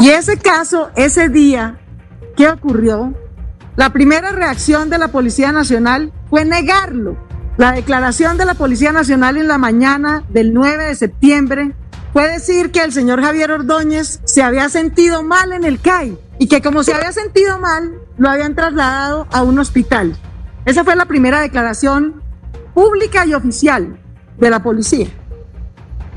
[0.00, 1.78] Y ese caso, ese día,
[2.36, 3.14] ¿qué ocurrió?
[3.76, 7.16] La primera reacción de la Policía Nacional fue negarlo.
[7.56, 11.74] La declaración de la Policía Nacional en la mañana del 9 de septiembre
[12.12, 16.48] fue decir que el señor Javier Ordóñez se había sentido mal en el CAI y
[16.48, 20.16] que como se había sentido mal, lo habían trasladado a un hospital.
[20.64, 22.22] Esa fue la primera declaración
[22.74, 23.99] pública y oficial
[24.40, 25.06] de la policía.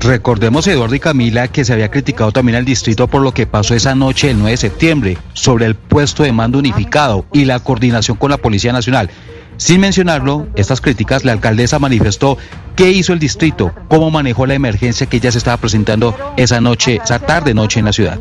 [0.00, 3.74] Recordemos, Eduardo y Camila, que se había criticado también al distrito por lo que pasó
[3.74, 8.18] esa noche el 9 de septiembre sobre el puesto de mando unificado y la coordinación
[8.18, 9.10] con la Policía Nacional.
[9.56, 12.36] Sin mencionarlo, estas críticas, la alcaldesa manifestó
[12.76, 17.00] qué hizo el distrito, cómo manejó la emergencia que ya se estaba presentando esa noche,
[17.02, 18.18] esa tarde noche en la ciudad.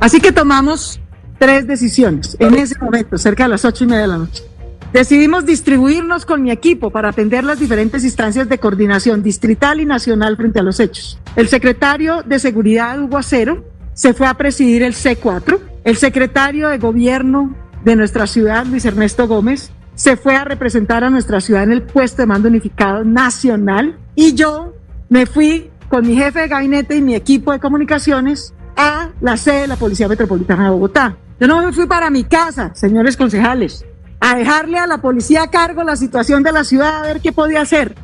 [0.00, 1.00] Así que tomamos
[1.38, 4.44] tres decisiones en ese momento, cerca de las ocho y media de la noche.
[4.92, 10.38] Decidimos distribuirnos con mi equipo para atender las diferentes instancias de coordinación distrital y nacional
[10.38, 11.20] frente a los hechos.
[11.36, 15.58] El secretario de Seguridad, Hugo Acero, se fue a presidir el C4.
[15.84, 17.54] El secretario de Gobierno
[17.84, 21.82] de nuestra ciudad, Luis Ernesto Gómez, se fue a representar a nuestra ciudad en el
[21.82, 23.98] puesto de mando unificado nacional.
[24.14, 24.72] Y yo
[25.10, 29.62] me fui con mi jefe de gabinete y mi equipo de comunicaciones a la sede
[29.62, 31.18] de la Policía Metropolitana de Bogotá.
[31.38, 33.84] Yo no me fui para mi casa, señores concejales
[34.20, 37.32] a dejarle a la policía a cargo la situación de la ciudad a ver qué
[37.32, 37.94] podía hacer.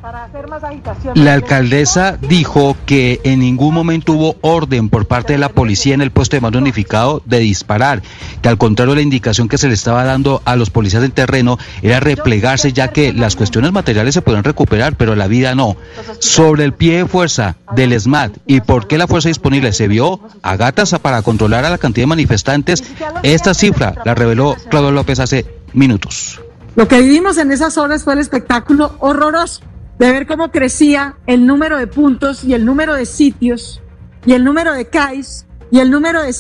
[1.14, 6.02] La alcaldesa dijo que en ningún momento hubo orden por parte de la policía en
[6.02, 8.02] el puesto de mando unificado de disparar,
[8.42, 11.58] que al contrario la indicación que se le estaba dando a los policías del terreno
[11.82, 15.76] era replegarse ya que las cuestiones materiales se pueden recuperar, pero la vida no.
[16.20, 20.20] Sobre el pie de fuerza del SMAT y por qué la fuerza disponible se vio
[20.42, 22.84] a gatas para controlar a la cantidad de manifestantes,
[23.22, 26.40] esta cifra la reveló Claudio López hace minutos.
[26.76, 29.62] Lo que vivimos en esas horas fue el espectáculo horroroso
[29.98, 33.80] de ver cómo crecía el número de puntos y el número de sitios
[34.26, 36.34] y el número de CAIs y el número de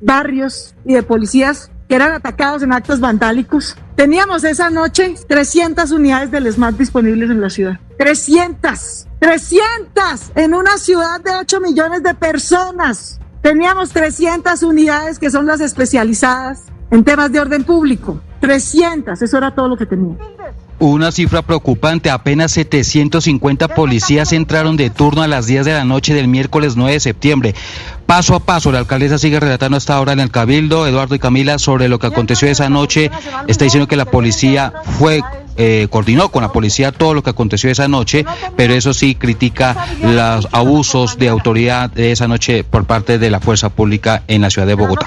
[0.00, 3.76] barrios y de policías que eran atacados en actos vandálicos.
[3.96, 7.78] Teníamos esa noche 300 unidades del SMAT disponibles en la ciudad.
[7.98, 13.20] 300, 300 en una ciudad de 8 millones de personas.
[13.42, 18.20] Teníamos 300 unidades que son las especializadas en temas de orden público.
[18.42, 20.16] 300, eso era todo lo que tenía.
[20.80, 26.12] Una cifra preocupante, apenas 750 policías entraron de turno a las 10 de la noche
[26.12, 27.54] del miércoles 9 de septiembre.
[28.04, 31.60] Paso a paso, la alcaldesa sigue relatando hasta ahora en el Cabildo, Eduardo y Camila,
[31.60, 33.12] sobre lo que aconteció esa noche.
[33.46, 35.22] Está diciendo que la policía fue
[35.56, 38.24] eh, coordinó con la policía todo lo que aconteció esa noche,
[38.56, 43.40] pero eso sí critica los abusos de autoridad de esa noche por parte de la
[43.40, 45.06] fuerza pública en la ciudad de Bogotá.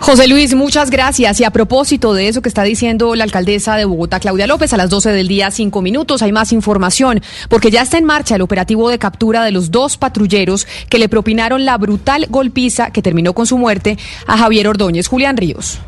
[0.00, 1.40] José Luis, muchas gracias.
[1.40, 4.76] Y a propósito de eso que está diciendo la alcaldesa de Bogotá, Claudia López, a
[4.76, 8.42] las 12 del día, cinco minutos, hay más información, porque ya está en marcha el
[8.42, 13.32] operativo de captura de los dos patrulleros que le propinaron la brutal golpiza que terminó
[13.32, 15.08] con su muerte a Javier Ordóñez.
[15.08, 15.78] Julián Ríos.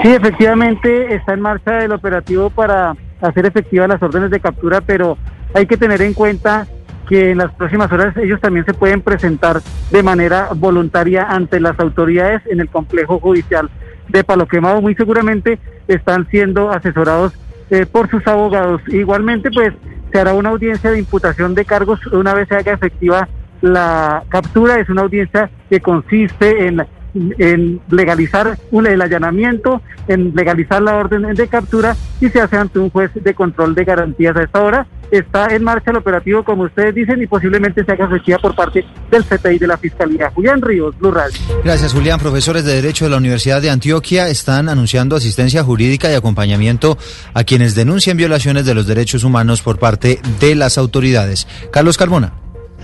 [0.00, 5.18] Sí, efectivamente está en marcha el operativo para hacer efectivas las órdenes de captura, pero
[5.54, 6.66] hay que tener en cuenta
[7.08, 9.60] que en las próximas horas ellos también se pueden presentar
[9.90, 13.68] de manera voluntaria ante las autoridades en el complejo judicial
[14.08, 14.80] de Palo Quemado.
[14.80, 15.58] Muy seguramente
[15.88, 17.34] están siendo asesorados
[17.70, 18.80] eh, por sus abogados.
[18.88, 19.72] Igualmente, pues
[20.10, 23.28] se hará una audiencia de imputación de cargos una vez se haga efectiva
[23.60, 24.78] la captura.
[24.78, 31.22] Es una audiencia que consiste en en legalizar un- el allanamiento, en legalizar la orden
[31.34, 34.36] de captura y se hace ante un juez de control de garantías.
[34.36, 38.06] A esta hora está en marcha el operativo, como ustedes dicen, y posiblemente se haga
[38.06, 40.30] efectiva por parte del CTI de la Fiscalía.
[40.34, 41.36] Julián Ríos, Blue Radio.
[41.62, 42.18] Gracias, Julián.
[42.18, 46.96] Profesores de Derecho de la Universidad de Antioquia están anunciando asistencia jurídica y acompañamiento
[47.34, 51.46] a quienes denuncian violaciones de los derechos humanos por parte de las autoridades.
[51.70, 52.32] Carlos Carmona.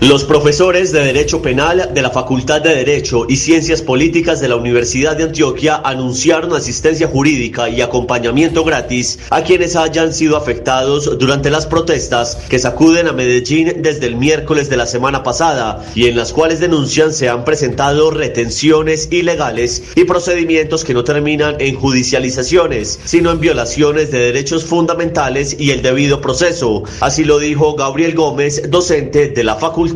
[0.01, 4.55] Los profesores de Derecho Penal de la Facultad de Derecho y Ciencias Políticas de la
[4.55, 11.49] Universidad de Antioquia anunciaron asistencia jurídica y acompañamiento gratis a quienes hayan sido afectados durante
[11.49, 16.15] las protestas que sacuden a Medellín desde el miércoles de la semana pasada y en
[16.15, 23.01] las cuales denuncian se han presentado retenciones ilegales y procedimientos que no terminan en judicializaciones,
[23.03, 26.83] sino en violaciones de derechos fundamentales y el debido proceso.
[27.01, 29.88] Así lo dijo Gabriel Gómez, docente de la facultad.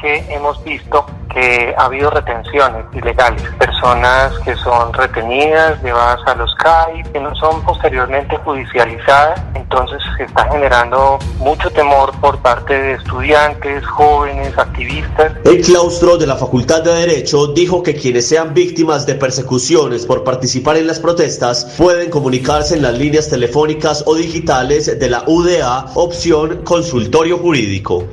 [0.00, 6.54] Que hemos visto que ha habido retenciones ilegales, personas que son retenidas, llevadas a los
[6.54, 12.92] CAI, que no son posteriormente judicializadas, entonces se está generando mucho temor por parte de
[12.94, 15.32] estudiantes, jóvenes, activistas.
[15.44, 20.24] El claustro de la Facultad de Derecho dijo que quienes sean víctimas de persecuciones por
[20.24, 25.86] participar en las protestas pueden comunicarse en las líneas telefónicas o digitales de la UDA,
[25.94, 28.04] opción consultorio jurídico.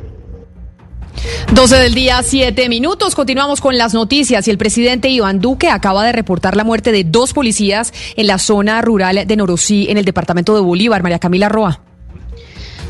[1.53, 3.15] 12 del día, 7 minutos.
[3.15, 7.03] Continuamos con las noticias y el presidente Iván Duque acaba de reportar la muerte de
[7.03, 11.03] dos policías en la zona rural de Norosí, en el departamento de Bolívar.
[11.03, 11.84] María Camila Roa.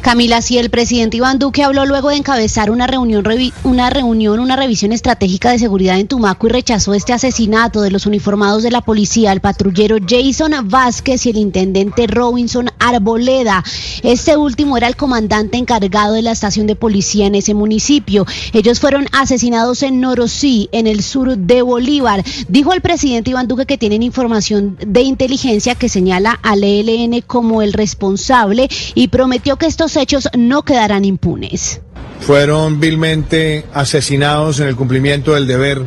[0.05, 3.25] Camila, sí, el presidente Iván Duque habló luego de encabezar una reunión,
[3.63, 8.05] una reunión, una revisión estratégica de seguridad en Tumaco y rechazó este asesinato de los
[8.05, 13.63] uniformados de la policía, el patrullero Jason Vázquez y el intendente Robinson Arboleda.
[14.03, 18.27] Este último era el comandante encargado de la estación de policía en ese municipio.
[18.53, 22.23] Ellos fueron asesinados en Norosí, en el sur de Bolívar.
[22.47, 27.63] Dijo el presidente Iván Duque que tienen información de inteligencia que señala al ELN como
[27.63, 31.81] el responsable y prometió que estos hechos no quedarán impunes.
[32.21, 35.81] fueron vilmente asesinados en el cumplimiento del deber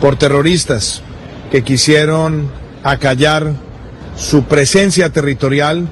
[0.00, 1.02] por terroristas
[1.50, 2.50] que quisieron
[2.82, 3.52] acallar
[4.16, 5.88] su presencia territorial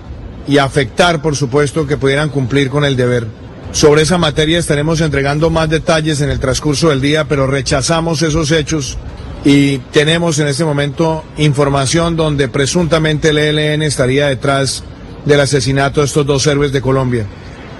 [0.47, 3.26] y afectar, por supuesto, que pudieran cumplir con el deber.
[3.72, 8.51] Sobre esa materia estaremos entregando más detalles en el transcurso del día, pero rechazamos esos
[8.51, 8.97] hechos
[9.44, 14.82] y tenemos en este momento información donde presuntamente el ELN estaría detrás
[15.26, 17.26] del asesinato de estos dos héroes de Colombia.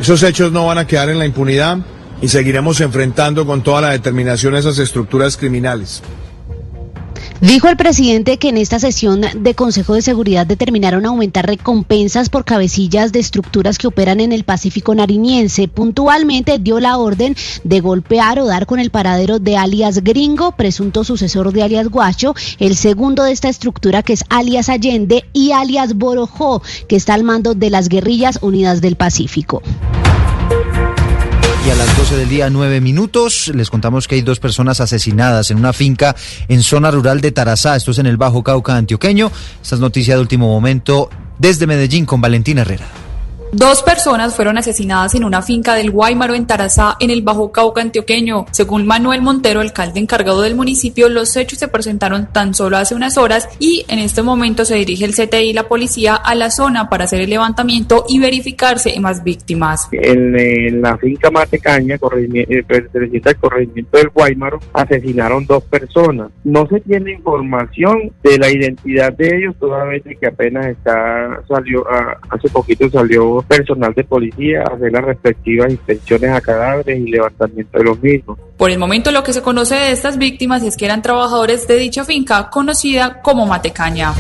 [0.01, 1.79] Esos hechos no van a quedar en la impunidad
[2.23, 6.03] y seguiremos enfrentando con toda la determinación esas estructuras criminales.
[7.41, 12.45] Dijo el presidente que en esta sesión de Consejo de Seguridad determinaron aumentar recompensas por
[12.45, 15.69] cabecillas de estructuras que operan en el Pacífico Nariñense.
[15.69, 21.05] Puntualmente dio la orden de golpear o dar con el paradero de alias Gringo, presunto
[21.05, 25.95] sucesor de alias Guacho, el segundo de esta estructura que es alias Allende y alias
[25.95, 29.63] Borojó, que está al mando de las guerrillas unidas del Pacífico.
[31.67, 35.51] Y a las 12 del día, 9 minutos, les contamos que hay dos personas asesinadas
[35.51, 36.15] en una finca
[36.49, 37.77] en zona rural de Tarazá.
[37.77, 39.31] Esto es en el Bajo Cauca antioqueño.
[39.63, 43.08] Esta es noticia de último momento desde Medellín con Valentina Herrera.
[43.53, 47.81] Dos personas fueron asesinadas en una finca del Guaymaro en Tarazá, en el Bajo Cauca
[47.81, 48.45] antioqueño.
[48.51, 53.17] Según Manuel Montero, alcalde encargado del municipio, los hechos se presentaron tan solo hace unas
[53.17, 56.91] horas y en este momento se dirige el CTI y la policía a la zona
[56.91, 59.89] para hacer el levantamiento y verificarse más víctimas.
[59.93, 66.31] En, en la finca Matecaña, eh, perteneciente al corregimiento del Guaymaro, asesinaron dos personas.
[66.45, 71.41] No se tiene información de la identidad de ellos, toda vez de que apenas está
[71.49, 76.99] salió ah, hace poquito salió personal de policía a hacer las respectivas inspecciones a cadáveres
[76.99, 78.39] y levantamiento de los mismos.
[78.57, 81.77] Por el momento lo que se conoce de estas víctimas es que eran trabajadores de
[81.77, 84.13] dicha finca conocida como Matecaña.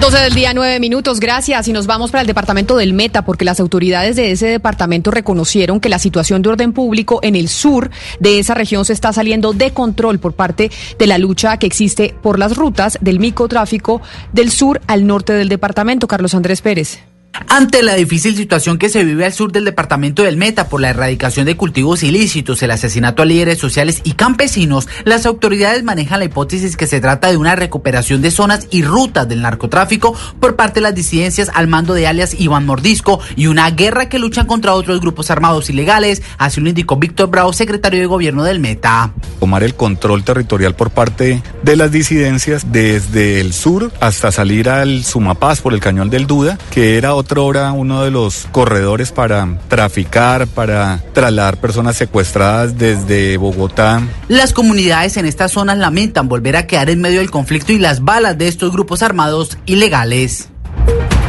[0.00, 1.66] 12 del día, 9 minutos, gracias.
[1.68, 5.80] Y nos vamos para el departamento del Meta, porque las autoridades de ese departamento reconocieron
[5.80, 7.90] que la situación de orden público en el sur
[8.20, 12.14] de esa región se está saliendo de control por parte de la lucha que existe
[12.22, 14.00] por las rutas del microtráfico
[14.32, 16.06] del sur al norte del departamento.
[16.06, 17.00] Carlos Andrés Pérez.
[17.48, 20.90] Ante la difícil situación que se vive al sur del departamento del Meta por la
[20.90, 26.24] erradicación de cultivos ilícitos, el asesinato a líderes sociales y campesinos, las autoridades manejan la
[26.24, 30.76] hipótesis que se trata de una recuperación de zonas y rutas del narcotráfico por parte
[30.76, 34.74] de las disidencias al mando de alias Iván Mordisco y una guerra que luchan contra
[34.74, 39.12] otros grupos armados ilegales, así lo indicó Víctor Bravo, secretario de gobierno del Meta.
[39.38, 45.04] tomar el control territorial por parte de las disidencias desde el sur hasta salir al
[45.04, 50.46] Sumapaz por el cañón del Duda, que era otra uno de los corredores para traficar,
[50.46, 54.02] para trasladar personas secuestradas desde Bogotá.
[54.28, 58.02] Las comunidades en estas zonas lamentan volver a quedar en medio del conflicto y las
[58.02, 60.48] balas de estos grupos armados ilegales.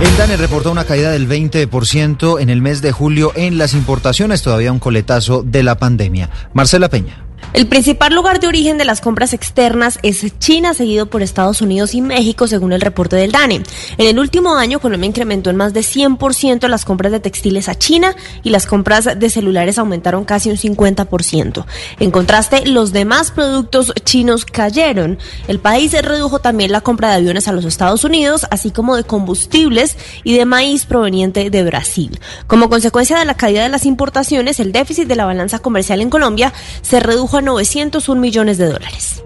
[0.02, 4.42] El DANE reportó una caída del 20% en el mes de julio en las importaciones,
[4.42, 6.30] todavía un coletazo de la pandemia.
[6.54, 7.29] Marcela Peña.
[7.52, 11.96] El principal lugar de origen de las compras externas es China, seguido por Estados Unidos
[11.96, 13.64] y México, según el reporte del DANE.
[13.98, 17.74] En el último año, Colombia incrementó en más de 100% las compras de textiles a
[17.74, 21.66] China y las compras de celulares aumentaron casi un 50%.
[22.00, 25.18] En contraste, los demás productos chinos cayeron.
[25.48, 29.06] El país redujo también la compra de aviones a los Estados Unidos, así como de
[29.06, 32.20] combustibles y de maíz proveniente de Brasil.
[32.46, 36.12] Como consecuencia de la caída de las importaciones, el déficit de la balanza comercial en
[36.12, 36.54] Colombia
[36.84, 39.24] se redujo a 901 millones de dólares.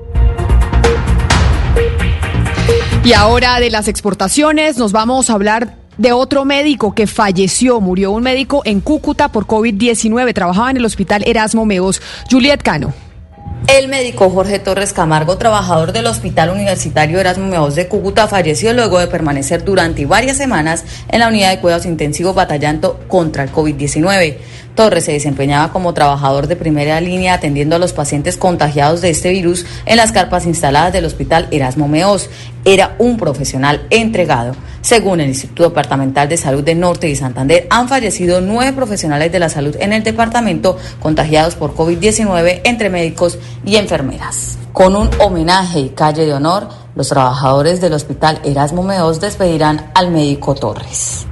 [3.04, 7.82] Y ahora de las exportaciones nos vamos a hablar de otro médico que falleció.
[7.82, 10.34] Murió un médico en Cúcuta por COVID-19.
[10.34, 12.02] Trabajaba en el hospital Erasmo Meos.
[12.32, 12.94] Juliet Cano.
[13.68, 19.00] El médico Jorge Torres Camargo, trabajador del Hospital Universitario Erasmo Meos de Cúcuta, falleció luego
[19.00, 24.36] de permanecer durante varias semanas en la unidad de cuidados intensivos batallando contra el COVID-19.
[24.76, 29.30] Torres se desempeñaba como trabajador de primera línea atendiendo a los pacientes contagiados de este
[29.30, 32.30] virus en las carpas instaladas del Hospital Erasmo Meos.
[32.66, 34.56] Era un profesional entregado.
[34.82, 39.40] Según el Instituto Departamental de Salud de Norte y Santander, han fallecido nueve profesionales de
[39.40, 44.58] la salud en el departamento contagiados por COVID-19 entre médicos y enfermeras.
[44.74, 50.10] Con un homenaje y calle de honor, los trabajadores del Hospital Erasmo Meos despedirán al
[50.12, 51.28] médico Torres.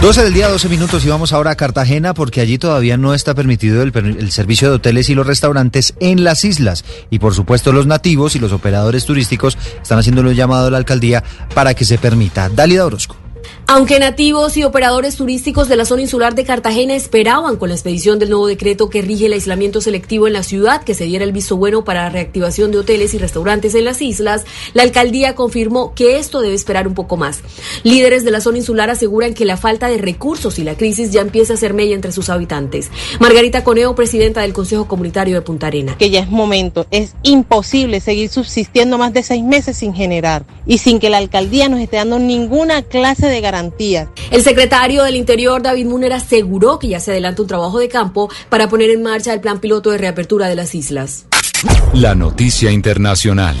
[0.00, 3.34] 12 del día, 12 minutos y vamos ahora a Cartagena porque allí todavía no está
[3.34, 6.84] permitido el, el, servicio de hoteles y los restaurantes en las islas.
[7.10, 10.78] Y por supuesto los nativos y los operadores turísticos están haciendo un llamado a la
[10.78, 11.24] alcaldía
[11.54, 12.48] para que se permita.
[12.48, 13.25] Dalida Orozco.
[13.68, 18.20] Aunque nativos y operadores turísticos de la zona insular de Cartagena esperaban con la expedición
[18.20, 21.32] del nuevo decreto que rige el aislamiento selectivo en la ciudad que se diera el
[21.32, 25.94] visto bueno para la reactivación de hoteles y restaurantes en las islas, la alcaldía confirmó
[25.94, 27.40] que esto debe esperar un poco más.
[27.82, 31.20] Líderes de la zona insular aseguran que la falta de recursos y la crisis ya
[31.20, 32.92] empieza a ser mella entre sus habitantes.
[33.18, 35.98] Margarita Coneo, presidenta del Consejo Comunitario de Punta Arena.
[35.98, 40.78] Que ya es momento, es imposible seguir subsistiendo más de seis meses sin generar y
[40.78, 43.55] sin que la alcaldía nos esté dando ninguna clase de garantía
[44.30, 48.28] el secretario del Interior, David Muner, aseguró que ya se adelanta un trabajo de campo
[48.48, 51.26] para poner en marcha el plan piloto de reapertura de las islas.
[51.94, 53.56] La noticia internacional.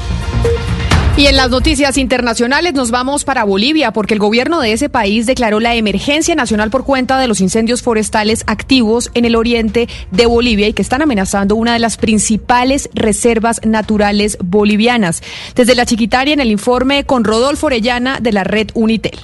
[1.16, 5.24] Y en las noticias internacionales nos vamos para Bolivia porque el gobierno de ese país
[5.24, 10.26] declaró la emergencia nacional por cuenta de los incendios forestales activos en el oriente de
[10.26, 15.22] Bolivia y que están amenazando una de las principales reservas naturales bolivianas.
[15.54, 19.18] Desde la Chiquitaria en el informe con Rodolfo Orellana de la red Unitel.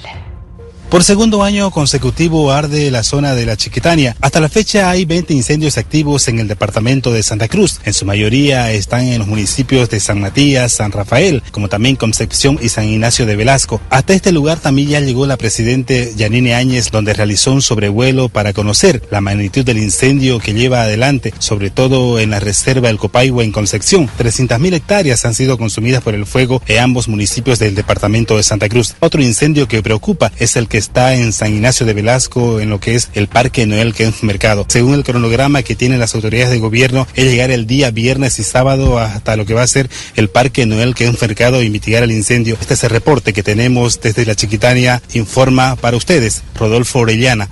[0.93, 4.15] Por segundo año consecutivo arde la zona de la Chiquitania.
[4.21, 7.81] Hasta la fecha hay 20 incendios activos en el departamento de Santa Cruz.
[7.87, 12.59] En su mayoría están en los municipios de San Matías, San Rafael, como también Concepción
[12.61, 13.81] y San Ignacio de Velasco.
[13.89, 18.53] Hasta este lugar también ya llegó la presidente Yanine Áñez, donde realizó un sobrevuelo para
[18.53, 23.45] conocer la magnitud del incendio que lleva adelante, sobre todo en la reserva del Copaigua
[23.45, 24.11] en Concepción.
[24.19, 28.69] 300.000 hectáreas han sido consumidas por el fuego en ambos municipios del departamento de Santa
[28.69, 28.95] Cruz.
[29.01, 32.81] Otro incendio que preocupa es el que está en San Ignacio de Velasco, en lo
[32.81, 34.67] que es el Parque Noel que es Mercado.
[34.69, 38.45] Según el cronograma que tienen las autoridades de gobierno, es llegar el día viernes y
[38.45, 42.03] sábado hasta lo que va a ser el Parque Noel que es Mercado y mitigar
[42.03, 42.59] el incendio.
[42.61, 47.49] Este es el reporte que tenemos desde la Chiquitania, informa para ustedes Rodolfo Orellana.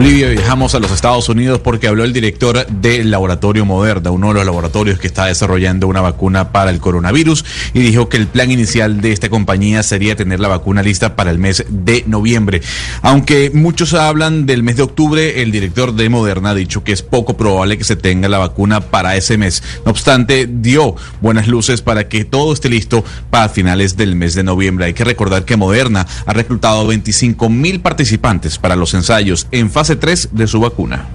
[0.00, 4.32] Bolivia viajamos a los Estados Unidos porque habló el director del laboratorio Moderna, uno de
[4.32, 7.44] los laboratorios que está desarrollando una vacuna para el coronavirus,
[7.74, 11.30] y dijo que el plan inicial de esta compañía sería tener la vacuna lista para
[11.30, 12.62] el mes de noviembre.
[13.02, 17.02] Aunque muchos hablan del mes de octubre, el director de Moderna ha dicho que es
[17.02, 19.62] poco probable que se tenga la vacuna para ese mes.
[19.84, 24.44] No obstante, dio buenas luces para que todo esté listo para finales del mes de
[24.44, 24.86] noviembre.
[24.86, 29.89] Hay que recordar que Moderna ha reclutado 25 mil participantes para los ensayos en fase
[29.96, 31.08] 3 de su vacuna.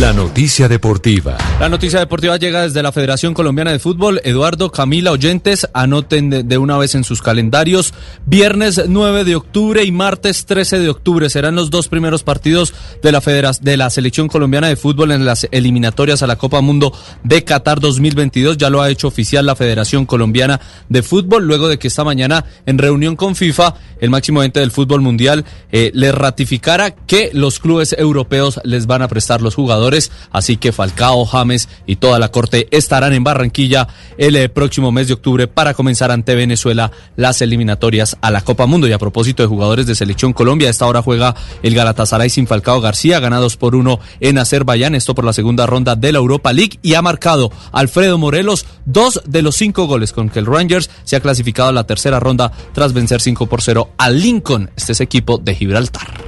[0.00, 1.38] La noticia deportiva.
[1.60, 4.20] La noticia deportiva llega desde la Federación Colombiana de Fútbol.
[4.24, 7.94] Eduardo Camila Oyentes, anoten de, de, una vez en sus calendarios.
[8.26, 12.74] Viernes 9 de octubre y martes 13 de octubre serán los dos primeros partidos
[13.04, 13.20] de la,
[13.60, 16.92] de la Selección Colombiana de Fútbol en las eliminatorias a la Copa Mundo
[17.22, 18.56] de Qatar 2022.
[18.56, 22.44] Ya lo ha hecho oficial la Federación Colombiana de Fútbol luego de que esta mañana
[22.66, 27.58] en reunión con FIFA el máximo ente del fútbol mundial, eh, le ratificara que los
[27.58, 30.12] clubes europeos les van a prestar los jugadores.
[30.30, 35.08] Así que Falcao, James y toda la corte estarán en Barranquilla el eh, próximo mes
[35.08, 38.86] de octubre para comenzar ante Venezuela las eliminatorias a la Copa Mundo.
[38.86, 42.46] Y a propósito de jugadores de Selección Colombia, a esta hora juega el Galatasaray sin
[42.46, 46.52] Falcao García, ganados por uno en Azerbaiyán, esto por la segunda ronda de la Europa
[46.52, 50.90] League y ha marcado Alfredo Morelos dos de los cinco goles con que el Rangers
[51.04, 54.92] se ha clasificado a la tercera ronda tras vencer 5 por 0 al Lincoln, este
[54.92, 56.24] es equipo de Gibraltar.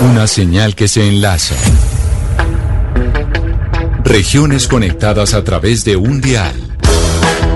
[0.00, 1.54] Una señal que se enlaza.
[4.04, 6.54] Regiones conectadas a través de un dial.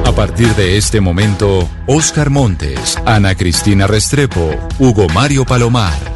[0.04, 6.15] A partir de este momento, Oscar Montes, Ana Cristina Restrepo, Hugo Mario Palomar,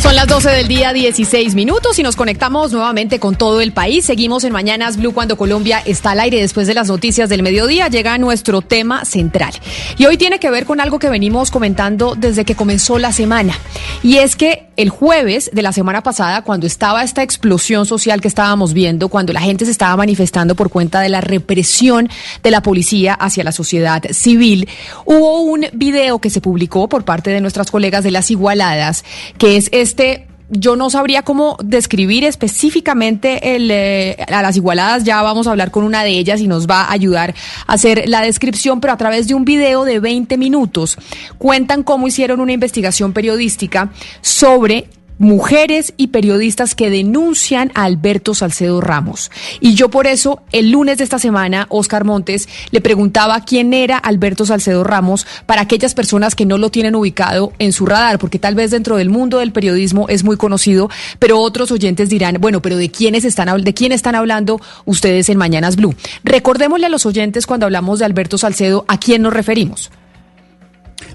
[0.00, 4.04] Son las 12 del día, 16 minutos y nos conectamos nuevamente con todo el país.
[4.04, 6.40] Seguimos en Mañanas Blue cuando Colombia está al aire.
[6.40, 9.54] Después de las noticias del mediodía llega nuestro tema central.
[9.96, 13.58] Y hoy tiene que ver con algo que venimos comentando desde que comenzó la semana.
[14.04, 18.28] Y es que el jueves de la semana pasada, cuando estaba esta explosión social que
[18.28, 22.08] estábamos viendo, cuando la gente se estaba manifestando por cuenta de la represión
[22.44, 24.68] de la policía hacia la sociedad civil,
[25.04, 29.04] hubo un video que se publicó por parte de nuestras colegas de las Igualadas,
[29.36, 35.04] que es este yo no sabría cómo describir específicamente el, eh, a las igualadas.
[35.04, 37.34] Ya vamos a hablar con una de ellas y nos va a ayudar
[37.66, 40.96] a hacer la descripción, pero a través de un video de 20 minutos
[41.38, 44.88] cuentan cómo hicieron una investigación periodística sobre
[45.18, 49.30] mujeres y periodistas que denuncian a Alberto Salcedo Ramos.
[49.60, 53.98] Y yo por eso, el lunes de esta semana, Oscar Montes le preguntaba quién era
[53.98, 58.38] Alberto Salcedo Ramos para aquellas personas que no lo tienen ubicado en su radar, porque
[58.38, 60.88] tal vez dentro del mundo del periodismo es muy conocido,
[61.18, 65.38] pero otros oyentes dirán, bueno, pero ¿de quiénes están, de quién están hablando ustedes en
[65.38, 65.94] Mañanas Blue?
[66.24, 69.90] Recordémosle a los oyentes cuando hablamos de Alberto Salcedo, ¿a quién nos referimos?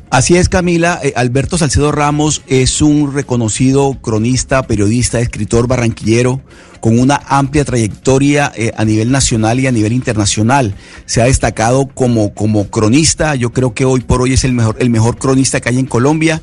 [0.09, 0.99] Así es, Camila.
[1.03, 6.41] Eh, Alberto Salcedo Ramos es un reconocido cronista, periodista, escritor barranquillero
[6.83, 10.75] con una amplia trayectoria eh, a nivel nacional y a nivel internacional.
[11.05, 13.35] Se ha destacado como, como cronista.
[13.35, 15.85] Yo creo que hoy por hoy es el mejor, el mejor cronista que hay en
[15.85, 16.41] Colombia.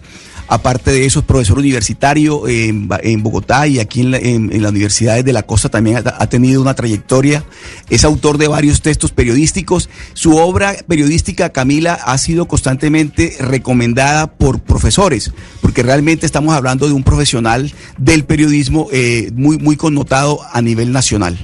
[0.52, 2.89] Aparte de eso, es profesor universitario en,
[3.22, 7.44] Bogotá y aquí en, en, las universidades de la costa también ha, tenido una trayectoria.
[7.89, 9.89] Es autor de varios textos periodísticos.
[10.12, 16.94] Su obra periodística, Camila, ha sido constantemente recomendada por profesores, porque realmente estamos hablando de
[16.94, 21.39] un profesional del periodismo eh, muy, muy connotado a nivel nacional.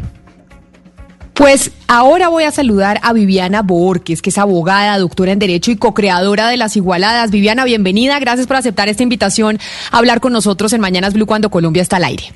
[1.37, 5.77] Pues ahora voy a saludar a Viviana Borges, que es abogada, doctora en Derecho y
[5.77, 7.31] co-creadora de Las Igualadas.
[7.31, 8.19] Viviana, bienvenida.
[8.19, 9.59] Gracias por aceptar esta invitación
[9.93, 12.33] a hablar con nosotros en Mañanas Blue cuando Colombia está al aire.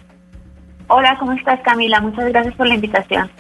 [0.88, 1.98] Hola, ¿cómo estás, Camila?
[2.02, 3.30] Muchas gracias por la invitación.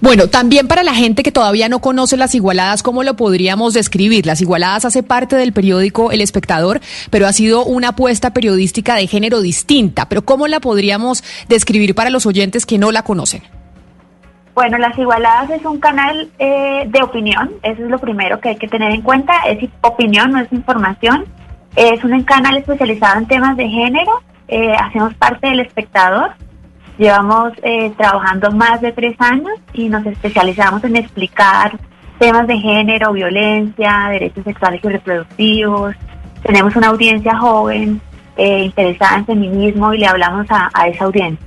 [0.00, 4.26] Bueno, también para la gente que todavía no conoce Las Igualadas, ¿cómo lo podríamos describir?
[4.26, 6.80] Las Igualadas hace parte del periódico El Espectador,
[7.10, 10.08] pero ha sido una apuesta periodística de género distinta.
[10.08, 13.42] Pero ¿cómo la podríamos describir para los oyentes que no la conocen?
[14.56, 18.56] Bueno, Las Igualadas es un canal eh, de opinión, eso es lo primero que hay
[18.56, 21.26] que tener en cuenta, es opinión, no es información.
[21.76, 26.30] Es un canal especializado en temas de género, eh, hacemos parte del espectador,
[26.96, 31.78] llevamos eh, trabajando más de tres años y nos especializamos en explicar
[32.18, 35.94] temas de género, violencia, derechos sexuales y reproductivos.
[36.42, 38.00] Tenemos una audiencia joven
[38.38, 41.45] interesada en feminismo y le hablamos a esa audiencia.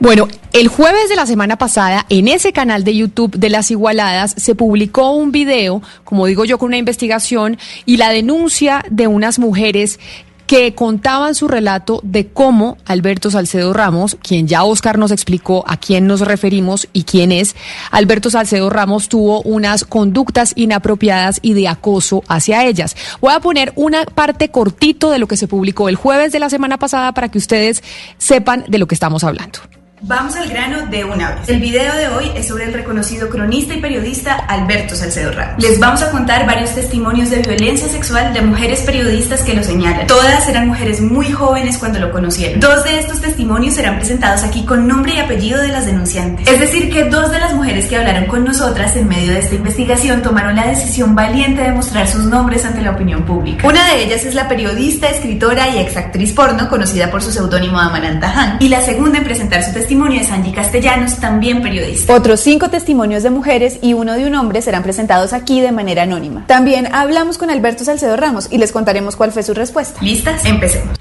[0.00, 4.34] Bueno, el jueves de la semana pasada, en ese canal de YouTube de las Igualadas,
[4.36, 9.38] se publicó un video, como digo yo, con una investigación y la denuncia de unas
[9.38, 9.98] mujeres
[10.46, 15.76] que contaban su relato de cómo Alberto Salcedo Ramos, quien ya Oscar nos explicó a
[15.76, 17.56] quién nos referimos y quién es,
[17.90, 22.96] Alberto Salcedo Ramos tuvo unas conductas inapropiadas y de acoso hacia ellas.
[23.20, 26.50] Voy a poner una parte cortito de lo que se publicó el jueves de la
[26.50, 27.82] semana pasada para que ustedes
[28.18, 29.60] sepan de lo que estamos hablando.
[30.06, 31.48] Vamos al grano de una vez.
[31.48, 35.62] El video de hoy es sobre el reconocido cronista y periodista Alberto Salcedo Ramos.
[35.62, 40.06] Les vamos a contar varios testimonios de violencia sexual de mujeres periodistas que lo señalan.
[40.06, 42.60] Todas eran mujeres muy jóvenes cuando lo conocieron.
[42.60, 46.46] Dos de estos testimonios serán presentados aquí con nombre y apellido de las denunciantes.
[46.48, 49.54] Es decir, que dos de las mujeres que hablaron con nosotras en medio de esta
[49.54, 53.66] investigación tomaron la decisión valiente de mostrar sus nombres ante la opinión pública.
[53.66, 58.30] Una de ellas es la periodista, escritora y exactriz porno conocida por su seudónimo Amaranta
[58.38, 58.58] Han.
[58.60, 62.12] Y la segunda en presentar su testimonio testimonio de Sandy Castellanos, también periodista.
[62.12, 66.02] Otros cinco testimonios de mujeres y uno de un hombre serán presentados aquí de manera
[66.02, 66.48] anónima.
[66.48, 70.00] También hablamos con Alberto Salcedo Ramos y les contaremos cuál fue su respuesta.
[70.02, 70.44] ¿Listas?
[70.46, 70.98] Empecemos.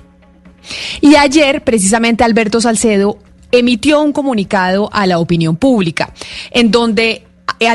[1.01, 3.17] Y ayer, precisamente, Alberto Salcedo
[3.51, 6.13] emitió un comunicado a la opinión pública,
[6.51, 7.25] en donde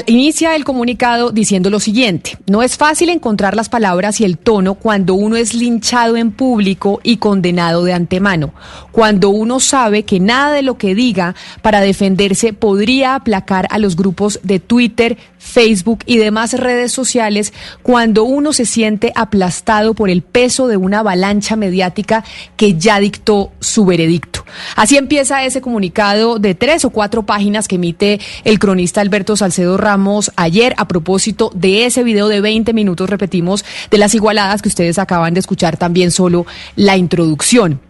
[0.06, 4.74] inicia el comunicado diciendo lo siguiente, no es fácil encontrar las palabras y el tono
[4.74, 8.52] cuando uno es linchado en público y condenado de antemano,
[8.93, 13.97] cuando uno sabe que nada de lo que diga para defenderse podría aplacar a los
[13.97, 17.52] grupos de Twitter, Facebook y demás redes sociales,
[17.82, 22.24] cuando uno se siente aplastado por el peso de una avalancha mediática
[22.56, 24.44] que ya dictó su veredicto.
[24.77, 29.77] Así empieza ese comunicado de tres o cuatro páginas que emite el cronista Alberto Salcedo
[29.77, 34.69] Ramos ayer a propósito de ese video de 20 minutos, repetimos, de las igualadas que
[34.69, 36.47] ustedes acaban de escuchar también solo
[36.77, 37.88] la introducción.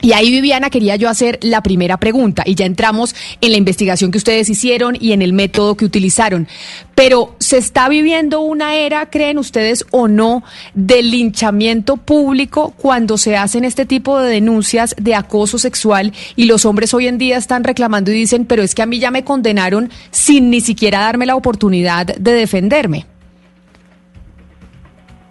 [0.00, 4.12] Y ahí, Viviana, quería yo hacer la primera pregunta y ya entramos en la investigación
[4.12, 6.46] que ustedes hicieron y en el método que utilizaron.
[6.94, 10.44] Pero ¿se está viviendo una era, creen ustedes o no,
[10.74, 16.64] del linchamiento público cuando se hacen este tipo de denuncias de acoso sexual y los
[16.64, 19.24] hombres hoy en día están reclamando y dicen, pero es que a mí ya me
[19.24, 23.17] condenaron sin ni siquiera darme la oportunidad de defenderme?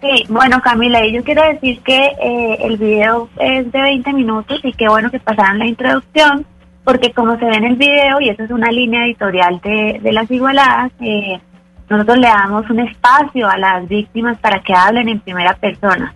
[0.00, 4.72] Sí, bueno Camila, yo quiero decir que eh, el video es de 20 minutos y
[4.72, 6.46] qué bueno que pasaran la introducción,
[6.84, 10.12] porque como se ve en el video, y eso es una línea editorial de, de
[10.12, 11.40] las igualadas, eh,
[11.90, 16.14] nosotros le damos un espacio a las víctimas para que hablen en primera persona.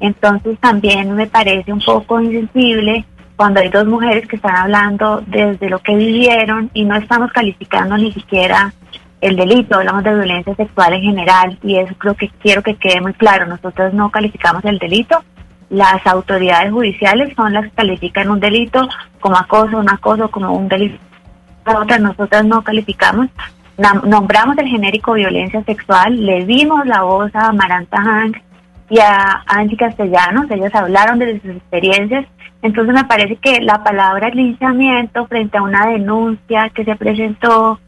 [0.00, 3.04] Entonces también me parece un poco insensible
[3.36, 7.96] cuando hay dos mujeres que están hablando desde lo que vivieron y no estamos calificando
[7.96, 8.74] ni siquiera
[9.22, 13.00] el delito, hablamos de violencia sexual en general y eso creo que quiero que quede
[13.00, 13.46] muy claro.
[13.46, 15.22] Nosotros no calificamos el delito,
[15.70, 18.88] las autoridades judiciales son las que califican un delito
[19.20, 20.98] como acoso, un acoso como un delito.
[21.64, 23.28] Nosotras, nosotras no calificamos,
[24.02, 28.38] nombramos el genérico violencia sexual, le dimos la voz a Maranta Hank
[28.90, 32.26] y a Angie Castellanos, ellas hablaron de sus experiencias,
[32.60, 37.78] entonces me parece que la palabra linchamiento frente a una denuncia que se presentó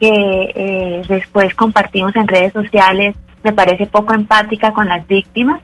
[0.00, 3.14] que eh, después compartimos en redes sociales
[3.44, 5.60] me parece poco empática con las víctimas.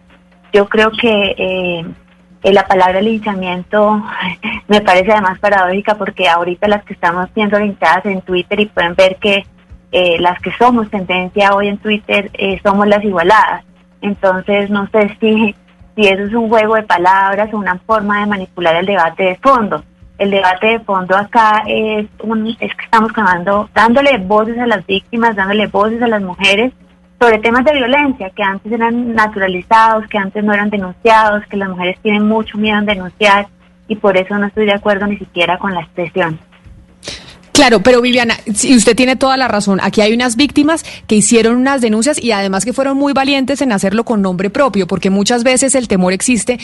[0.52, 4.02] Yo creo que eh, la palabra linchamiento
[4.68, 8.94] me parece además paradójica porque ahorita las que estamos siendo linchadas en Twitter y pueden
[8.94, 9.44] ver que
[9.92, 12.30] eh, las que somos tendencia hoy en Twitter
[12.62, 13.64] somos las igualadas.
[14.02, 15.54] Entonces no sé si,
[15.96, 19.36] si eso es un juego de palabras o una forma de manipular el debate de
[19.36, 19.82] fondo
[20.18, 23.12] el debate de fondo acá es, un, es que estamos
[23.74, 26.72] dándole voces a las víctimas, dándole voces a las mujeres
[27.20, 31.68] sobre temas de violencia que antes eran naturalizados, que antes no eran denunciados, que las
[31.68, 33.48] mujeres tienen mucho miedo en denunciar
[33.88, 36.38] y por eso no estoy de acuerdo ni siquiera con la expresión.
[37.56, 39.80] Claro, pero Viviana, si usted tiene toda la razón.
[39.82, 43.72] Aquí hay unas víctimas que hicieron unas denuncias y además que fueron muy valientes en
[43.72, 46.58] hacerlo con nombre propio, porque muchas veces el temor existe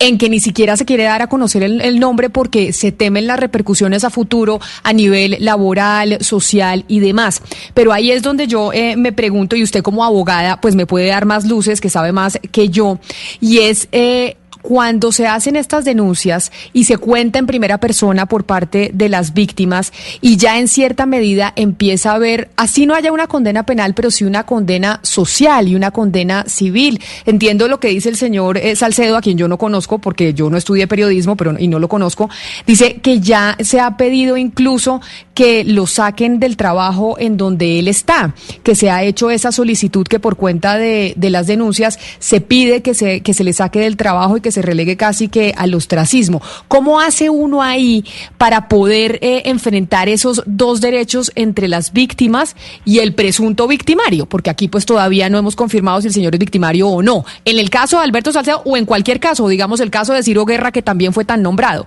[0.00, 3.38] en que ni siquiera se quiere dar a conocer el, nombre porque se temen las
[3.38, 7.40] repercusiones a futuro a nivel laboral, social y demás.
[7.72, 11.06] Pero ahí es donde yo eh, me pregunto, y usted como abogada, pues me puede
[11.06, 12.98] dar más luces, que sabe más que yo,
[13.40, 13.86] y es...
[13.92, 19.08] Eh, cuando se hacen estas denuncias y se cuenta en primera persona por parte de
[19.08, 23.66] las víctimas y ya en cierta medida empieza a haber, así no haya una condena
[23.66, 27.00] penal, pero sí una condena social y una condena civil.
[27.26, 30.48] Entiendo lo que dice el señor eh, Salcedo, a quien yo no conozco porque yo
[30.48, 32.30] no estudié periodismo pero y no lo conozco,
[32.66, 35.00] dice que ya se ha pedido incluso
[35.34, 40.06] que lo saquen del trabajo en donde él está, que se ha hecho esa solicitud
[40.06, 43.80] que por cuenta de, de las denuncias se pide que se, que se le saque
[43.80, 46.40] del trabajo y que se relegue casi que al ostracismo.
[46.68, 48.04] ¿Cómo hace uno ahí
[48.38, 54.26] para poder eh, enfrentar esos dos derechos entre las víctimas y el presunto victimario?
[54.26, 57.24] Porque aquí pues todavía no hemos confirmado si el señor es victimario o no.
[57.44, 60.44] En el caso de Alberto Salcedo o en cualquier caso, digamos el caso de Ciro
[60.44, 61.86] Guerra que también fue tan nombrado.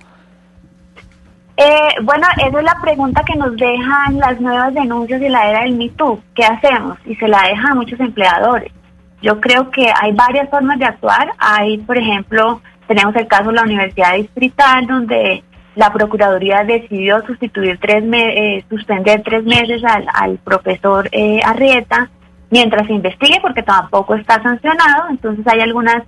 [1.56, 5.62] Eh, bueno, esa es la pregunta que nos dejan las nuevas denuncias de la era
[5.62, 6.20] del MeToo.
[6.34, 6.98] ¿Qué hacemos?
[7.06, 8.70] Y se la deja a muchos empleadores.
[9.22, 11.32] Yo creo que hay varias formas de actuar.
[11.38, 15.42] Hay, por ejemplo, tenemos el caso de la Universidad Distrital, donde
[15.74, 22.10] la Procuraduría decidió sustituir tres eh, suspender tres meses al, profesor eh, Arrieta
[22.50, 25.10] mientras se investigue, porque tampoco está sancionado.
[25.10, 26.02] Entonces hay algunas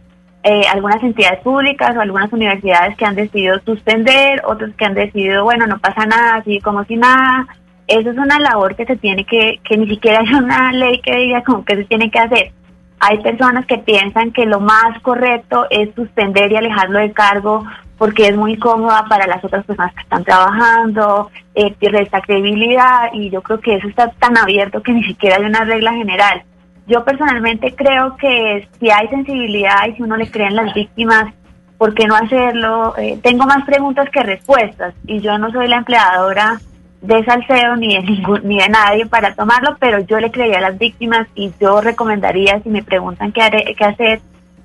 [0.45, 5.45] eh, algunas entidades públicas o algunas universidades que han decidido suspender, otros que han decidido,
[5.45, 7.47] bueno, no pasa nada, así como si nada.
[7.87, 11.17] Eso es una labor que se tiene que, que ni siquiera hay una ley que
[11.17, 12.53] diga como que se tiene que hacer.
[13.01, 17.65] Hay personas que piensan que lo más correcto es suspender y alejarlo de cargo
[17.97, 23.29] porque es muy cómoda para las otras personas que están trabajando, eh, resta credibilidad y
[23.31, 26.43] yo creo que eso está tan abierto que ni siquiera hay una regla general.
[26.87, 31.35] Yo personalmente creo que si hay sensibilidad y si uno le cree en las víctimas,
[31.77, 32.97] ¿por qué no hacerlo?
[32.97, 36.59] Eh, tengo más preguntas que respuestas y yo no soy la empleadora
[37.01, 40.71] de Salcedo ni de, ningún, ni de nadie para tomarlo, pero yo le creería a
[40.71, 44.21] las víctimas y yo recomendaría, si me preguntan qué, hacer,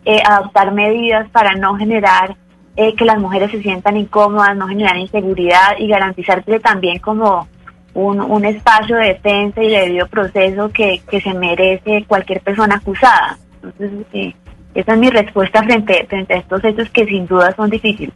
[0.05, 2.35] eh, adoptar medidas para no generar
[2.75, 7.47] eh, que las mujeres se sientan incómodas, no generar inseguridad y garantizarle también como
[7.93, 12.75] un, un espacio de defensa y de debido proceso que, que se merece cualquier persona
[12.75, 13.37] acusada.
[13.55, 14.33] Entonces, eh,
[14.73, 18.13] esa es mi respuesta frente, frente a estos hechos que sin duda son difíciles.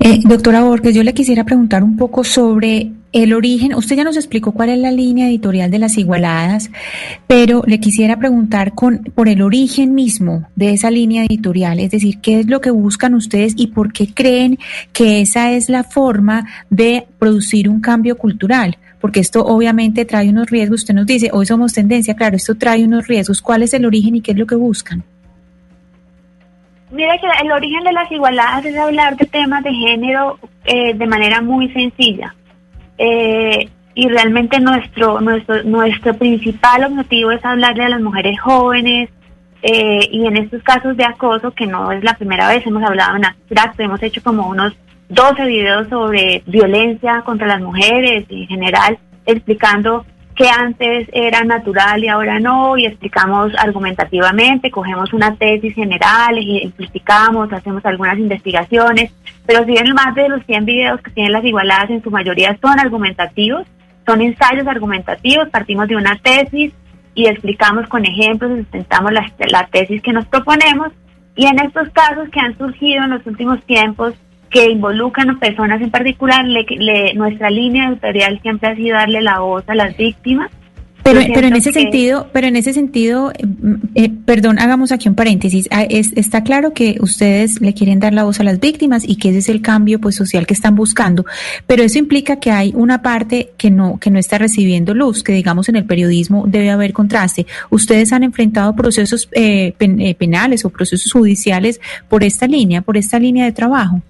[0.00, 3.74] Eh, doctora Borges, yo le quisiera preguntar un poco sobre el origen.
[3.74, 6.70] Usted ya nos explicó cuál es la línea editorial de las igualadas,
[7.26, 12.20] pero le quisiera preguntar con, por el origen mismo de esa línea editorial, es decir,
[12.20, 14.58] qué es lo que buscan ustedes y por qué creen
[14.92, 20.50] que esa es la forma de producir un cambio cultural porque esto obviamente trae unos
[20.50, 20.80] riesgos.
[20.80, 23.40] Usted nos dice, hoy somos tendencia, claro, esto trae unos riesgos.
[23.40, 25.04] ¿Cuál es el origen y qué es lo que buscan?
[26.90, 31.06] Mira que el origen de las igualadas es hablar de temas de género eh, de
[31.06, 32.34] manera muy sencilla.
[32.96, 39.10] Eh, y realmente nuestro, nuestro, nuestro principal objetivo es hablarle a las mujeres jóvenes
[39.62, 43.16] eh, y en estos casos de acoso, que no es la primera vez, hemos hablado
[43.16, 44.72] en abstracto, hemos hecho como unos
[45.08, 50.06] 12 videos sobre violencia contra las mujeres y en general explicando
[50.38, 56.58] que antes era natural y ahora no, y explicamos argumentativamente, cogemos una tesis general, y
[56.58, 59.10] explicamos, hacemos algunas investigaciones,
[59.44, 62.56] pero si bien más de los 100 videos que tienen las igualadas en su mayoría
[62.62, 63.66] son argumentativos,
[64.06, 66.72] son ensayos argumentativos, partimos de una tesis
[67.16, 70.92] y explicamos con ejemplos, sustentamos la, la tesis que nos proponemos,
[71.34, 74.14] y en estos casos que han surgido en los últimos tiempos,
[74.50, 79.40] que involucran a personas en particular, le, nuestra línea editorial siempre ha sido darle la
[79.40, 80.50] voz a las víctimas.
[81.02, 83.46] Pero, pero en ese sentido, pero en ese sentido, eh,
[83.94, 85.66] eh, perdón, hagamos aquí un paréntesis.
[85.70, 89.30] Ah, está claro que ustedes le quieren dar la voz a las víctimas y que
[89.30, 91.24] ese es el cambio pues social que están buscando,
[91.66, 95.32] pero eso implica que hay una parte que no que no está recibiendo luz, que
[95.32, 97.46] digamos en el periodismo debe haber contraste.
[97.70, 99.72] Ustedes han enfrentado procesos eh,
[100.18, 104.02] penales o procesos judiciales por esta línea, por esta línea de trabajo.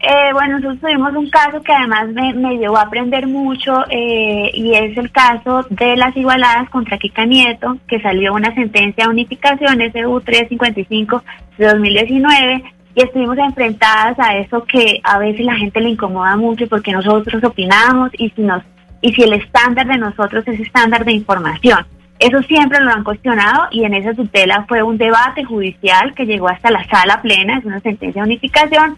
[0.00, 4.72] Eh, bueno, nosotros tuvimos un caso que además me, llevó a aprender mucho eh, y
[4.74, 9.80] es el caso de las igualadas contra Kika Nieto, que salió una sentencia de unificación
[9.80, 11.24] SU 355
[11.58, 12.64] de 2019
[12.94, 17.42] y estuvimos enfrentadas a eso que a veces la gente le incomoda mucho porque nosotros
[17.42, 18.62] opinamos y si nos
[19.00, 21.86] y si el estándar de nosotros es estándar de información.
[22.18, 26.48] Eso siempre lo han cuestionado y en esa tutela fue un debate judicial que llegó
[26.48, 28.96] hasta la sala plena, es una sentencia de unificación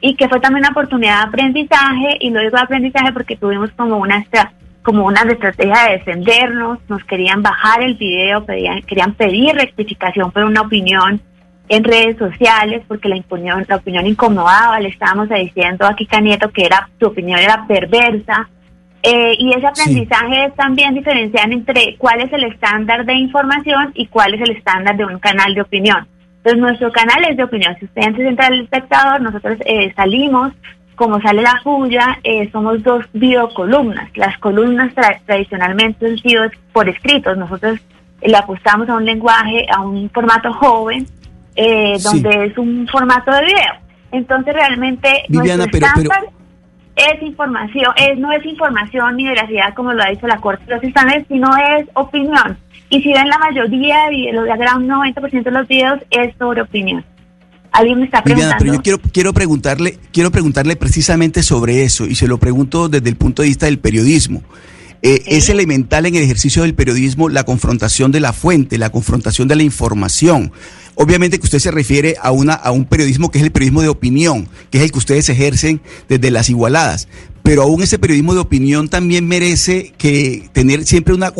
[0.00, 3.70] y que fue también una oportunidad de aprendizaje y lo digo de aprendizaje porque tuvimos
[3.72, 4.24] como una
[4.82, 10.44] como una estrategia de defendernos, nos querían bajar el video, pedían, querían pedir rectificación por
[10.44, 11.20] una opinión
[11.68, 16.50] en redes sociales porque la opinión, la opinión incomodaba, le estábamos diciendo a Kika Nieto
[16.50, 18.48] que era, su opinión era perversa.
[19.02, 24.06] Eh, y ese aprendizaje es también diferenciar entre cuál es el estándar de información y
[24.06, 26.08] cuál es el estándar de un canal de opinión.
[26.48, 27.76] Entonces, nuestro canal es de opinión.
[27.78, 30.52] Si usted entra al espectador, nosotros eh, salimos,
[30.96, 34.08] como sale la Juya, eh, somos dos videocolumnas.
[34.16, 34.94] Las columnas
[35.26, 37.36] tradicionalmente han sido por escritos.
[37.36, 37.78] Nosotros
[38.22, 41.06] le apostamos a un lenguaje, a un formato joven,
[41.54, 43.74] eh, donde es un formato de video.
[44.10, 46.24] Entonces, realmente, nuestro estándar
[46.96, 50.76] es información, es, no es información ni veracidad como lo ha dicho la Corte de
[50.76, 52.56] los Estándares, sino es opinión.
[52.90, 57.04] Y si ven la mayoría de los gran 90% de los videos es sobre opinión.
[57.70, 58.56] Alguien me está preguntando.
[58.58, 63.10] pero yo quiero, quiero preguntarle, quiero preguntarle precisamente sobre eso, y se lo pregunto desde
[63.10, 64.42] el punto de vista del periodismo.
[65.02, 69.46] Eh, es elemental en el ejercicio del periodismo la confrontación de la fuente, la confrontación
[69.46, 70.52] de la información.
[70.96, 73.88] Obviamente que usted se refiere a, una, a un periodismo que es el periodismo de
[73.88, 77.08] opinión, que es el que ustedes ejercen desde las igualadas
[77.48, 81.32] pero aún ese periodismo de opinión también merece que tener siempre una,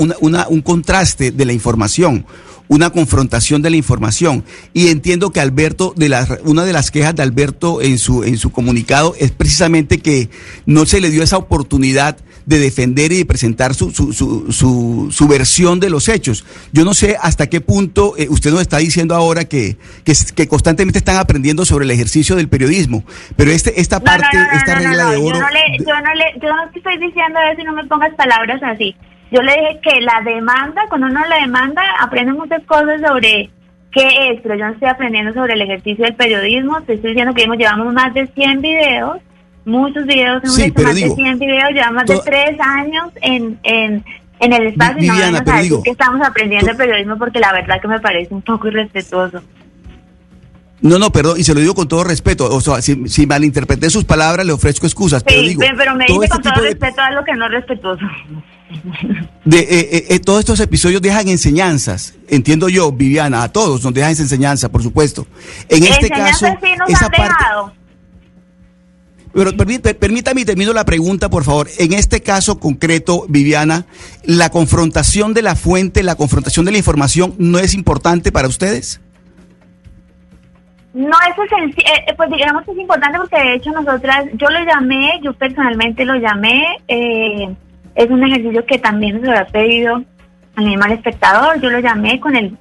[0.49, 2.25] un contraste de la información,
[2.67, 4.43] una confrontación de la información.
[4.73, 8.51] Y entiendo que Alberto, de una de las quejas de Alberto en su, en su
[8.53, 10.31] comunicado es precisamente que
[10.65, 12.17] no se le dio esa oportunidad
[12.49, 16.47] de defender y de presentar su, su, su, su, versión de los hechos.
[16.73, 20.99] Yo no sé hasta qué punto eh, usted nos está diciendo ahora que, que, constantemente
[20.99, 23.05] están aprendiendo sobre el ejercicio del periodismo,
[23.37, 25.35] pero este, esta parte, esta regla de oro...
[25.35, 28.15] Yo no, le, yo, no le, yo no estoy diciendo eso y no me pongas
[28.15, 28.97] palabras así.
[29.31, 33.51] Yo le dije que la demanda, cuando uno la demanda, aprende muchas cosas sobre
[33.93, 36.81] qué es, pero yo no estoy aprendiendo sobre el ejercicio del periodismo.
[36.81, 39.19] Te estoy diciendo que llevamos más de 100 videos,
[39.65, 44.05] muchos videos, hemos hecho más de 100 videos, llevamos más de tres años en, en,
[44.41, 47.19] en el espacio Viviana, y no pero a decir digo, que estamos aprendiendo el periodismo
[47.19, 49.43] porque la verdad que me parece un poco irrespetuoso.
[50.81, 52.49] No, no, perdón, y se lo digo con todo respeto.
[52.55, 55.25] O sea, si, si malinterpreté sus palabras, le ofrezco excusas.
[55.25, 57.33] pero Sí, digo, pero me todo dice este con todo de- respeto a lo que
[57.35, 58.05] no es respetuoso.
[59.45, 63.93] de, eh, eh, eh, todos estos episodios dejan enseñanzas, entiendo yo, Viviana, a todos nos
[63.93, 65.27] dejan esa enseñanza, por supuesto.
[65.69, 67.73] En este Enseñanzas caso, sí nos esa han parte, dejado.
[69.35, 71.69] Pero permí- per- permítame y termino la pregunta, por favor.
[71.79, 73.87] En este caso concreto, Viviana,
[74.25, 79.01] la confrontación de la fuente, la confrontación de la información, ¿no es importante para ustedes?
[80.95, 84.49] No es esenci- eh, eh, pues digamos que es importante porque de hecho nosotras, yo
[84.49, 87.55] lo llamé, yo personalmente lo llamé, eh,
[87.95, 90.03] es un ejercicio que también se lo ha pedido
[90.57, 92.57] al mismo al espectador, yo lo llamé con el,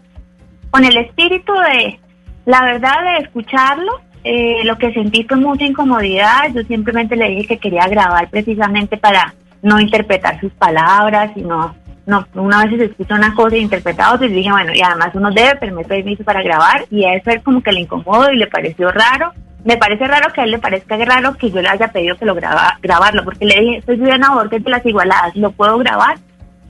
[0.69, 1.99] con el espíritu de,
[2.45, 3.91] la verdad, de escucharlo,
[4.30, 8.98] eh, lo que sentí fue mucha incomodidad, yo simplemente le dije que quería grabar precisamente
[8.98, 11.76] para no interpretar sus palabras, sino
[12.06, 15.12] no, una vez se escucha una cosa y interpreta otra y dije, bueno, y además
[15.14, 18.38] uno debe pedir permiso para grabar y a eso él como que le incomodó y
[18.38, 19.32] le pareció raro.
[19.64, 22.26] Me parece raro que a él le parezca raro que yo le haya pedido que
[22.26, 26.18] lo graba, grabarlo, porque le dije, soy Viviana Borges de las Igualadas, ¿lo puedo grabar?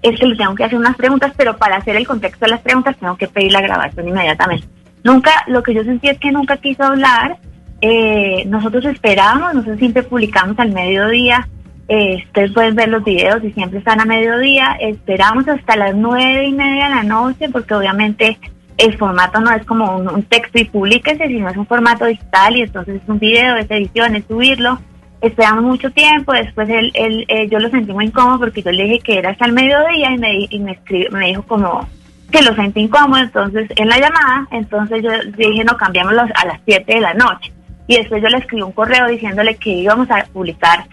[0.02, 2.62] Es que le tengo que hacer unas preguntas, pero para hacer el contexto de las
[2.62, 4.68] preguntas tengo que pedir la grabación inmediatamente.
[5.04, 7.38] Nunca, lo que yo sentí es que nunca quiso hablar,
[7.82, 11.48] eh, nosotros esperábamos, nosotros siempre publicamos al mediodía,
[11.90, 14.78] eh, ustedes pueden ver los videos y siempre están a mediodía.
[14.80, 18.38] Esperamos hasta las nueve y media de la noche porque obviamente
[18.78, 22.62] el formato no es como un, texto y publíquese, sino es un formato digital y
[22.62, 24.80] entonces es un video, es edición, es subirlo.
[25.22, 28.84] Esperamos mucho tiempo, después él, él, eh, yo lo sentí muy incómodo porque yo le
[28.84, 31.88] dije que era hasta el mediodía y me, y me, escribió, me dijo como
[32.32, 36.60] que lo sentí incómodo, entonces en la llamada, entonces yo dije no, cambiámoslo a las
[36.66, 37.52] 7 de la noche.
[37.88, 40.86] Y después yo le escribí un correo diciéndole que íbamos a publicar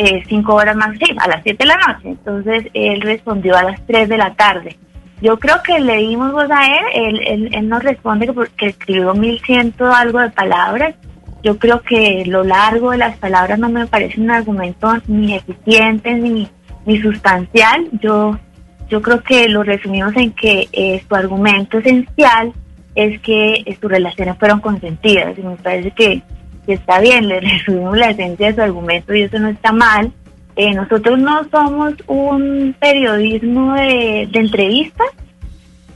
[0.00, 2.08] eh, cinco horas más, sí, a las 7 de la noche.
[2.08, 4.76] Entonces él respondió a las 3 de la tarde.
[5.20, 8.66] Yo creo que le dimos voz a él, él, él, él nos responde que porque
[8.66, 10.94] escribió 1100 algo de palabras.
[11.42, 16.14] Yo creo que lo largo de las palabras no me parece un argumento ni eficiente
[16.14, 16.48] ni,
[16.84, 17.88] ni sustancial.
[18.00, 18.38] Yo,
[18.88, 22.52] yo creo que lo resumimos en que eh, su argumento esencial
[22.94, 26.22] es que eh, sus relaciones fueron consentidas y me parece que,
[26.66, 30.12] que está bien, le resumimos la esencia de su argumento y eso no está mal.
[30.56, 35.08] Eh, nosotros no somos un periodismo de, de entrevistas,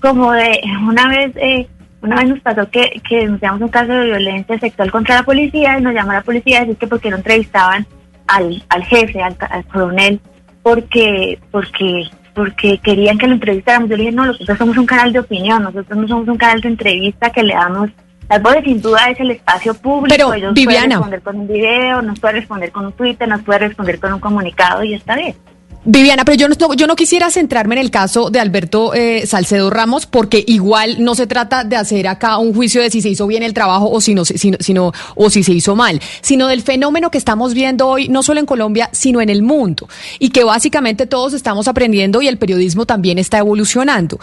[0.01, 1.67] como de una vez eh,
[2.03, 5.79] una vez nos pasó que, que denunciamos un caso de violencia sexual contra la policía
[5.79, 7.87] y nos llamó la policía a decir que porque no entrevistaban
[8.27, 10.21] al, al jefe, al, al coronel,
[10.63, 13.91] porque porque porque querían que lo entrevistáramos.
[13.91, 16.61] Yo le dije, no, nosotros somos un canal de opinión, nosotros no somos un canal
[16.61, 17.91] de entrevista que le damos...
[18.31, 20.99] Las voces sin duda es el espacio público, Pero, ellos Viviana.
[20.99, 24.13] pueden responder con un video, nos puede responder con un Twitter, nos puede responder con
[24.15, 25.35] un comunicado y está bien.
[25.83, 29.71] Viviana, pero yo no, yo no quisiera centrarme en el caso de Alberto eh, Salcedo
[29.71, 33.27] Ramos, porque igual no se trata de hacer acá un juicio de si se hizo
[33.27, 37.11] bien el trabajo o si no, sino- o si se hizo mal, sino del fenómeno
[37.11, 39.89] que estamos viendo hoy, no solo en Colombia, sino en el mundo,
[40.19, 44.21] y que básicamente todos estamos aprendiendo y el periodismo también está evolucionando.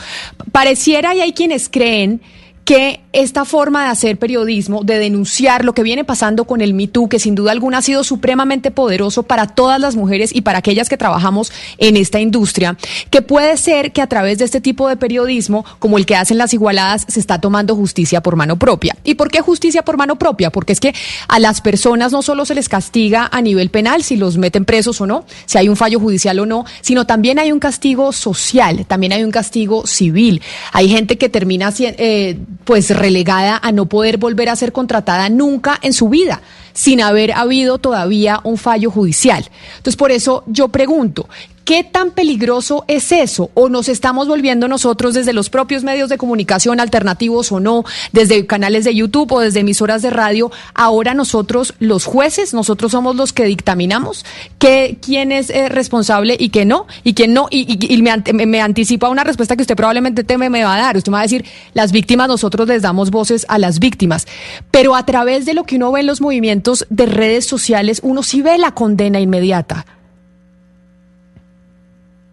[0.52, 2.22] Pareciera y hay quienes creen
[2.68, 6.90] que esta forma de hacer periodismo, de denunciar lo que viene pasando con el Me
[6.90, 10.60] Too, que sin duda alguna ha sido supremamente poderoso para todas las mujeres y para
[10.60, 12.78] aquellas que trabajamos en esta industria,
[13.10, 16.38] que puede ser que a través de este tipo de periodismo, como el que hacen
[16.38, 18.98] las igualadas, se está tomando justicia por mano propia.
[19.06, 20.52] ¿Y por qué justicia por mano propia?
[20.52, 20.94] Porque es que
[21.30, 25.00] a las personas no solo se les castiga a nivel penal si los meten presos
[25.00, 28.86] o no, si hay un fallo judicial o no, sino también hay un castigo social,
[28.86, 30.42] también hay un castigo civil.
[30.74, 35.80] Hay gente que termina eh, pues relegada a no poder volver a ser contratada nunca
[35.82, 36.42] en su vida,
[36.74, 39.50] sin haber habido todavía un fallo judicial.
[39.78, 41.28] Entonces, por eso yo pregunto,
[41.68, 43.52] ¿Qué tan peligroso es eso?
[43.54, 47.84] ¿O nos estamos volviendo nosotros desde los propios medios de comunicación alternativos o no,
[48.14, 53.18] desde canales de YouTube o desde emisoras de radio, ahora nosotros los jueces, nosotros somos
[53.18, 54.24] los que dictaminamos
[54.60, 58.46] que, quién es eh, responsable y quién no, y quién no, y, me, ante- me-
[58.46, 60.96] me anticipa una respuesta que usted probablemente teme me va a dar.
[60.96, 64.26] Usted me va a decir, las víctimas, nosotros les damos voces a las víctimas.
[64.72, 68.24] Pero a través de lo que uno ve en los movimientos de redes sociales, uno
[68.24, 69.86] sí ve la condena inmediata.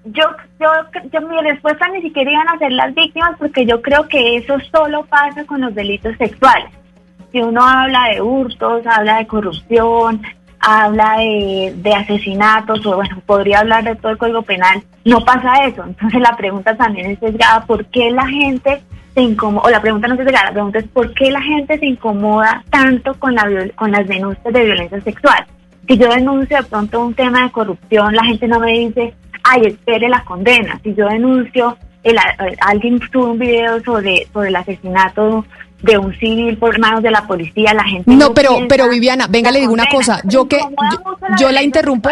[0.04, 0.24] Yo,
[0.60, 0.68] yo,
[1.12, 4.56] yo, mi respuesta ni siquiera iban a ser las víctimas porque yo creo que eso
[4.70, 6.70] solo pasa con los delitos sexuales.
[7.32, 10.22] Si uno habla de hurtos, habla de corrupción,
[10.60, 15.84] habla de, asesinatos, o bueno, podría hablar de todo el Código Penal, no pasa eso.
[15.84, 18.82] Entonces la pregunta también es sesgada, ¿por qué la gente
[19.14, 21.78] se incomoda, o la pregunta no es sesgada, la pregunta es ¿por qué la gente
[21.78, 25.46] se incomoda tanto con, la, con las denuncias de violencia sexual?
[25.86, 29.14] Si yo denuncio de pronto un tema de corrupción, la gente no me dice,
[29.44, 30.80] ay, espere la condena.
[30.82, 32.16] Si yo denuncio, el,
[32.60, 35.44] alguien sube un video sobre, sobre el asesinato
[35.82, 39.50] de un civil por manos de la policía, la gente no, pero pero Viviana, venga
[39.50, 40.58] le digo una cosa, yo que
[41.38, 42.08] yo la interrumpo,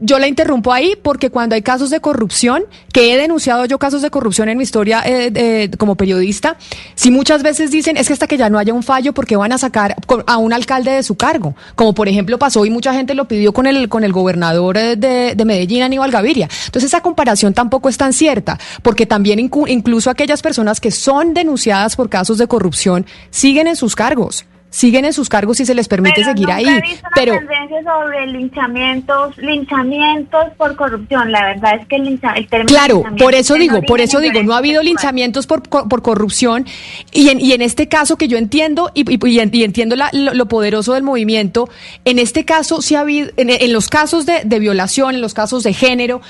[0.00, 4.02] yo la interrumpo ahí porque cuando hay casos de corrupción, que he denunciado yo casos
[4.02, 6.56] de corrupción en mi historia eh, como periodista,
[6.94, 9.52] si muchas veces dicen es que hasta que ya no haya un fallo porque van
[9.52, 9.96] a sacar
[10.26, 13.52] a un alcalde de su cargo, como por ejemplo pasó y mucha gente lo pidió
[13.52, 16.48] con el con el gobernador eh, de, de Medellín, Aníbal Gaviria.
[16.66, 21.96] Entonces esa comparación tampoco es tan cierta, porque también incluso aquellas personas que son denunciadas
[21.96, 25.88] por casos de corrupción siguen en sus cargos siguen en sus cargos y se les
[25.88, 26.66] permite seguir ahí.
[26.66, 31.32] He visto pero tendencia sobre linchamientos, linchamientos por corrupción.
[31.32, 34.42] La verdad es que el, lincha, el término Claro, por eso digo, por eso digo,
[34.42, 36.66] no ha habido linchamientos por, por corrupción
[37.12, 41.02] y en, y en este caso que yo entiendo y, y, entiendo lo, poderoso del
[41.02, 41.68] movimiento,
[42.04, 45.62] en este caso sí ha habido, en, los casos de, de, violación, en los casos
[45.62, 46.20] de género,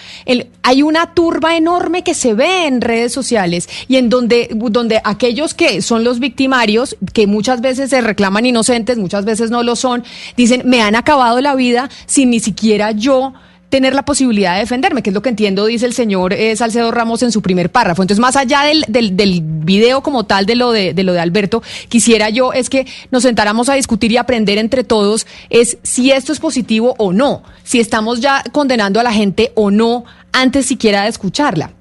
[0.62, 5.54] hay una turba enorme que se ve en redes sociales y en donde, donde aquellos
[5.54, 10.04] que son los victimarios, que muchas veces se reclaman inocentes, muchas veces no lo son,
[10.36, 13.32] dicen, me han acabado la vida sin ni siquiera yo
[13.68, 16.90] tener la posibilidad de defenderme, que es lo que entiendo, dice el señor eh, Salcedo
[16.90, 18.02] Ramos en su primer párrafo.
[18.02, 21.20] Entonces, más allá del, del, del video como tal de lo de, de, lo de
[21.20, 26.10] Alberto, quisiera yo es que nos sentáramos a discutir y aprender entre todos es si
[26.10, 30.66] esto es positivo o no, si estamos ya condenando a la gente o no antes
[30.66, 31.72] siquiera de escucharla.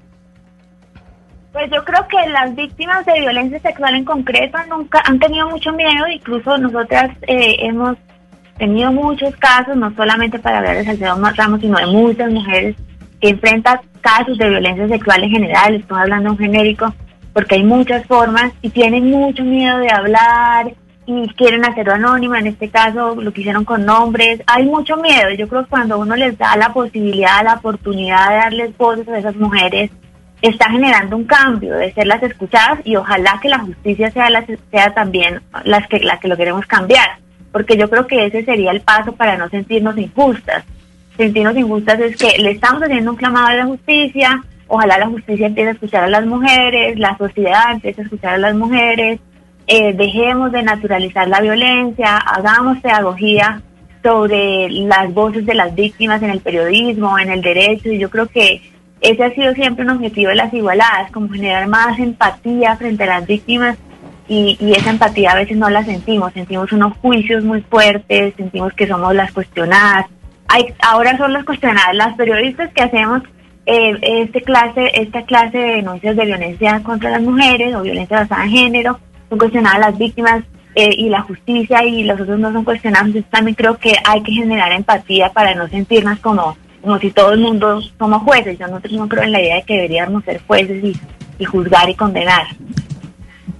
[1.58, 5.72] Pues yo creo que las víctimas de violencia sexual en concreto nunca han tenido mucho
[5.72, 7.96] miedo, incluso nosotras eh, hemos
[8.58, 12.76] tenido muchos casos, no solamente para hablar de Salcedo Ramos, sino de muchas mujeres
[13.20, 16.94] que enfrentan casos de violencia sexual en general, estoy hablando en genérico,
[17.32, 20.72] porque hay muchas formas y tienen mucho miedo de hablar
[21.06, 25.30] y quieren hacerlo anónimo, en este caso lo que hicieron con nombres, hay mucho miedo,
[25.36, 29.18] yo creo que cuando uno les da la posibilidad, la oportunidad de darles voces a
[29.18, 29.90] esas mujeres,
[30.42, 34.44] está generando un cambio de ser las escuchadas y ojalá que la justicia sea, la,
[34.70, 37.18] sea también las que, la que lo queremos cambiar,
[37.52, 40.64] porque yo creo que ese sería el paso para no sentirnos injustas.
[41.16, 45.46] Sentirnos injustas es que le estamos haciendo un clamado a la justicia, ojalá la justicia
[45.46, 49.18] empiece a escuchar a las mujeres, la sociedad empiece a escuchar a las mujeres,
[49.66, 53.60] eh, dejemos de naturalizar la violencia, hagamos pedagogía
[54.02, 58.26] sobre las voces de las víctimas en el periodismo, en el derecho, y yo creo
[58.26, 58.62] que
[59.00, 63.18] ese ha sido siempre un objetivo de las igualadas, como generar más empatía frente a
[63.18, 63.76] las víctimas
[64.28, 68.86] y, esa empatía a veces no la sentimos, sentimos unos juicios muy fuertes, sentimos que
[68.86, 70.06] somos las cuestionadas.
[70.48, 73.22] Hay, ahora son las cuestionadas, las periodistas que hacemos
[73.66, 78.44] eh, este clase, esta clase de denuncias de violencia contra las mujeres o violencia basada
[78.44, 78.98] en género,
[79.28, 80.42] son cuestionadas las víctimas
[80.74, 83.08] eh, y la justicia y los otros no son cuestionados.
[83.08, 87.32] Entonces también creo que hay que generar empatía para no sentirnos como como si todo
[87.32, 88.58] el mundo somos jueces.
[88.58, 90.96] Yo no, no creo en la idea de que deberíamos ser jueces y,
[91.38, 92.46] y juzgar y condenar.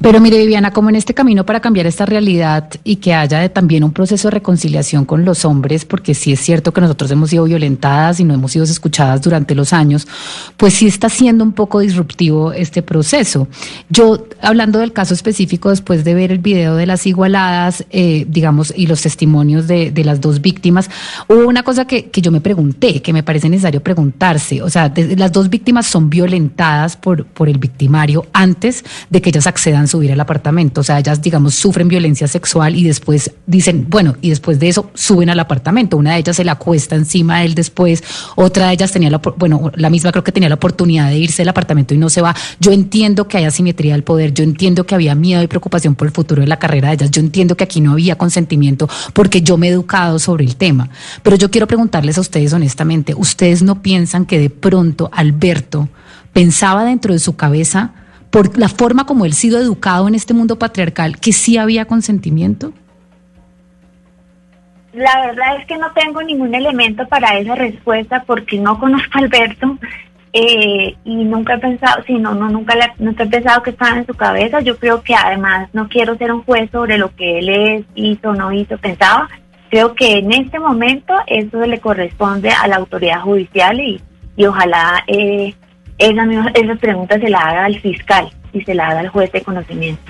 [0.01, 3.83] Pero mire, Viviana, como en este camino para cambiar esta realidad y que haya también
[3.83, 7.45] un proceso de reconciliación con los hombres, porque sí es cierto que nosotros hemos sido
[7.45, 10.07] violentadas y no hemos sido escuchadas durante los años,
[10.57, 13.49] pues sí está siendo un poco disruptivo este proceso.
[13.89, 18.73] Yo, hablando del caso específico, después de ver el video de las igualadas, eh, digamos,
[18.77, 20.89] y los testimonios de, de, las dos víctimas,
[21.27, 24.63] hubo una cosa que, que, yo me pregunté, que me parece necesario preguntarse.
[24.63, 29.49] O sea, las dos víctimas son violentadas por, por el victimario antes de que ellas
[29.49, 30.81] accedan subir al apartamento.
[30.81, 34.91] O sea, ellas, digamos, sufren violencia sexual y después dicen, bueno, y después de eso
[34.95, 35.97] suben al apartamento.
[35.97, 38.03] Una de ellas se la acuesta encima de él después,
[38.37, 41.43] otra de ellas tenía la, bueno, la misma creo que tenía la oportunidad de irse
[41.43, 42.35] del apartamento y no se va.
[42.61, 46.07] Yo entiendo que hay asimetría del poder, yo entiendo que había miedo y preocupación por
[46.07, 49.43] el futuro de la carrera de ellas, yo entiendo que aquí no había consentimiento porque
[49.43, 50.89] yo me he educado sobre el tema.
[51.23, 55.89] Pero yo quiero preguntarles a ustedes honestamente, ¿ustedes no piensan que de pronto Alberto
[56.33, 57.93] pensaba dentro de su cabeza
[58.31, 62.73] por la forma como él sido educado en este mundo patriarcal, que sí había consentimiento?
[64.93, 69.21] La verdad es que no tengo ningún elemento para esa respuesta porque no conozco a
[69.21, 69.79] Alberto
[70.33, 74.15] eh, y nunca he pensado, si no, no nunca, he pensado que estaba en su
[74.15, 74.61] cabeza.
[74.61, 78.35] Yo creo que además no quiero ser un juez sobre lo que él es, hizo,
[78.35, 79.29] no hizo, pensaba.
[79.71, 84.01] Creo que en este momento eso le corresponde a la autoridad judicial y,
[84.37, 85.55] y ojalá eh,
[85.99, 89.43] esa, esa pregunta se la haga al fiscal y se la haga al juez de
[89.43, 90.03] conocimiento.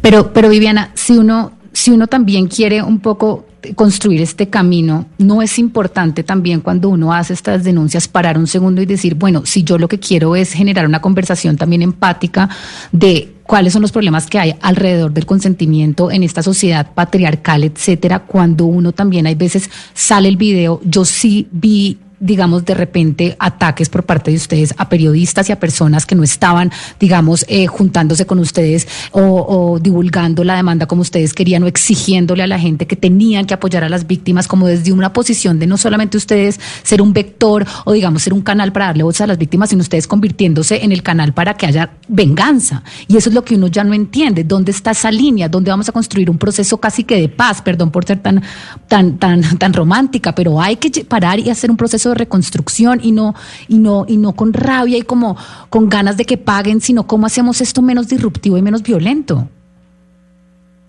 [0.00, 5.42] Pero, pero Viviana, si uno, si uno también quiere un poco construir este camino, ¿no
[5.42, 9.64] es importante también cuando uno hace estas denuncias parar un segundo y decir, bueno, si
[9.64, 12.48] yo lo que quiero es generar una conversación también empática
[12.92, 18.20] de cuáles son los problemas que hay alrededor del consentimiento en esta sociedad patriarcal, etcétera,
[18.20, 23.88] cuando uno también hay veces sale el video, yo sí vi digamos, de repente ataques
[23.88, 28.26] por parte de ustedes a periodistas y a personas que no estaban, digamos, eh, juntándose
[28.26, 32.96] con ustedes o, divulgando la demanda como ustedes querían o exigiéndole a la gente que
[32.96, 37.02] tenían que apoyar a las víctimas como desde una posición de no solamente ustedes ser
[37.02, 40.06] un vector o, digamos, ser un canal para darle voz a las víctimas, sino ustedes
[40.06, 42.82] convirtiéndose en el canal para que haya venganza.
[43.08, 44.44] Y eso es lo que uno ya no entiende.
[44.44, 45.48] ¿Dónde está esa línea?
[45.48, 47.62] ¿Dónde vamos a construir un proceso casi que de paz?
[47.62, 48.42] Perdón por ser tan,
[48.88, 53.12] tan, tan, tan romántica, pero hay que parar y hacer un proceso de reconstrucción y
[53.12, 53.34] no,
[53.68, 55.36] y no, y no con rabia y como
[55.70, 59.48] con ganas de que paguen, sino cómo hacemos esto menos disruptivo y menos violento.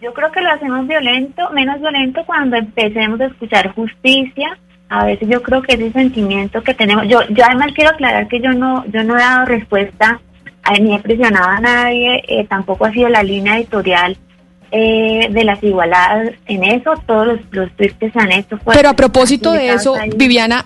[0.02, 4.57] Yo creo que lo hacemos violento, menos violento cuando empecemos a escuchar justicia.
[4.89, 8.39] A veces yo creo que ese sentimiento que tenemos, yo, yo además quiero aclarar que
[8.39, 10.22] yo no, yo no he dado respuesta
[10.81, 14.18] ni he presionado a nadie, eh, tampoco ha sido la línea editorial
[14.72, 18.60] eh, de las igualadas en eso, todos los, los tweets que se han hecho.
[18.65, 20.65] Pero a propósito de eso, Viviana,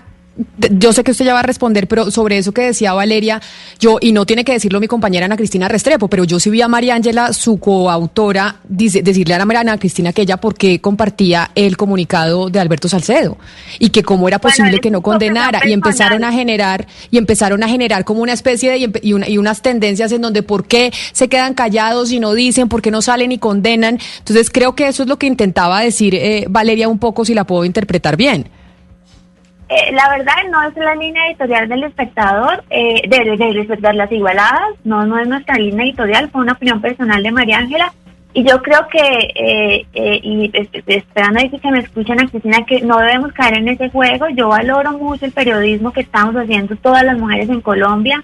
[0.56, 3.40] yo sé que usted ya va a responder, pero sobre eso que decía Valeria,
[3.78, 6.62] yo, y no tiene que decirlo mi compañera Ana Cristina Restrepo, pero yo sí vi
[6.62, 11.50] a María Ángela, su coautora, dice, decirle a Ana Cristina que ella por qué compartía
[11.54, 13.36] el comunicado de Alberto Salcedo
[13.78, 17.68] y que cómo era posible que no condenara y empezaron a generar y empezaron a
[17.68, 21.54] generar como una especie de y, y unas tendencias en donde por qué se quedan
[21.54, 23.98] callados y no dicen, por qué no salen y condenan.
[24.18, 27.44] Entonces creo que eso es lo que intentaba decir eh, Valeria un poco, si la
[27.44, 28.48] puedo interpretar bien.
[29.72, 34.12] Eh, la verdad no es la línea editorial del espectador, eh, de, de, respetar las
[34.12, 37.90] igualadas, no, no es nuestra línea editorial, fue una opinión personal de María Ángela.
[38.34, 38.98] Y yo creo que,
[39.34, 40.52] eh, eh y
[40.86, 44.28] esperando a que me escuchen a Cristina, que no debemos caer en ese juego.
[44.36, 48.22] Yo valoro mucho el periodismo que estamos haciendo todas las mujeres en Colombia.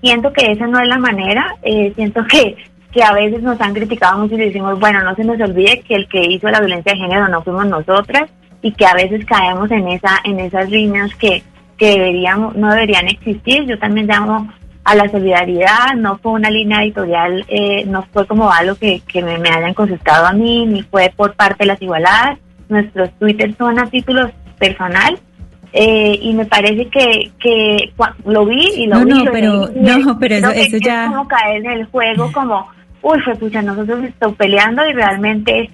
[0.00, 1.54] siento que esa no es la manera.
[1.94, 2.56] siento que,
[2.92, 5.94] que a veces nos han criticado mucho y decimos, bueno, no se nos olvide que
[5.94, 8.30] el que hizo la violencia de género no fuimos nosotras
[8.62, 11.42] y que a veces caemos en esa en esas líneas que,
[11.76, 13.64] que deberíamos no deberían existir.
[13.66, 14.48] Yo también llamo
[14.84, 19.22] a la solidaridad, no fue una línea editorial, eh, no fue como algo que, que
[19.22, 22.38] me, hayan consultado a mí, ni fue por parte de las igualadas.
[22.68, 25.18] Nuestros Twitter son a títulos personal
[25.72, 27.92] eh, y me parece que, que
[28.24, 29.24] lo vi y lo vi.
[29.24, 31.04] No, pero, no, pero eso, eso ya...
[31.04, 32.68] Es como caer en el juego como,
[33.02, 35.70] uy, fue pucha, nosotros estamos peleando y realmente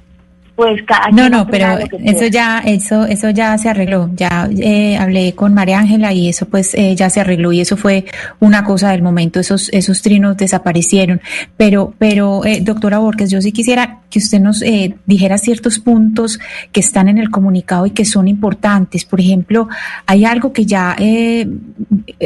[0.56, 5.52] pues no no pero eso ya eso eso ya se arregló ya eh, hablé con
[5.52, 8.06] María Ángela y eso pues eh, ya se arregló y eso fue
[8.40, 11.20] una cosa del momento esos esos trinos desaparecieron.
[11.56, 16.38] Pero pero eh, doctora Borges yo sí quisiera que usted nos eh, dijera ciertos puntos
[16.72, 19.04] que están en el comunicado y que son importantes.
[19.04, 19.68] Por ejemplo
[20.06, 20.96] hay algo que ya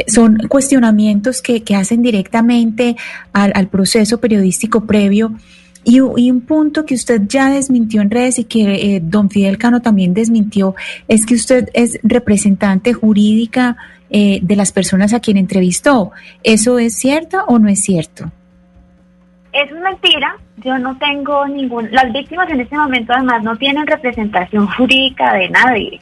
[0.06, 2.96] son cuestionamientos que, que hacen directamente
[3.32, 5.32] al, al proceso periodístico previo
[5.84, 9.80] y, un punto que usted ya desmintió en redes y que eh, don Fidel Cano
[9.80, 10.74] también desmintió
[11.08, 13.76] es que usted es representante jurídica
[14.10, 16.12] eh, de las personas a quien entrevistó.
[16.42, 18.30] ¿Eso es cierto o no es cierto?
[19.52, 20.36] Es mentira.
[20.58, 21.88] Yo no tengo ningún.
[21.90, 26.00] Las víctimas en este momento, además, no tienen representación jurídica de nadie.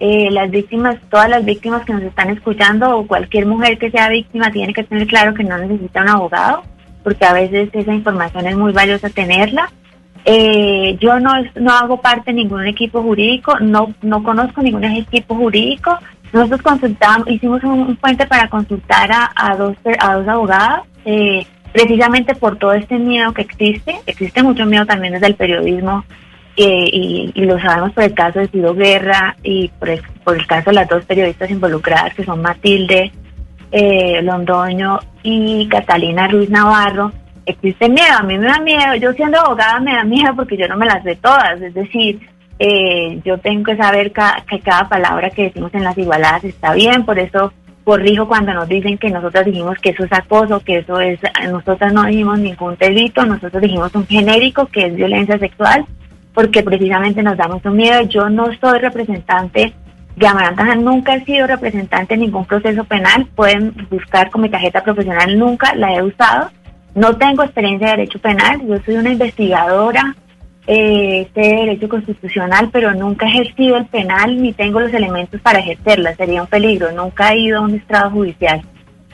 [0.00, 4.08] Eh, las víctimas, todas las víctimas que nos están escuchando o cualquier mujer que sea
[4.08, 6.62] víctima tiene que tener claro que no necesita un abogado
[7.02, 9.70] porque a veces esa información es muy valiosa tenerla.
[10.24, 15.34] Eh, yo no, no hago parte de ningún equipo jurídico, no, no conozco ningún equipo
[15.34, 15.98] jurídico.
[16.32, 22.58] Nosotros consultamos, hicimos un, puente para consultar a, dos, a dos abogadas, eh, precisamente por
[22.58, 24.00] todo este miedo que existe.
[24.06, 26.04] Existe mucho miedo también desde el periodismo
[26.60, 30.44] eh, y, lo sabemos por el caso de Ciro Guerra y por el, por el
[30.44, 33.12] caso de las dos periodistas involucradas que son Matilde
[33.70, 37.12] eh, Londoño y Catalina Ruiz Navarro,
[37.46, 40.68] existe miedo, a mí me da miedo, yo siendo abogada me da miedo porque yo
[40.68, 42.20] no me las sé todas, es decir,
[42.58, 47.04] eh, yo tengo que saber que cada palabra que decimos en las igualadas está bien,
[47.04, 47.52] por eso
[47.84, 51.20] corrijo cuando nos dicen que nosotros dijimos que eso es acoso, que eso es,
[51.50, 55.86] nosotros no dijimos ningún delito, nosotros dijimos un genérico que es violencia sexual,
[56.34, 59.72] porque precisamente nos da mucho miedo, yo no soy representante
[60.26, 63.26] Amaranta nunca he sido representante en ningún proceso penal.
[63.34, 66.50] Pueden buscar con mi tarjeta profesional, nunca la he usado.
[66.94, 68.60] No tengo experiencia de derecho penal.
[68.66, 70.16] Yo soy una investigadora
[70.66, 75.60] eh, de derecho constitucional, pero nunca he ejercido el penal ni tengo los elementos para
[75.60, 76.14] ejercerla.
[76.16, 76.90] Sería un peligro.
[76.92, 78.62] Nunca he ido a un estrado judicial.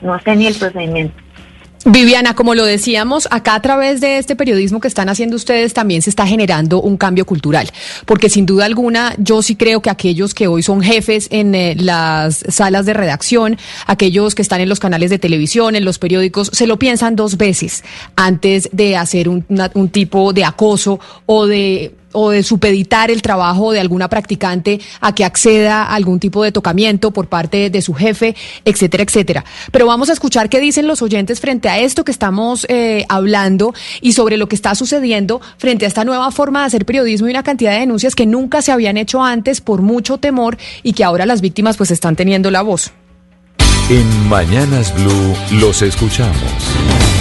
[0.01, 1.24] No sé ni el procedimiento.
[1.87, 6.01] Viviana, como lo decíamos, acá a través de este periodismo que están haciendo ustedes también
[6.01, 7.69] se está generando un cambio cultural,
[8.07, 11.75] porque sin duda alguna yo sí creo que aquellos que hoy son jefes en eh,
[11.77, 16.49] las salas de redacción, aquellos que están en los canales de televisión, en los periódicos,
[16.51, 17.83] se lo piensan dos veces
[18.15, 19.45] antes de hacer un,
[19.75, 25.13] un tipo de acoso o de o de supeditar el trabajo de alguna practicante a
[25.13, 29.45] que acceda a algún tipo de tocamiento por parte de su jefe, etcétera, etcétera.
[29.71, 33.73] Pero vamos a escuchar qué dicen los oyentes frente a esto que estamos eh, hablando
[34.01, 37.31] y sobre lo que está sucediendo frente a esta nueva forma de hacer periodismo y
[37.31, 41.03] una cantidad de denuncias que nunca se habían hecho antes por mucho temor y que
[41.03, 42.91] ahora las víctimas pues están teniendo la voz.
[43.89, 47.14] En Mañanas Blue los escuchamos.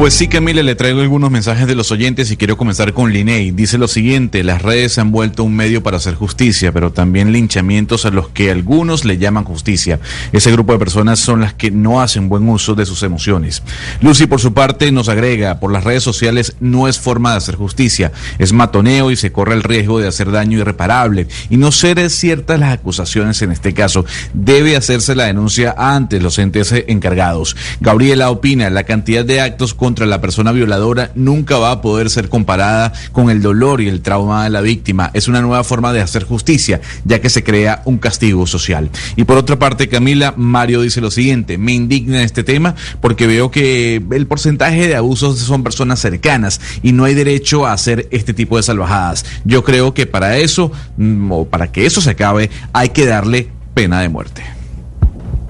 [0.00, 3.50] Pues sí, Camila, le traigo algunos mensajes de los oyentes y quiero comenzar con Liney.
[3.50, 7.32] Dice lo siguiente, las redes se han vuelto un medio para hacer justicia, pero también
[7.32, 10.00] linchamientos a los que algunos le llaman justicia.
[10.32, 13.62] Ese grupo de personas son las que no hacen buen uso de sus emociones.
[14.00, 17.56] Lucy, por su parte, nos agrega, por las redes sociales no es forma de hacer
[17.56, 21.26] justicia, es matoneo y se corre el riesgo de hacer daño irreparable.
[21.50, 26.38] Y no ser ciertas las acusaciones en este caso, debe hacerse la denuncia ante los
[26.38, 27.54] entes encargados.
[27.82, 32.10] Gabriela opina, la cantidad de actos con contra la persona violadora nunca va a poder
[32.10, 35.10] ser comparada con el dolor y el trauma de la víctima.
[35.14, 38.88] Es una nueva forma de hacer justicia, ya que se crea un castigo social.
[39.16, 43.50] Y por otra parte, Camila, Mario dice lo siguiente, me indigna este tema porque veo
[43.50, 48.32] que el porcentaje de abusos son personas cercanas y no hay derecho a hacer este
[48.32, 49.24] tipo de salvajadas.
[49.44, 53.48] Yo creo que para eso, mm, o para que eso se acabe, hay que darle
[53.74, 54.44] pena de muerte.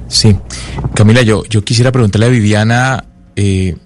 [0.08, 0.34] Sí,
[0.94, 3.04] Camila, yo, yo quisiera preguntarle a Viviana,
[3.36, 3.76] eh,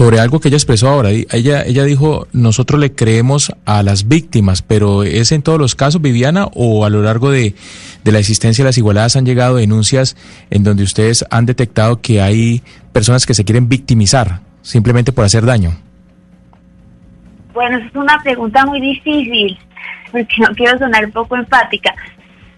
[0.00, 1.10] sobre algo que ella expresó ahora.
[1.10, 6.00] Ella, ella dijo, nosotros le creemos a las víctimas, pero ¿es en todos los casos,
[6.00, 7.54] Viviana, o a lo largo de,
[8.02, 10.16] de la existencia de las igualadas han llegado denuncias
[10.48, 12.62] en donde ustedes han detectado que hay
[12.94, 15.76] personas que se quieren victimizar simplemente por hacer daño?
[17.52, 19.58] Bueno, es una pregunta muy difícil,
[20.10, 21.94] porque no quiero sonar poco empática.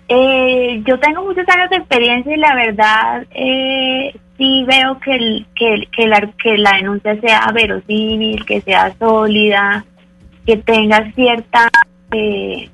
[0.09, 5.47] Eh, yo tengo muchos años de experiencia y la verdad eh, sí veo que, el,
[5.55, 9.85] que, que, la, que la denuncia sea verosímil, que sea sólida,
[10.45, 11.69] que tenga cierta,
[12.13, 12.69] eh,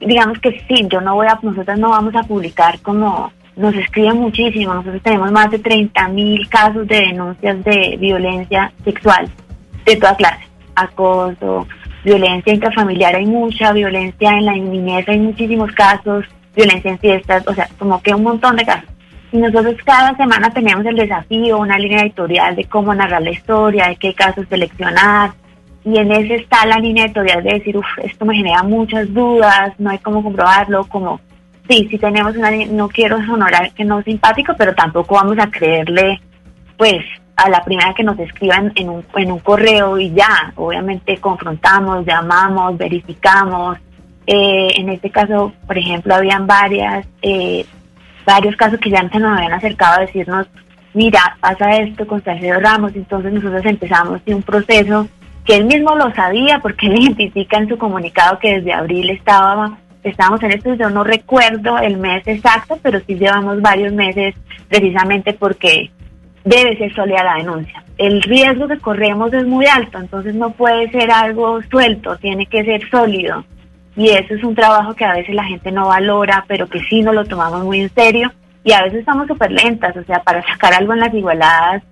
[0.00, 4.16] digamos que sí, yo no voy a, nosotros no vamos a publicar como nos escriben
[4.16, 9.28] muchísimo, nosotros tenemos más de 30 mil casos de denuncias de violencia sexual
[9.84, 10.44] de toda clase,
[10.74, 11.66] acoso,
[12.04, 16.24] violencia intrafamiliar hay mucha, violencia en la niñez hay muchísimos casos,
[16.54, 18.88] violencia en fiestas, o sea, como que un montón de casos.
[19.32, 23.88] Y nosotros cada semana tenemos el desafío, una línea editorial de cómo narrar la historia,
[23.88, 25.32] de qué casos seleccionar.
[25.84, 29.72] Y en ese está la línea editorial de decir, uff, esto me genera muchas dudas,
[29.78, 31.18] no hay cómo comprobarlo, como,
[31.68, 35.50] sí, sí tenemos una no quiero sonorar que no es simpático, pero tampoco vamos a
[35.50, 36.20] creerle,
[36.76, 37.02] pues,
[37.36, 42.04] a la primera que nos escriban en un, en un correo y ya, obviamente confrontamos,
[42.04, 43.78] llamamos, verificamos.
[44.26, 47.66] Eh, en este caso, por ejemplo, habían varias eh,
[48.24, 50.46] varios casos que ya se nos habían acercado a decirnos,
[50.94, 55.08] mira, pasa esto con Salcedo Ramos, entonces nosotros empezamos un proceso
[55.44, 59.78] que él mismo lo sabía porque él identifica en su comunicado que desde abril estaba,
[60.02, 64.34] estábamos en esto, yo no recuerdo el mes exacto, pero sí llevamos varios meses
[64.68, 65.90] precisamente porque
[66.44, 67.84] debe ser sólida la denuncia.
[67.98, 72.64] El riesgo que corremos es muy alto, entonces no puede ser algo suelto, tiene que
[72.64, 73.44] ser sólido
[73.94, 77.02] y eso es un trabajo que a veces la gente no valora, pero que sí
[77.02, 78.32] nos lo tomamos muy en serio
[78.64, 81.82] y a veces estamos súper lentas, o sea, para sacar algo en las igualadas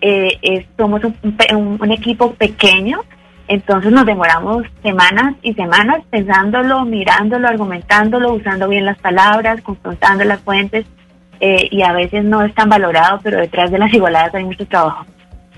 [0.00, 3.00] eh, somos un, equipo pequeño,
[3.48, 10.40] entonces nos demoramos semanas y semanas pensándolo, mirándolo, argumentándolo, usando bien las palabras, confrontando las
[10.40, 10.86] fuentes
[11.40, 14.66] eh, y a veces no es tan valorado, pero detrás de las igualadas hay mucho
[14.66, 15.06] trabajo.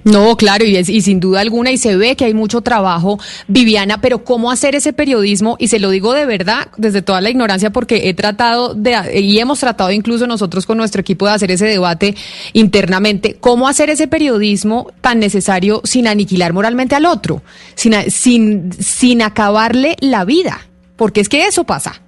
[0.04, 4.00] No, claro, y, y sin duda alguna, y se ve que hay mucho trabajo, Viviana,
[4.00, 5.56] pero ¿cómo hacer ese periodismo?
[5.60, 9.38] Y se lo digo de verdad, desde toda la ignorancia, porque he tratado de, y
[9.38, 12.16] hemos tratado incluso nosotros con nuestro equipo de hacer ese debate
[12.52, 17.42] internamente, ¿cómo hacer ese periodismo tan necesario sin aniquilar moralmente al otro,
[17.76, 20.66] sin, sin, sin acabarle la vida?
[20.96, 22.02] Porque es que eso pasa.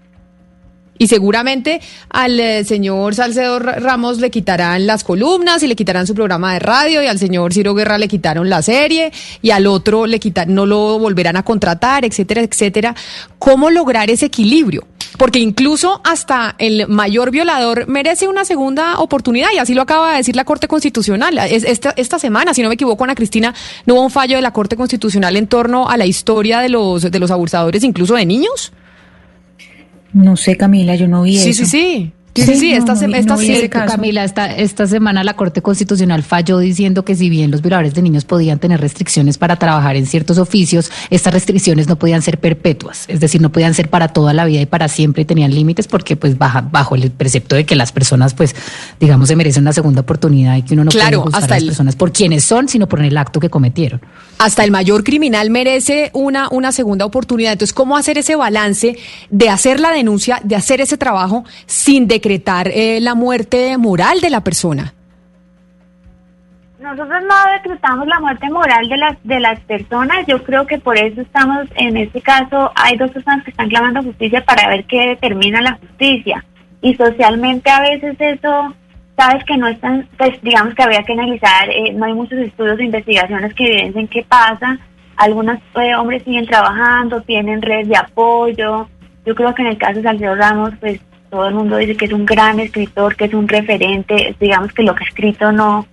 [0.97, 6.15] Y seguramente al eh, señor Salcedo Ramos le quitarán las columnas y le quitarán su
[6.15, 9.13] programa de radio y al señor Ciro Guerra le quitaron la serie
[9.43, 12.95] y al otro le quitan, no lo volverán a contratar, etcétera, etcétera.
[13.39, 14.87] ¿Cómo lograr ese equilibrio?
[15.19, 20.19] Porque incluso hasta el mayor violador merece una segunda oportunidad y así lo acaba de
[20.19, 21.39] decir la Corte Constitucional.
[21.39, 23.55] Esta, esta semana, si no me equivoco, Ana Cristina,
[23.87, 27.03] no hubo un fallo de la Corte Constitucional en torno a la historia de los,
[27.03, 28.73] de los abusadores, incluso de niños.
[30.15, 31.45] No sé, Camila, yo no vi eso.
[31.45, 32.13] Sí, sí, sí.
[32.35, 33.69] Sí, sí, esta, no, esta, no sí.
[33.69, 38.03] Camila, esta, esta semana la Corte Constitucional falló diciendo que si bien los violadores de
[38.03, 43.05] niños podían tener restricciones para trabajar en ciertos oficios, estas restricciones no podían ser perpetuas,
[43.09, 45.87] es decir, no podían ser para toda la vida y para siempre y tenían límites
[45.87, 48.55] porque pues baja, bajo el precepto de que las personas pues
[48.99, 51.63] digamos se merecen una segunda oportunidad y que uno no Claro, puede juzgar a las
[51.63, 54.01] el- personas por quienes son, sino por el acto que cometieron.
[54.39, 57.53] hasta el mayor criminal merece una, una segunda oportunidad.
[57.53, 58.97] Entonces, ¿cómo hacer ese balance
[59.31, 64.31] de hacer la denuncia, de hacer ese trabajo sin decretar eh, la muerte moral de
[64.31, 64.95] la persona?
[66.79, 70.27] Nosotros no decretamos la muerte moral de las de las personas.
[70.27, 74.03] Yo creo que por eso estamos en este caso hay dos personas que están clamando
[74.03, 76.45] justicia para ver qué determina la justicia.
[76.81, 78.75] Y socialmente a veces eso,
[79.17, 81.69] sabes que no están, pues digamos que habría que analizar.
[81.71, 84.79] eh, no hay muchos estudios de investigaciones que evidencien qué pasa.
[85.17, 88.89] Algunos eh, hombres siguen trabajando, tienen redes de apoyo.
[89.25, 91.01] Yo creo que en el caso de Salcedo Ramos, pues
[91.35, 94.37] todo el mundo dice que es un gran escritor, que es un referente.
[94.39, 95.85] Digamos que lo que ha escrito no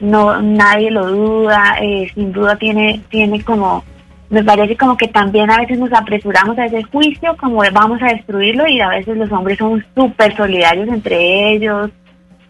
[0.00, 3.84] no nadie lo duda, eh, sin duda tiene, tiene como,
[4.28, 8.08] me parece como que también a veces nos apresuramos a ese juicio, como vamos a
[8.08, 11.90] destruirlo y a veces los hombres son súper solidarios entre ellos,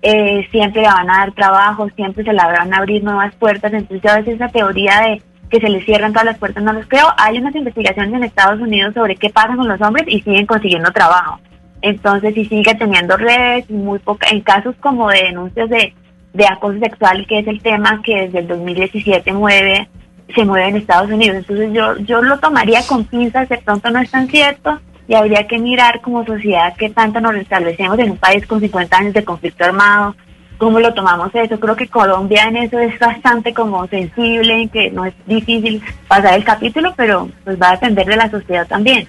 [0.00, 3.72] eh, siempre le van a dar trabajo, siempre se le van a abrir nuevas puertas,
[3.72, 6.86] entonces a veces esa teoría de que se les cierran todas las puertas no los
[6.86, 10.46] creo, hay unas investigaciones en Estados Unidos sobre qué pasa con los hombres y siguen
[10.46, 11.38] consiguiendo trabajo.
[11.82, 15.92] Entonces, si sigue teniendo redes, y muy poca, en casos como de denuncias de,
[16.32, 19.88] de acoso sexual, que es el tema que desde el 2017 mueve,
[20.34, 21.38] se mueve en Estados Unidos.
[21.38, 25.46] Entonces, yo, yo lo tomaría con pinzas, de pronto no es tan cierto, y habría
[25.46, 29.24] que mirar como sociedad qué tanto nos establecemos en un país con 50 años de
[29.24, 30.14] conflicto armado,
[30.58, 31.58] cómo lo tomamos eso.
[31.58, 36.44] Creo que Colombia en eso es bastante como sensible, que no es difícil pasar el
[36.44, 39.08] capítulo, pero pues va a depender de la sociedad también.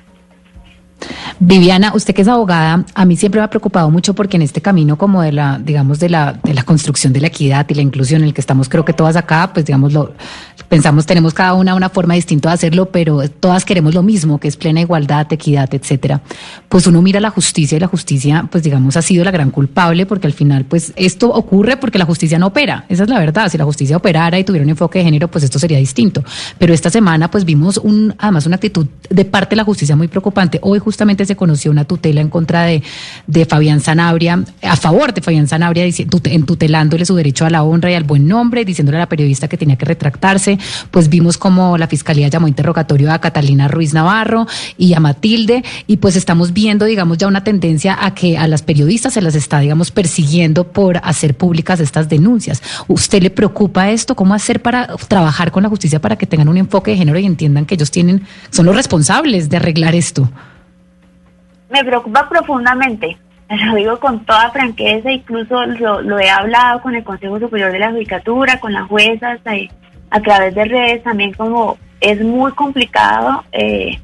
[1.40, 4.62] Viviana, usted que es abogada, a mí siempre me ha preocupado mucho porque en este
[4.62, 7.82] camino como de la, digamos, de la, de la construcción de la equidad y la
[7.82, 10.14] inclusión en el que estamos, creo que todas acá, pues digamos, lo,
[10.70, 14.48] pensamos, tenemos cada una una forma distinta de hacerlo, pero todas queremos lo mismo, que
[14.48, 16.22] es plena igualdad, equidad, etcétera.
[16.70, 20.06] Pues uno mira la justicia y la justicia, pues digamos, ha sido la gran culpable
[20.06, 22.86] porque al final, pues esto ocurre porque la justicia no opera.
[22.90, 23.50] Esa es la verdad.
[23.50, 26.24] Si la justicia operara y tuviera un enfoque de género, pues esto sería distinto.
[26.58, 30.08] Pero esta semana, pues vimos un, además una actitud de parte de la justicia muy
[30.08, 30.60] preocupante.
[30.62, 32.84] Hoy justamente se conoció una tutela en contra de,
[33.28, 37.50] de Fabián Sanabria, a favor de Fabián Sanabria, dici- tute- en tutelándole su derecho a
[37.50, 40.43] la honra y al buen nombre, diciéndole a la periodista que tenía que retractarse.
[40.92, 44.48] Pues vimos como la fiscalía llamó interrogatorio a Catalina Ruiz Navarro
[44.78, 48.62] y a Matilde, y pues estamos viendo, digamos, ya una tendencia a que a las
[48.62, 52.62] periodistas se las está, digamos, persiguiendo por hacer públicas estas denuncias.
[52.88, 54.16] ¿Usted le preocupa esto?
[54.16, 57.26] ¿Cómo hacer para trabajar con la justicia para que tengan un enfoque de género y
[57.26, 60.30] entiendan que ellos tienen, son los responsables de arreglar esto?
[61.74, 63.18] me preocupa profundamente.
[63.50, 67.80] Lo digo con toda franqueza, incluso lo, lo he hablado con el Consejo Superior de
[67.80, 69.40] la Judicatura, con las juezas,
[70.14, 73.98] a través de redes también como es muy complicado eh,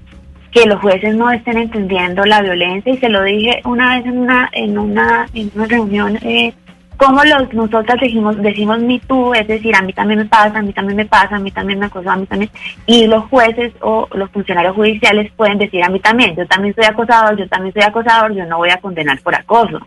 [0.51, 2.91] que los jueces no estén entendiendo la violencia.
[2.91, 6.51] Y se lo dije una vez en una en una en una reunión eh,
[6.97, 10.61] como los nosotras decimos decimos me too es decir a mí también me pasa a
[10.63, 12.49] mí también me pasa a mí también me acosó a mí también.
[12.87, 16.85] Y los jueces o los funcionarios judiciales pueden decir a mí también yo también soy
[16.85, 19.77] acosador yo también soy acosador yo no voy a condenar por acoso.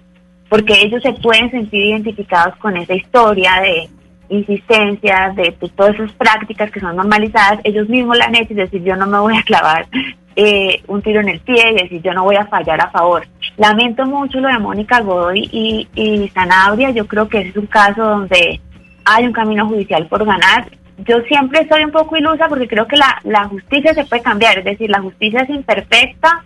[0.49, 3.89] Porque ellos se pueden sentir identificados con esa historia de
[4.33, 8.83] insistencia, de, de todas esas prácticas que son normalizadas, ellos mismos la han hecho decir
[8.83, 9.87] yo no me voy a clavar
[10.37, 13.27] eh, un tiro en el pie y decir yo no voy a fallar a favor.
[13.57, 17.67] Lamento mucho lo de Mónica Godoy y, y Sanabria, yo creo que ese es un
[17.67, 18.61] caso donde
[19.05, 20.71] hay un camino judicial por ganar.
[21.07, 24.59] Yo siempre soy un poco ilusa porque creo que la, la justicia se puede cambiar,
[24.59, 26.45] es decir, la justicia es imperfecta,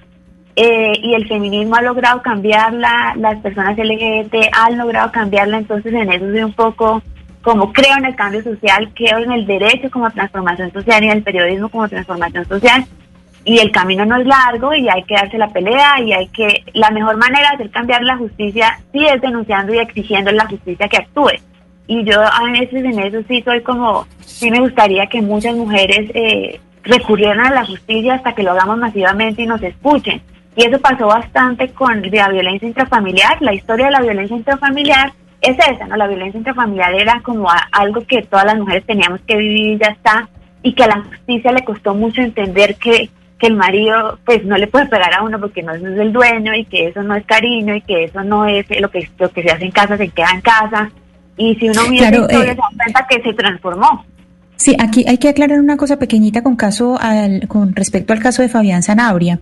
[0.59, 6.11] eh, y el feminismo ha logrado cambiarla, las personas LGBT han logrado cambiarla, entonces en
[6.11, 7.03] eso soy un poco
[7.47, 11.19] como creo en el cambio social, creo en el derecho como transformación social y en
[11.19, 12.85] el periodismo como transformación social.
[13.45, 16.65] Y el camino no es largo y hay que darse la pelea y hay que,
[16.75, 20.89] la mejor manera de hacer cambiar la justicia sí es denunciando y exigiendo la justicia
[20.89, 21.35] que actúe.
[21.87, 26.11] Y yo a veces en eso sí soy como, sí me gustaría que muchas mujeres
[26.15, 30.21] eh, recurrieran a la justicia hasta que lo hagamos masivamente y nos escuchen.
[30.57, 33.41] Y eso pasó bastante con la violencia intrafamiliar.
[33.41, 35.97] La historia de la violencia intrafamiliar es esa, ¿no?
[35.97, 39.79] La violencia intrafamiliar era como a- algo que todas las mujeres teníamos que vivir y
[39.79, 40.29] ya está.
[40.63, 43.09] Y que a la justicia le costó mucho entender que,
[43.39, 46.55] que el marido pues no le puede pegar a uno porque no es el dueño
[46.55, 49.43] y que eso no es cariño y que eso no es lo que, lo que
[49.43, 50.91] se hace en casa se queda en casa.
[51.37, 54.05] Y si uno mira Claro, la historia eh, se da cuenta que se transformó.
[54.57, 58.41] Sí, aquí hay que aclarar una cosa pequeñita con caso al, con respecto al caso
[58.43, 59.39] de Fabián Sanabria.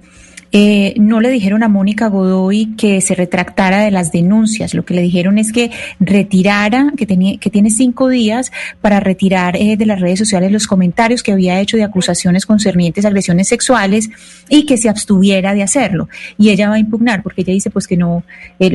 [0.57, 4.73] Eh, no le dijeron a Mónica Godoy que se retractara de las denuncias.
[4.73, 9.57] Lo que le dijeron es que retirara, que, tenía, que tiene cinco días para retirar
[9.57, 13.49] eh, de las redes sociales los comentarios que había hecho de acusaciones concernientes a agresiones
[13.49, 14.08] sexuales
[14.49, 16.08] y que se abstuviera de hacerlo.
[16.39, 18.23] Y ella va a impugnar, porque ella dice pues que no,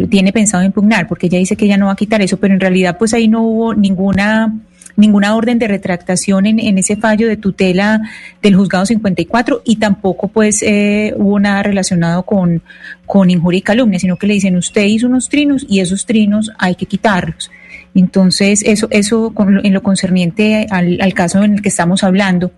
[0.09, 2.59] tiene pensado impugnar, porque ella dice que ella no va a quitar eso, pero en
[2.59, 4.53] realidad pues ahí no hubo ninguna
[5.00, 8.02] ninguna orden de retractación en, en, ese fallo de tutela
[8.42, 12.61] del juzgado 54 y tampoco pues eh, hubo nada relacionado con,
[13.06, 16.52] con injuria y calumnia, sino que le dicen usted hizo unos trinos y esos trinos
[16.58, 17.50] hay que quitarlos.
[17.95, 22.52] Entonces, eso, eso en lo concerniente al, al caso en el que estamos hablando.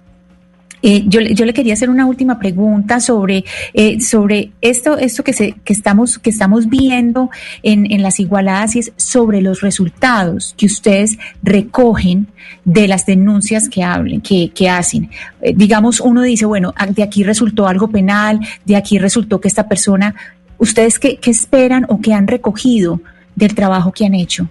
[0.81, 5.33] Eh, yo, yo, le quería hacer una última pregunta sobre, eh, sobre esto, esto que,
[5.33, 7.29] se, que, estamos, que estamos viendo
[7.61, 12.27] en, en las igualadas y es sobre los resultados que ustedes recogen
[12.65, 15.09] de las denuncias que hablen, que, que hacen.
[15.41, 19.47] Eh, digamos, uno dice, bueno, ah, de aquí resultó algo penal, de aquí resultó que
[19.47, 20.15] esta persona,
[20.57, 23.01] ¿ustedes qué, qué esperan o qué han recogido
[23.35, 24.49] del trabajo que han hecho?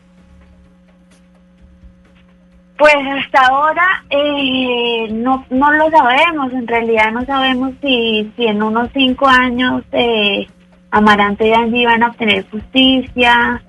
[2.80, 8.62] Pues hasta ahora eh, no, no lo sabemos, en realidad no sabemos si, si en
[8.62, 10.46] unos cinco años eh,
[10.90, 13.62] Amarante y Angie van a obtener justicia.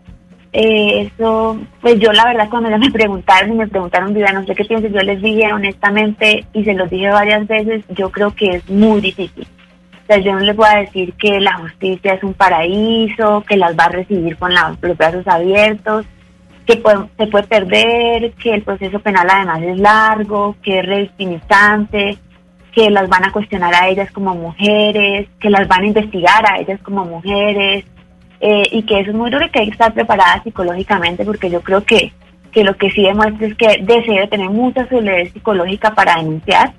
[0.54, 4.64] Eh, eso, pues yo la verdad cuando me preguntaron me preguntaron, Viviana, no sé qué
[4.64, 8.70] piensas, yo les dije honestamente y se los dije varias veces, yo creo que es
[8.70, 9.46] muy difícil.
[10.04, 13.58] O sea, yo no les voy a decir que la justicia es un paraíso, que
[13.58, 16.06] las va a recibir con los brazos abiertos
[16.78, 22.18] que se puede perder, que el proceso penal además es largo, que es revictimizante,
[22.72, 26.60] que las van a cuestionar a ellas como mujeres, que las van a investigar a
[26.60, 27.86] ellas como mujeres,
[28.40, 31.50] eh, y que eso es muy duro y que hay que estar preparada psicológicamente, porque
[31.50, 32.12] yo creo que,
[32.52, 36.74] que lo que sí demuestra es que deseo tener mucha solidez psicológica para denunciar,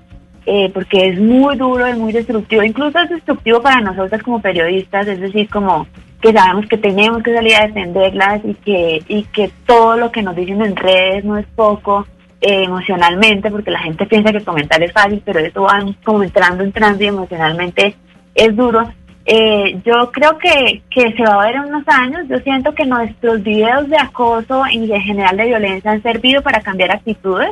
[0.46, 5.06] eh, porque es muy duro, es muy destructivo, incluso es destructivo para nosotras como periodistas,
[5.06, 5.86] es decir, como
[6.22, 10.22] que sabemos que tenemos que salir a defenderlas y que, y que todo lo que
[10.22, 12.06] nos dicen en redes no es poco
[12.40, 16.62] eh, emocionalmente, porque la gente piensa que comentar es fácil, pero eso va como entrando,
[16.62, 17.96] entrando y emocionalmente
[18.36, 18.88] es duro.
[19.24, 22.22] Eh, yo creo que, que se va a ver en unos años.
[22.28, 26.60] Yo siento que nuestros videos de acoso y de general de violencia han servido para
[26.60, 27.50] cambiar actitudes.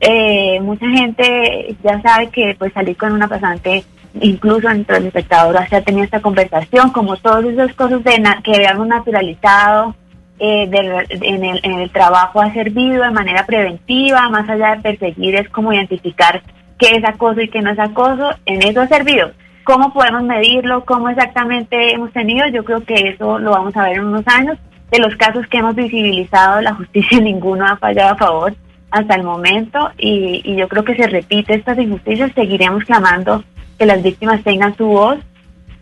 [0.00, 3.84] Eh, mucha gente ya sabe que pues salir con una pasante
[4.20, 8.86] incluso entre el espectador ha tenido esta conversación, como todas esas cosas de que habíamos
[8.86, 9.94] naturalizado
[10.38, 10.68] eh,
[11.08, 15.48] en, el, en el trabajo ha servido de manera preventiva, más allá de perseguir, es
[15.50, 16.42] como identificar
[16.78, 19.30] qué es acoso y qué no es acoso, en eso ha servido.
[19.64, 20.84] ¿Cómo podemos medirlo?
[20.84, 22.48] ¿Cómo exactamente hemos tenido?
[22.48, 24.58] Yo creo que eso lo vamos a ver en unos años.
[24.90, 28.54] De los casos que hemos visibilizado, la justicia ninguno ha fallado a favor
[28.90, 33.42] hasta el momento y, y yo creo que se repite estas injusticias, seguiremos clamando
[33.82, 35.18] que las víctimas tengan su voz,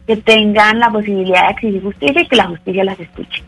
[0.07, 3.43] que tengan la posibilidad de exigir justicia y que la justicia las escuche.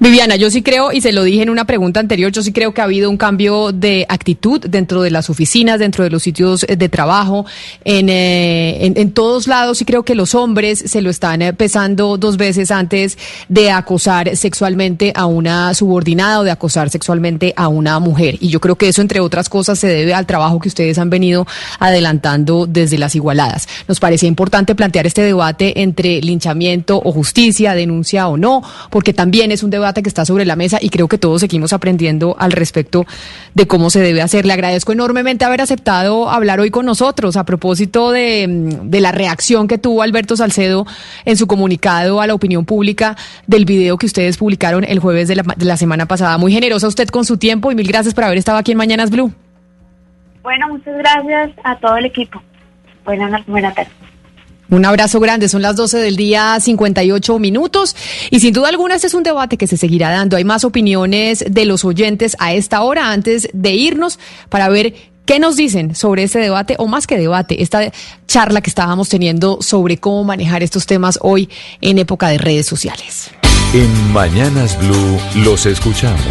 [0.00, 2.72] Viviana, yo sí creo, y se lo dije en una pregunta anterior, yo sí creo
[2.72, 6.64] que ha habido un cambio de actitud dentro de las oficinas, dentro de los sitios
[6.68, 7.46] de trabajo,
[7.84, 12.16] en, eh, en, todos lados, y creo que los hombres se lo están eh, pesando
[12.16, 17.98] dos veces antes de acosar sexualmente a una subordinada o de acosar sexualmente a una
[17.98, 18.36] mujer.
[18.40, 21.10] Y yo creo que eso, entre otras cosas, se debe al trabajo que ustedes han
[21.10, 21.46] venido
[21.78, 23.68] adelantando desde las igualadas.
[23.88, 29.50] Nos parecía importante plantear este debate entre linchamiento o justicia, denuncia o no, porque también
[29.50, 32.52] es un debate que está sobre la mesa y creo que todos seguimos aprendiendo al
[32.52, 33.06] respecto
[33.54, 34.46] de cómo se debe hacer.
[34.46, 39.12] Le agradezco enormemente haber aceptado hablar hoy con nosotros a propósito de, mm, de la
[39.12, 40.86] reacción que tuvo Alberto Salcedo
[41.24, 43.16] en su comunicado a la opinión pública
[43.46, 46.38] del video que ustedes publicaron el jueves de la, de la semana pasada.
[46.38, 49.10] Muy generosa usted con su tiempo y mil gracias por haber estado aquí en Mañanas
[49.10, 49.32] Blue.
[50.42, 52.42] Bueno, muchas gracias a todo el equipo.
[53.04, 54.07] Buenas, buenas tardes.
[54.70, 57.96] Un abrazo grande, son las 12 del día 58 minutos
[58.30, 60.36] y sin duda alguna este es un debate que se seguirá dando.
[60.36, 64.18] Hay más opiniones de los oyentes a esta hora antes de irnos
[64.50, 67.90] para ver qué nos dicen sobre este debate o más que debate, esta
[68.26, 71.48] charla que estábamos teniendo sobre cómo manejar estos temas hoy
[71.80, 73.30] en época de redes sociales.
[73.72, 76.24] En Mañanas Blue los escuchamos.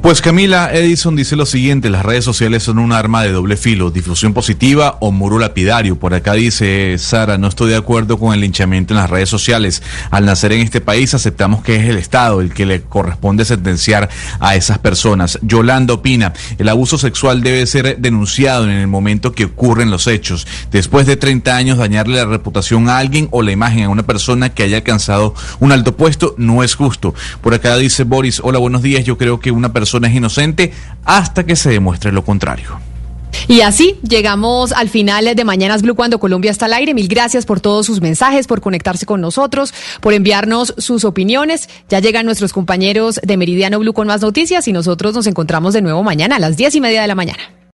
[0.00, 3.90] Pues Camila Edison dice lo siguiente, las redes sociales son un arma de doble filo,
[3.90, 5.98] difusión positiva o muro lapidario.
[5.98, 9.82] Por acá dice Sara, no estoy de acuerdo con el linchamiento en las redes sociales.
[10.10, 14.08] Al nacer en este país aceptamos que es el Estado el que le corresponde sentenciar
[14.38, 15.38] a esas personas.
[15.42, 20.46] Yolanda opina, el abuso sexual debe ser denunciado en el momento que ocurren los hechos.
[20.70, 24.50] Después de 30 años dañarle la reputación a alguien o la imagen a una persona
[24.54, 27.14] que haya alcanzado un alto puesto no es justo.
[27.42, 29.72] Por acá dice Boris, hola, buenos días, yo creo que una
[30.06, 30.72] es inocente
[31.04, 32.78] hasta que se demuestre lo contrario.
[33.46, 36.94] Y así llegamos al final de Mañanas Blue cuando Colombia está al aire.
[36.94, 41.68] Mil gracias por todos sus mensajes, por conectarse con nosotros, por enviarnos sus opiniones.
[41.88, 45.82] Ya llegan nuestros compañeros de Meridiano Blue con más noticias y nosotros nos encontramos de
[45.82, 47.58] nuevo mañana a las diez y media de la mañana.